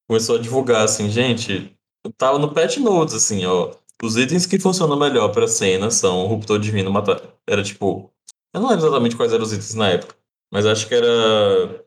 começou 0.08 0.38
a 0.38 0.40
divulgar, 0.40 0.84
assim, 0.84 1.10
gente, 1.10 1.76
tava 2.18 2.40
no 2.40 2.54
patch 2.54 2.78
notes, 2.78 3.16
assim, 3.16 3.46
ó. 3.46 3.72
Os 4.02 4.16
itens 4.16 4.46
que 4.46 4.60
funcionam 4.60 4.98
melhor 4.98 5.30
pra 5.30 5.48
cena 5.48 5.92
são 5.92 6.26
Ruptor 6.28 6.58
Divino 6.60 6.92
Matar. 6.92 7.22
Era 7.48 7.62
tipo. 7.62 8.12
Eu 8.54 8.62
não 8.62 8.70
lembro 8.70 8.86
exatamente 8.86 9.16
quais 9.16 9.34
eram 9.34 9.44
os 9.44 9.52
itens 9.52 9.76
na 9.76 9.90
época, 9.90 10.16
mas 10.52 10.66
acho 10.66 10.88
que 10.88 10.96
era 10.96 11.86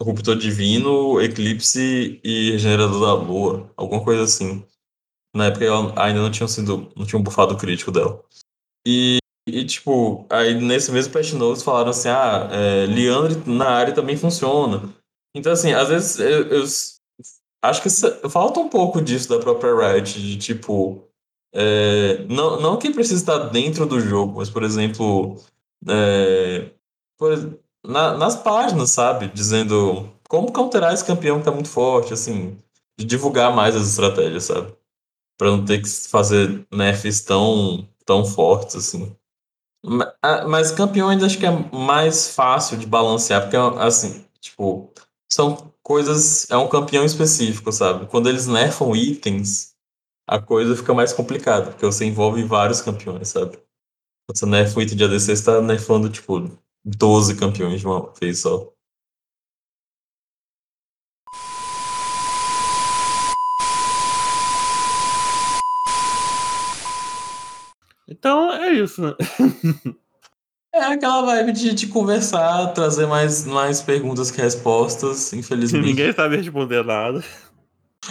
Ruptor 0.00 0.36
Divino, 0.36 1.20
Eclipse 1.20 2.20
e 2.22 2.50
Regenerador 2.52 3.00
da 3.00 3.14
Lua, 3.14 3.70
alguma 3.76 4.02
coisa 4.02 4.24
assim. 4.24 4.64
Na 5.34 5.46
época 5.46 5.64
ela 5.64 5.92
ainda 5.96 6.20
não 6.20 6.30
tinha 6.30 6.48
sido, 6.48 6.92
não 6.96 7.06
tinha 7.06 7.18
um 7.18 7.22
bufado 7.22 7.56
crítico 7.56 7.90
dela. 7.90 8.22
E, 8.86 9.18
e 9.48 9.64
tipo, 9.64 10.26
aí 10.30 10.54
nesse 10.60 10.92
mesmo 10.92 11.12
patch 11.12 11.32
notes 11.32 11.62
falaram 11.62 11.90
assim, 11.90 12.08
ah, 12.08 12.48
é, 12.52 12.86
Leandre 12.86 13.42
na 13.50 13.68
área 13.68 13.94
também 13.94 14.16
funciona. 14.16 14.94
Então 15.34 15.52
assim, 15.52 15.72
às 15.72 15.88
vezes 15.88 16.18
eu, 16.18 16.48
eu 16.48 16.64
acho 17.62 17.82
que 17.82 18.28
falta 18.28 18.60
um 18.60 18.68
pouco 18.68 19.00
disso 19.00 19.28
da 19.28 19.38
própria 19.38 19.74
Riot, 19.74 20.20
de 20.20 20.36
tipo, 20.38 21.08
é, 21.52 22.24
não, 22.28 22.60
não 22.60 22.78
que 22.78 22.92
precisa 22.92 23.20
estar 23.20 23.38
dentro 23.50 23.86
do 23.86 24.00
jogo, 24.00 24.38
mas 24.38 24.50
por 24.50 24.62
exemplo, 24.62 25.40
é, 25.88 26.70
por, 27.18 27.58
na, 27.84 28.16
nas 28.16 28.36
páginas, 28.36 28.90
sabe? 28.90 29.28
Dizendo 29.28 30.10
como 30.28 30.52
counterar 30.52 30.92
esse 30.92 31.04
campeão 31.04 31.38
que 31.38 31.44
tá 31.44 31.52
muito 31.52 31.68
forte, 31.68 32.12
assim, 32.12 32.58
de 32.98 33.04
divulgar 33.04 33.54
mais 33.54 33.76
as 33.76 33.88
estratégias, 33.88 34.44
sabe? 34.44 34.74
Pra 35.38 35.50
não 35.50 35.64
ter 35.64 35.82
que 35.82 35.88
fazer 35.88 36.66
nerfs 36.72 37.20
tão, 37.20 37.88
tão 38.04 38.24
fortes, 38.24 38.76
assim. 38.76 39.14
Mas 40.48 40.74
ainda 41.10 41.26
acho 41.26 41.38
que 41.38 41.46
é 41.46 41.50
mais 41.50 42.34
fácil 42.34 42.78
de 42.78 42.86
balancear, 42.86 43.42
porque, 43.42 43.56
assim, 43.56 44.24
tipo, 44.40 44.90
são 45.30 45.72
coisas. 45.82 46.50
É 46.50 46.56
um 46.56 46.68
campeão 46.68 47.04
específico, 47.04 47.70
sabe? 47.70 48.06
Quando 48.06 48.28
eles 48.28 48.46
nerfam 48.46 48.96
itens, 48.96 49.74
a 50.26 50.40
coisa 50.40 50.74
fica 50.74 50.94
mais 50.94 51.12
complicada, 51.12 51.70
porque 51.70 51.84
você 51.84 52.06
envolve 52.06 52.42
vários 52.44 52.80
campeões, 52.80 53.28
sabe? 53.28 53.58
Quando 54.26 54.38
você 54.38 54.46
nerfa 54.46 54.78
um 54.78 54.82
item 54.82 54.96
de 54.96 55.04
ADC, 55.04 55.36
você 55.36 55.44
tá 55.44 55.60
nerfando, 55.60 56.08
tipo, 56.08 56.50
12 56.84 57.36
campeões 57.36 57.80
de 57.80 57.86
uma 57.86 58.12
vez 58.20 58.40
só. 58.40 58.70
Então 68.06 68.52
é 68.52 68.72
isso, 68.72 69.02
né? 69.02 69.14
É 70.76 70.86
aquela 70.86 71.22
vibe 71.22 71.52
de, 71.52 71.72
de 71.72 71.86
conversar, 71.86 72.72
trazer 72.72 73.06
mais, 73.06 73.44
mais 73.44 73.80
perguntas 73.80 74.32
que 74.32 74.40
respostas, 74.40 75.32
infelizmente. 75.32 75.86
Ninguém 75.86 76.12
sabe 76.12 76.36
responder 76.36 76.82
nada. 76.84 77.22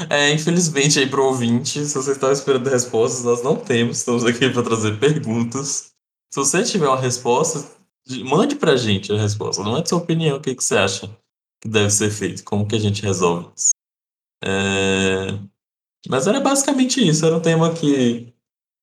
É, 0.10 0.32
infelizmente 0.32 0.98
aí 0.98 1.06
pro 1.06 1.26
ouvinte, 1.26 1.86
se 1.86 1.94
você 1.94 2.12
estava 2.12 2.32
esperando 2.32 2.70
respostas, 2.70 3.26
nós 3.26 3.44
não 3.44 3.58
temos, 3.58 3.98
estamos 3.98 4.26
aqui 4.26 4.50
para 4.50 4.64
trazer 4.64 4.98
perguntas. 4.98 5.92
Se 6.32 6.40
você 6.40 6.64
tiver 6.64 6.88
uma 6.88 7.00
resposta, 7.00 7.70
Mande 8.26 8.56
pra 8.56 8.76
gente 8.76 9.12
a 9.12 9.18
resposta. 9.18 9.64
Não 9.64 9.78
é 9.78 9.86
sua 9.86 9.98
opinião. 9.98 10.38
O 10.38 10.42
que, 10.42 10.56
que 10.56 10.64
você 10.64 10.78
acha 10.78 11.08
que 11.62 11.70
deve 11.70 11.90
ser 11.90 12.12
feito? 12.12 12.44
Como 12.44 12.68
que 12.68 12.76
a 12.76 12.80
gente 12.80 13.02
resolve 13.02 13.50
isso? 13.56 13.72
É... 14.44 15.40
Mas 16.10 16.28
era 16.28 16.40
basicamente 16.42 17.06
isso. 17.08 17.26
Era 17.26 17.38
um 17.38 17.42
tema 17.42 17.74
que, 17.74 18.34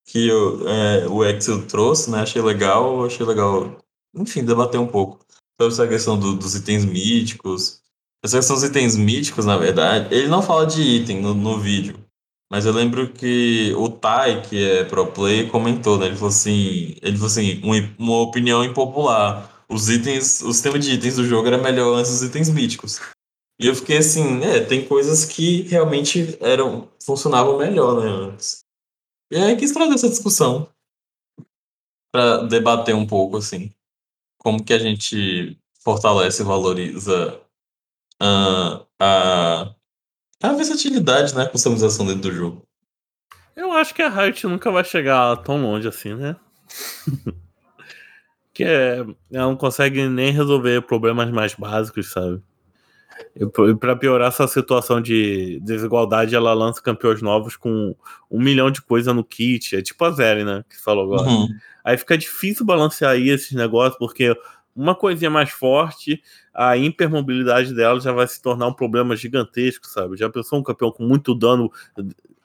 que 0.07 0.29
eu, 0.29 0.67
é, 0.67 1.07
o 1.07 1.25
Excel 1.25 1.67
trouxe, 1.67 2.11
né? 2.11 2.21
Achei 2.21 2.41
legal. 2.41 3.05
Achei 3.05 3.27
legal, 3.27 3.77
enfim, 4.15 4.45
debater 4.45 4.81
um 4.81 4.87
pouco 4.87 5.25
sobre 5.61 5.75
essa 5.75 5.87
questão 5.87 6.19
do, 6.19 6.35
dos 6.37 6.55
itens 6.55 6.87
míticos. 6.87 7.83
Essa 8.25 8.39
questão 8.39 8.57
dos 8.57 8.65
itens 8.65 8.97
míticos, 8.97 9.45
na 9.45 9.57
verdade, 9.57 10.15
ele 10.15 10.29
não 10.29 10.43
fala 10.43 10.67
de 10.67 10.81
item 10.81 11.21
no, 11.21 11.35
no 11.35 11.59
vídeo. 11.59 12.00
Mas 12.51 12.67
eu 12.67 12.73
lembro 12.73 13.13
que 13.13 13.73
o 13.77 13.89
Tai, 13.89 14.43
que 14.43 14.69
é 14.69 14.85
pro 14.85 15.13
play, 15.13 15.49
comentou, 15.49 15.97
né? 15.97 16.07
Ele 16.07 16.17
falou 16.17 16.31
assim, 16.31 16.97
ele 17.01 17.17
falou 17.17 17.27
assim, 17.29 17.63
uma, 17.97 18.21
opinião 18.23 18.65
impopular. 18.65 19.65
Os 19.69 19.89
itens, 19.89 20.43
o 20.43 20.53
sistema 20.53 20.77
de 20.77 20.93
itens 20.93 21.15
do 21.15 21.25
jogo 21.25 21.47
era 21.47 21.57
melhor 21.57 21.95
antes 21.95 22.11
dos 22.11 22.23
itens 22.23 22.49
míticos. 22.49 23.01
E 23.61 23.69
eu 23.69 23.75
fiquei 23.77 23.99
assim, 23.99 24.43
é, 24.43 24.65
tem 24.65 24.85
coisas 24.85 25.25
que 25.25 25.63
realmente 25.63 26.37
eram 26.41 26.89
funcionavam 27.01 27.57
melhor, 27.57 28.03
né, 28.03 28.09
antes. 28.09 28.65
E 29.31 29.37
aí 29.37 29.57
quis 29.57 29.71
trazer 29.71 29.95
essa 29.95 30.09
discussão 30.09 30.69
para 32.13 32.49
debater 32.49 32.97
um 32.97 33.07
pouco 33.07 33.37
assim, 33.37 33.71
como 34.39 34.65
que 34.65 34.73
a 34.73 34.79
gente 34.79 35.57
fortalece 35.85 36.43
e 36.43 36.45
valoriza 36.45 37.41
uh, 38.21 38.85
a 38.99 39.73
a 40.43 40.53
versatilidade, 40.53 41.35
né? 41.35 41.43
A 41.45 41.49
customização 41.49 42.07
dentro 42.07 42.23
do 42.23 42.33
jogo. 42.33 42.63
Eu 43.57 43.73
acho 43.73 43.95
que 43.95 44.03
a 44.03 44.09
Riot 44.09 44.47
nunca 44.47 44.71
vai 44.71 44.85
chegar 44.85 45.37
tão 45.39 45.61
longe 45.61 45.87
assim, 45.87 46.15
né? 46.15 46.37
Porque 48.49 48.65
ela 48.65 49.47
não 49.47 49.57
consegue 49.57 50.09
nem 50.09 50.33
resolver 50.33 50.83
problemas 50.83 51.31
mais 51.31 51.55
básicos, 51.55 52.11
sabe? 52.13 52.43
E 53.37 53.47
p- 53.47 53.75
pra 53.77 53.95
piorar 53.95 54.29
essa 54.29 54.47
situação 54.49 55.01
de 55.01 55.61
desigualdade, 55.63 56.35
ela 56.35 56.53
lança 56.53 56.83
campeões 56.83 57.23
novos 57.23 57.57
com 57.57 57.95
um 58.31 58.41
milhão 58.43 58.71
de 58.71 58.83
coisa 58.83 59.13
no 59.15 59.23
kit. 59.23 59.77
É 59.77 59.83
tipo 59.83 60.05
a 60.05 60.11
Zeri, 60.11 60.43
né? 60.45 60.65
Que 60.69 60.77
falou 60.81 61.05
agora. 61.05 61.29
Uhum. 61.29 61.49
Aí 61.85 61.97
fica 61.97 62.19
difícil 62.19 62.65
balancear 62.67 63.13
aí 63.13 63.29
esses 63.29 63.53
negócios, 63.53 63.99
porque 63.99 64.35
uma 64.81 64.95
coisinha 64.95 65.31
mais 65.31 65.51
forte, 65.51 66.23
a 66.55 66.77
hipermobilidade 66.77 67.75
dela 67.75 68.01
já 68.01 68.13
vai 68.13 68.27
se 68.27 68.41
tornar 68.41 68.67
um 68.67 68.73
problema 68.73 69.15
gigantesco, 69.15 69.87
sabe? 69.87 70.17
Já 70.17 70.31
pensou 70.31 70.59
um 70.59 70.63
campeão 70.63 70.91
com 70.91 71.05
muito 71.05 71.35
dano 71.35 71.71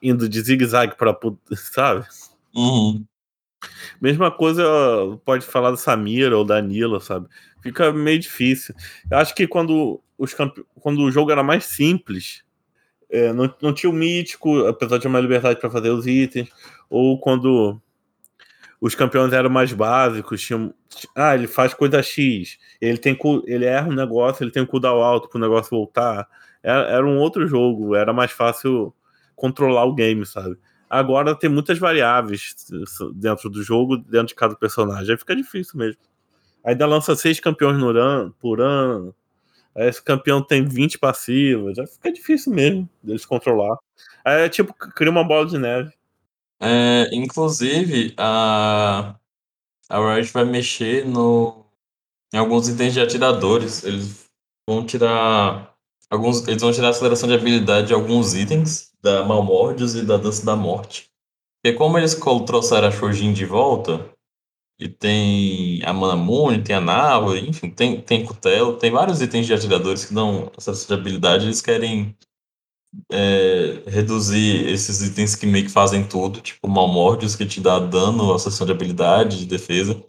indo 0.02 0.28
de 0.28 0.40
zigue-zague 0.40 0.96
para 0.96 1.16
sabe? 1.54 2.06
Uhum. 2.54 3.04
Mesma 4.00 4.30
coisa 4.30 4.64
pode 5.24 5.44
falar 5.44 5.70
da 5.70 5.76
Samira 5.76 6.36
ou 6.36 6.44
da 6.44 6.60
Nila, 6.60 7.00
sabe? 7.00 7.26
Fica 7.62 7.92
meio 7.92 8.18
difícil. 8.18 8.74
Eu 9.10 9.18
acho 9.18 9.34
que 9.34 9.46
quando, 9.46 10.00
os 10.18 10.34
campe... 10.34 10.64
quando 10.80 11.00
o 11.02 11.10
jogo 11.10 11.30
era 11.30 11.42
mais 11.42 11.64
simples, 11.64 12.44
é, 13.10 13.32
não, 13.32 13.52
não 13.62 13.72
tinha 13.72 13.90
o 13.90 13.94
mítico, 13.94 14.66
apesar 14.66 14.98
de 14.98 15.06
uma 15.06 15.20
liberdade 15.20 15.58
para 15.58 15.70
fazer 15.70 15.90
os 15.90 16.06
itens, 16.06 16.48
ou 16.88 17.18
quando 17.18 17.80
os 18.80 18.94
campeões 18.94 19.32
eram 19.32 19.50
mais 19.50 19.72
básicos, 19.72 20.42
tinham. 20.42 20.72
Ah, 21.14 21.34
ele 21.34 21.46
faz 21.46 21.74
coisa 21.74 22.02
X, 22.02 22.58
ele 22.80 22.98
tem 22.98 23.18
ele 23.46 23.64
erra 23.64 23.88
um 23.88 23.94
negócio, 23.94 24.44
ele 24.44 24.50
tem 24.50 24.62
um 24.62 24.66
cooldown 24.66 25.02
alto 25.02 25.28
para 25.28 25.38
o 25.38 25.40
negócio 25.40 25.70
voltar. 25.70 26.28
Era, 26.62 26.82
era 26.82 27.06
um 27.06 27.18
outro 27.18 27.46
jogo, 27.46 27.94
era 27.94 28.12
mais 28.12 28.30
fácil 28.32 28.94
controlar 29.34 29.84
o 29.84 29.94
game, 29.94 30.24
sabe? 30.26 30.56
Agora 30.88 31.34
tem 31.34 31.50
muitas 31.50 31.78
variáveis 31.78 32.54
dentro 33.14 33.50
do 33.50 33.62
jogo, 33.62 33.96
dentro 33.96 34.28
de 34.28 34.34
cada 34.34 34.54
personagem. 34.54 35.10
Aí 35.10 35.18
fica 35.18 35.34
difícil 35.34 35.78
mesmo. 35.78 36.00
Ainda 36.64 36.86
lança 36.86 37.14
seis 37.16 37.40
campeões 37.40 37.78
no 37.78 37.90
an, 37.90 38.32
por 38.40 38.60
ano. 38.60 39.14
Aí 39.74 39.88
esse 39.88 40.02
campeão 40.02 40.42
tem 40.42 40.64
20 40.64 40.98
passivas. 40.98 41.78
Aí 41.78 41.86
fica 41.86 42.12
difícil 42.12 42.52
mesmo 42.52 42.88
deles 43.02 43.26
controlar. 43.26 43.76
Aí 44.24 44.44
é 44.44 44.48
tipo, 44.48 44.72
cria 44.74 45.10
uma 45.10 45.24
bola 45.24 45.46
de 45.46 45.58
neve. 45.58 45.92
É, 46.60 47.08
inclusive, 47.12 48.14
a, 48.16 49.14
a 49.88 50.14
Riot 50.14 50.32
vai 50.32 50.44
mexer 50.44 51.06
no, 51.06 51.66
em 52.32 52.38
alguns 52.38 52.68
itens 52.68 52.94
de 52.94 53.00
atiradores. 53.00 53.84
Eles 53.84 54.26
vão 54.68 54.84
tirar. 54.84 55.74
Alguns, 56.10 56.46
eles 56.46 56.62
vão 56.62 56.72
tirar 56.72 56.88
a 56.88 56.90
aceleração 56.90 57.28
de 57.28 57.34
habilidade 57.34 57.88
de 57.88 57.94
alguns 57.94 58.34
itens, 58.34 58.92
da 59.02 59.24
Malmordius 59.24 59.94
e 59.94 60.02
da 60.02 60.16
Dança 60.16 60.46
da 60.46 60.54
Morte. 60.56 61.10
Porque 61.62 61.76
como 61.76 61.98
eles 61.98 62.14
trouxeram 62.14 62.88
a 62.88 62.90
Shojin 62.92 63.32
de 63.32 63.44
volta, 63.44 64.08
e 64.78 64.88
tem 64.88 65.82
a 65.84 65.92
Manamune, 65.92 66.62
tem 66.62 66.76
a 66.76 66.80
Nava, 66.80 67.38
enfim, 67.38 67.70
tem, 67.70 68.00
tem 68.00 68.24
Cutelo, 68.24 68.76
tem 68.76 68.90
vários 68.90 69.22
itens 69.22 69.46
de 69.46 69.54
atiradores 69.54 70.04
que 70.04 70.14
dão 70.14 70.50
aceleração 70.56 70.88
de 70.88 71.00
habilidade, 71.00 71.46
eles 71.46 71.62
querem 71.62 72.14
é, 73.10 73.82
reduzir 73.86 74.68
esses 74.68 75.02
itens 75.02 75.34
que 75.34 75.46
meio 75.46 75.66
que 75.66 75.70
fazem 75.70 76.06
tudo, 76.06 76.40
tipo 76.40 76.68
Malmordius, 76.68 77.36
que 77.36 77.46
te 77.46 77.60
dá 77.60 77.78
dano, 77.78 78.32
aceleração 78.32 78.66
de 78.66 78.72
habilidade, 78.72 79.38
de 79.38 79.46
defesa, 79.46 80.02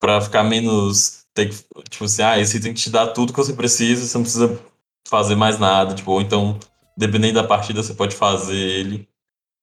pra 0.00 0.20
ficar 0.20 0.44
menos. 0.44 1.20
Ter 1.34 1.48
tipo 1.88 2.04
assim, 2.04 2.22
ah, 2.22 2.38
esse 2.38 2.56
item 2.56 2.74
te 2.74 2.90
dá 2.90 3.06
tudo 3.06 3.32
que 3.32 3.38
você 3.38 3.52
precisa, 3.52 4.04
você 4.04 4.18
não 4.18 4.24
precisa 4.24 4.60
fazer 5.08 5.36
mais 5.36 5.58
nada, 5.58 5.94
tipo, 5.94 6.10
ou 6.10 6.20
então, 6.20 6.58
dependendo 6.96 7.34
da 7.34 7.46
partida, 7.46 7.82
você 7.82 7.94
pode 7.94 8.16
fazer 8.16 8.56
ele 8.56 9.08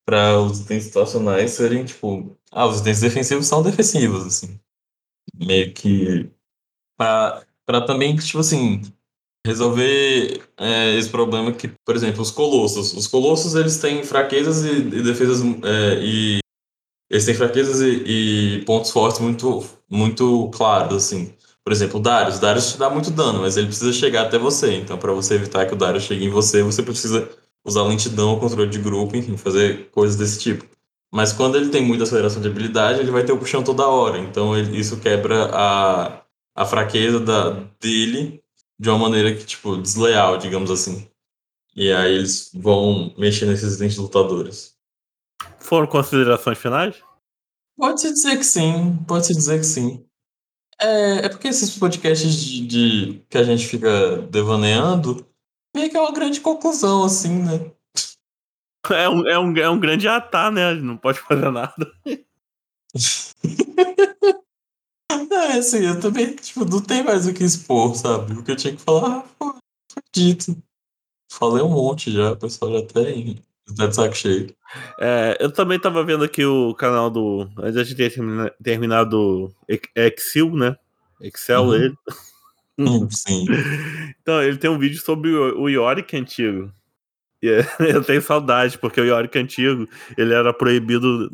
para 0.05 0.39
os 0.39 0.61
itens 0.61 0.85
situacionais 0.85 1.51
serem, 1.51 1.85
tipo, 1.85 2.37
ah, 2.51 2.65
os 2.65 2.79
itens 2.79 3.01
defensivos 3.01 3.47
são 3.47 3.61
defensivos, 3.61 4.25
assim. 4.25 4.59
Meio 5.35 5.73
que. 5.73 6.29
Pra 6.97 7.81
também, 7.85 8.15
tipo 8.15 8.39
assim, 8.39 8.81
resolver 9.47 10.41
é, 10.57 10.95
esse 10.97 11.09
problema 11.09 11.51
que, 11.51 11.69
por 11.85 11.95
exemplo, 11.95 12.21
os 12.21 12.31
colossos. 12.31 12.93
Os 12.93 13.07
colossos, 13.07 13.55
eles 13.55 13.77
têm 13.77 14.03
fraquezas 14.03 14.63
e, 14.65 14.71
e 14.77 15.01
defesas 15.03 15.41
é, 15.63 15.99
e 16.01 16.39
eles 17.09 17.25
têm 17.25 17.33
fraquezas 17.35 17.81
e, 17.81 18.59
e 18.59 18.65
pontos 18.65 18.91
fortes 18.91 19.19
muito, 19.21 19.63
muito 19.89 20.49
claros, 20.53 20.95
assim. 21.05 21.33
Por 21.63 21.71
exemplo, 21.73 21.99
o 21.99 22.03
Darius. 22.03 22.39
Darius 22.39 22.71
te 22.73 22.77
dá 22.77 22.89
muito 22.89 23.11
dano, 23.11 23.41
mas 23.41 23.57
ele 23.57 23.67
precisa 23.67 23.91
chegar 23.93 24.23
até 24.27 24.37
você. 24.37 24.75
Então, 24.75 24.97
para 24.97 25.11
você 25.13 25.35
evitar 25.35 25.65
que 25.65 25.73
o 25.73 25.77
Darius 25.77 26.03
chegue 26.03 26.25
em 26.25 26.29
você, 26.29 26.63
você 26.63 26.83
precisa 26.83 27.29
usar 27.65 27.83
lentidão, 27.83 28.39
controle 28.39 28.69
de 28.69 28.79
grupo, 28.79 29.15
enfim, 29.17 29.35
fazer 29.37 29.89
coisas 29.91 30.17
desse 30.17 30.39
tipo. 30.39 30.65
Mas 31.13 31.33
quando 31.33 31.55
ele 31.57 31.69
tem 31.69 31.81
muita 31.83 32.03
aceleração 32.03 32.41
de 32.41 32.47
habilidade, 32.47 32.99
ele 32.99 33.11
vai 33.11 33.23
ter 33.23 33.31
o 33.33 33.37
puxão 33.37 33.63
toda 33.63 33.87
hora. 33.87 34.19
Então, 34.19 34.55
ele- 34.57 34.77
isso 34.77 34.97
quebra 34.99 35.49
a, 35.53 36.21
a 36.55 36.65
fraqueza 36.65 37.19
da, 37.19 37.51
dele 37.81 38.41
de 38.79 38.89
uma 38.89 38.97
maneira 38.99 39.35
que, 39.35 39.45
tipo, 39.45 39.77
desleal, 39.77 40.37
digamos 40.37 40.69
assim. 40.71 41.09
E 41.75 41.91
aí 41.91 42.13
eles 42.13 42.49
vão 42.53 43.13
mexer 43.17 43.45
nesses 43.45 43.75
itens 43.75 43.97
lutadores. 43.97 44.75
Foram 45.59 45.87
considerações 45.87 46.57
finais? 46.57 46.95
Pode-se 47.77 48.11
dizer 48.11 48.37
que 48.37 48.43
sim, 48.43 48.97
pode-se 49.07 49.33
dizer 49.33 49.59
que 49.59 49.65
sim. 49.65 50.03
É, 50.79 51.25
é 51.25 51.29
porque 51.29 51.47
esses 51.47 51.77
podcasts 51.77 52.33
de, 52.35 52.65
de- 52.67 53.19
que 53.29 53.37
a 53.37 53.43
gente 53.43 53.65
fica 53.67 54.17
devaneando, 54.23 55.27
meio 55.75 55.89
que 55.89 55.97
é 55.97 56.01
uma 56.01 56.11
grande 56.11 56.39
conclusão, 56.41 57.03
assim, 57.03 57.43
né? 57.43 57.71
É 58.89 59.09
um, 59.09 59.27
é 59.27 59.37
um, 59.39 59.57
é 59.57 59.69
um 59.69 59.79
grande 59.79 60.07
atar, 60.07 60.51
né? 60.51 60.73
Não 60.75 60.97
pode 60.97 61.19
fazer 61.19 61.51
nada. 61.51 61.91
É, 65.31 65.57
assim, 65.57 65.79
eu 65.85 65.99
também, 65.99 66.35
tipo, 66.35 66.65
não 66.65 66.81
tem 66.81 67.03
mais 67.03 67.27
o 67.27 67.33
que 67.33 67.43
expor, 67.43 67.95
sabe? 67.95 68.33
O 68.33 68.43
que 68.43 68.51
eu 68.51 68.55
tinha 68.55 68.75
que 68.75 68.81
falar, 68.81 69.25
ah, 69.39 69.53
foi 69.91 70.01
dito. 70.13 70.57
Falei 71.31 71.63
um 71.63 71.69
monte 71.69 72.11
já, 72.11 72.31
o 72.31 72.37
pessoal 72.37 72.71
já 72.71 72.79
até, 72.79 73.13
tá 73.75 73.87
de 73.87 73.95
saco 73.95 74.15
cheio. 74.15 74.55
É, 74.99 75.37
eu 75.39 75.51
também 75.51 75.79
tava 75.79 76.03
vendo 76.03 76.23
aqui 76.23 76.45
o 76.45 76.73
canal 76.73 77.09
do. 77.09 77.49
Antes 77.57 77.75
da 77.75 77.83
gente 77.83 77.95
ter 77.97 78.13
termina- 78.13 78.51
terminado 78.63 79.53
Ex- 79.67 79.89
Excel, 79.95 80.51
né? 80.55 80.75
Excel, 81.21 81.63
Uhum. 81.65 81.73
ele. 81.75 81.95
Sim. 83.11 83.45
Então, 84.21 84.43
ele 84.43 84.57
tem 84.57 84.69
um 84.69 84.77
vídeo 84.77 84.99
sobre 84.99 85.29
o, 85.33 85.61
o 85.61 85.69
Yorick 85.69 86.15
antigo. 86.17 86.69
Eu 87.79 88.03
tenho 88.03 88.21
saudade, 88.21 88.77
porque 88.77 88.99
o 88.99 89.05
Yorick 89.05 89.37
antigo, 89.37 89.87
ele 90.17 90.33
era 90.33 90.53
proibido 90.53 91.31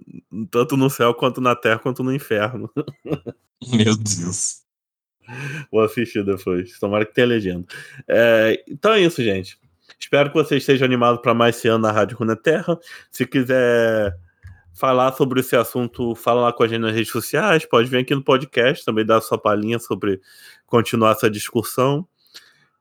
tanto 0.51 0.75
no 0.75 0.89
céu, 0.89 1.13
quanto 1.13 1.39
na 1.39 1.55
terra, 1.55 1.79
quanto 1.79 2.03
no 2.03 2.13
inferno. 2.13 2.69
Meu 3.71 3.95
Deus. 3.95 4.63
Vou 5.71 5.81
assistir 5.81 6.23
depois. 6.25 6.77
Tomara 6.79 7.05
que 7.05 7.13
tenha 7.13 7.27
legenda. 7.27 7.65
É, 8.07 8.63
então 8.67 8.91
é 8.93 9.01
isso, 9.01 9.23
gente. 9.23 9.57
Espero 9.97 10.29
que 10.29 10.35
vocês 10.35 10.61
estejam 10.61 10.85
animados 10.85 11.21
para 11.21 11.33
mais 11.33 11.55
esse 11.55 11.67
ano 11.69 11.83
na 11.83 11.91
Rádio 11.91 12.17
Runa 12.17 12.35
Terra. 12.35 12.77
Se 13.09 13.25
quiser 13.25 14.13
falar 14.73 15.13
sobre 15.13 15.39
esse 15.39 15.55
assunto, 15.55 16.13
fala 16.15 16.41
lá 16.41 16.53
com 16.53 16.63
a 16.63 16.67
gente 16.67 16.81
nas 16.81 16.93
redes 16.93 17.11
sociais. 17.11 17.65
Pode 17.65 17.89
vir 17.89 17.99
aqui 17.99 18.13
no 18.13 18.23
podcast 18.23 18.83
também 18.83 19.05
dar 19.05 19.21
sua 19.21 19.37
palhinha 19.37 19.79
sobre 19.79 20.19
continuar 20.65 21.11
essa 21.13 21.29
discussão. 21.29 22.05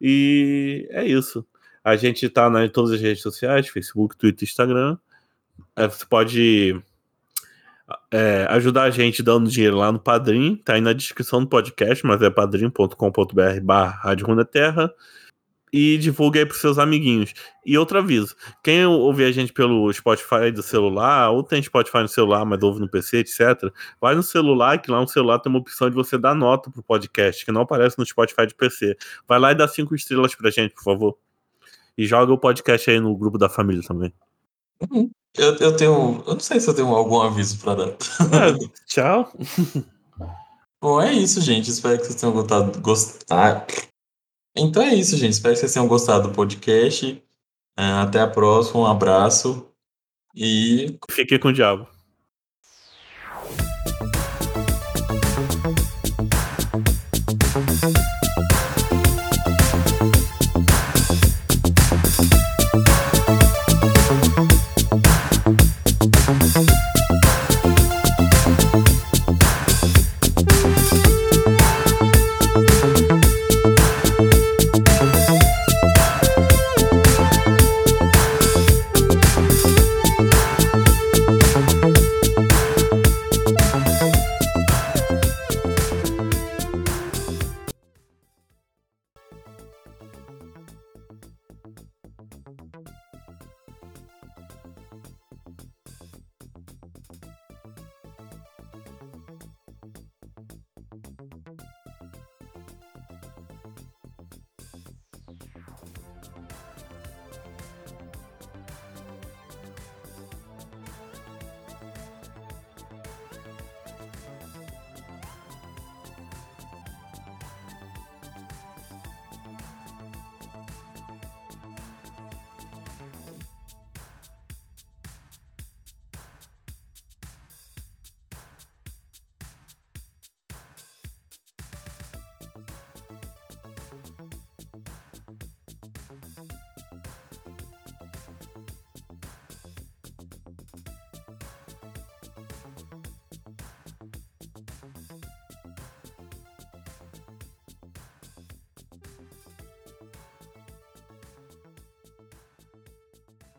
E 0.00 0.88
é 0.90 1.04
isso. 1.04 1.46
A 1.84 1.96
gente 1.96 2.26
está 2.26 2.48
em 2.64 2.68
todas 2.68 2.92
as 2.92 3.00
redes 3.00 3.22
sociais: 3.22 3.68
Facebook, 3.68 4.16
Twitter, 4.16 4.48
Instagram. 4.48 4.96
É, 5.76 5.88
Você 5.88 6.06
pode 6.06 6.82
é, 8.10 8.46
ajudar 8.50 8.84
a 8.84 8.90
gente 8.90 9.22
dando 9.22 9.50
dinheiro 9.50 9.76
lá 9.76 9.90
no 9.90 9.98
Padrim, 9.98 10.56
tá 10.56 10.74
aí 10.74 10.80
na 10.80 10.92
descrição 10.92 11.40
do 11.40 11.48
podcast, 11.48 12.04
mas 12.06 12.22
é 12.22 12.30
padrim.com.br 12.30 13.60
barra 13.62 14.14
Runeterra 14.22 14.92
e 15.72 15.96
divulgue 15.96 16.38
aí 16.38 16.46
pros 16.46 16.60
seus 16.60 16.78
amiguinhos. 16.78 17.32
E 17.64 17.78
outro 17.78 17.98
aviso, 17.98 18.36
quem 18.62 18.84
ouvir 18.84 19.24
a 19.24 19.32
gente 19.32 19.52
pelo 19.52 19.90
Spotify 19.92 20.50
do 20.52 20.62
celular, 20.62 21.30
ou 21.30 21.42
tem 21.42 21.62
Spotify 21.62 21.98
no 21.98 22.08
celular, 22.08 22.44
mas 22.44 22.62
ouve 22.62 22.80
no 22.80 22.88
PC, 22.88 23.18
etc, 23.18 23.72
vai 24.00 24.14
no 24.14 24.22
celular, 24.22 24.78
que 24.78 24.90
lá 24.90 25.00
no 25.00 25.08
celular 25.08 25.38
tem 25.38 25.50
uma 25.50 25.60
opção 25.60 25.88
de 25.88 25.96
você 25.96 26.18
dar 26.18 26.34
nota 26.34 26.70
pro 26.70 26.82
podcast, 26.82 27.44
que 27.44 27.52
não 27.52 27.62
aparece 27.62 27.98
no 27.98 28.04
Spotify 28.04 28.46
de 28.46 28.54
PC. 28.54 28.96
Vai 29.26 29.38
lá 29.38 29.52
e 29.52 29.54
dá 29.54 29.66
cinco 29.66 29.94
estrelas 29.94 30.34
pra 30.34 30.50
gente, 30.50 30.74
por 30.74 30.84
favor. 30.84 31.18
E 32.02 32.04
joga 32.04 32.32
o 32.32 32.38
podcast 32.38 32.90
aí 32.90 32.98
no 32.98 33.16
grupo 33.16 33.38
da 33.38 33.48
família 33.48 33.80
também. 33.86 34.12
Eu, 35.38 35.54
eu 35.58 35.76
tenho. 35.76 36.24
Eu 36.26 36.32
não 36.32 36.40
sei 36.40 36.58
se 36.58 36.68
eu 36.68 36.74
tenho 36.74 36.88
algum 36.88 37.20
aviso 37.20 37.60
pra 37.60 37.76
dar. 37.76 37.90
É, 37.90 38.68
tchau. 38.86 39.32
Bom, 40.82 41.00
é 41.00 41.12
isso, 41.12 41.40
gente. 41.40 41.70
Espero 41.70 41.96
que 41.98 42.06
vocês 42.06 42.20
tenham 42.20 42.34
gostado. 42.34 42.80
Gostar. 42.80 43.66
Então 44.56 44.82
é 44.82 44.92
isso, 44.96 45.16
gente. 45.16 45.34
Espero 45.34 45.54
que 45.54 45.60
vocês 45.60 45.72
tenham 45.72 45.86
gostado 45.86 46.26
do 46.28 46.34
podcast. 46.34 47.22
É, 47.78 47.84
Até 47.84 48.18
a 48.18 48.26
próxima. 48.26 48.80
Um 48.80 48.86
abraço. 48.86 49.64
E 50.34 50.98
Fique 51.08 51.38
com 51.38 51.50
o 51.50 51.52
diabo. 51.52 51.86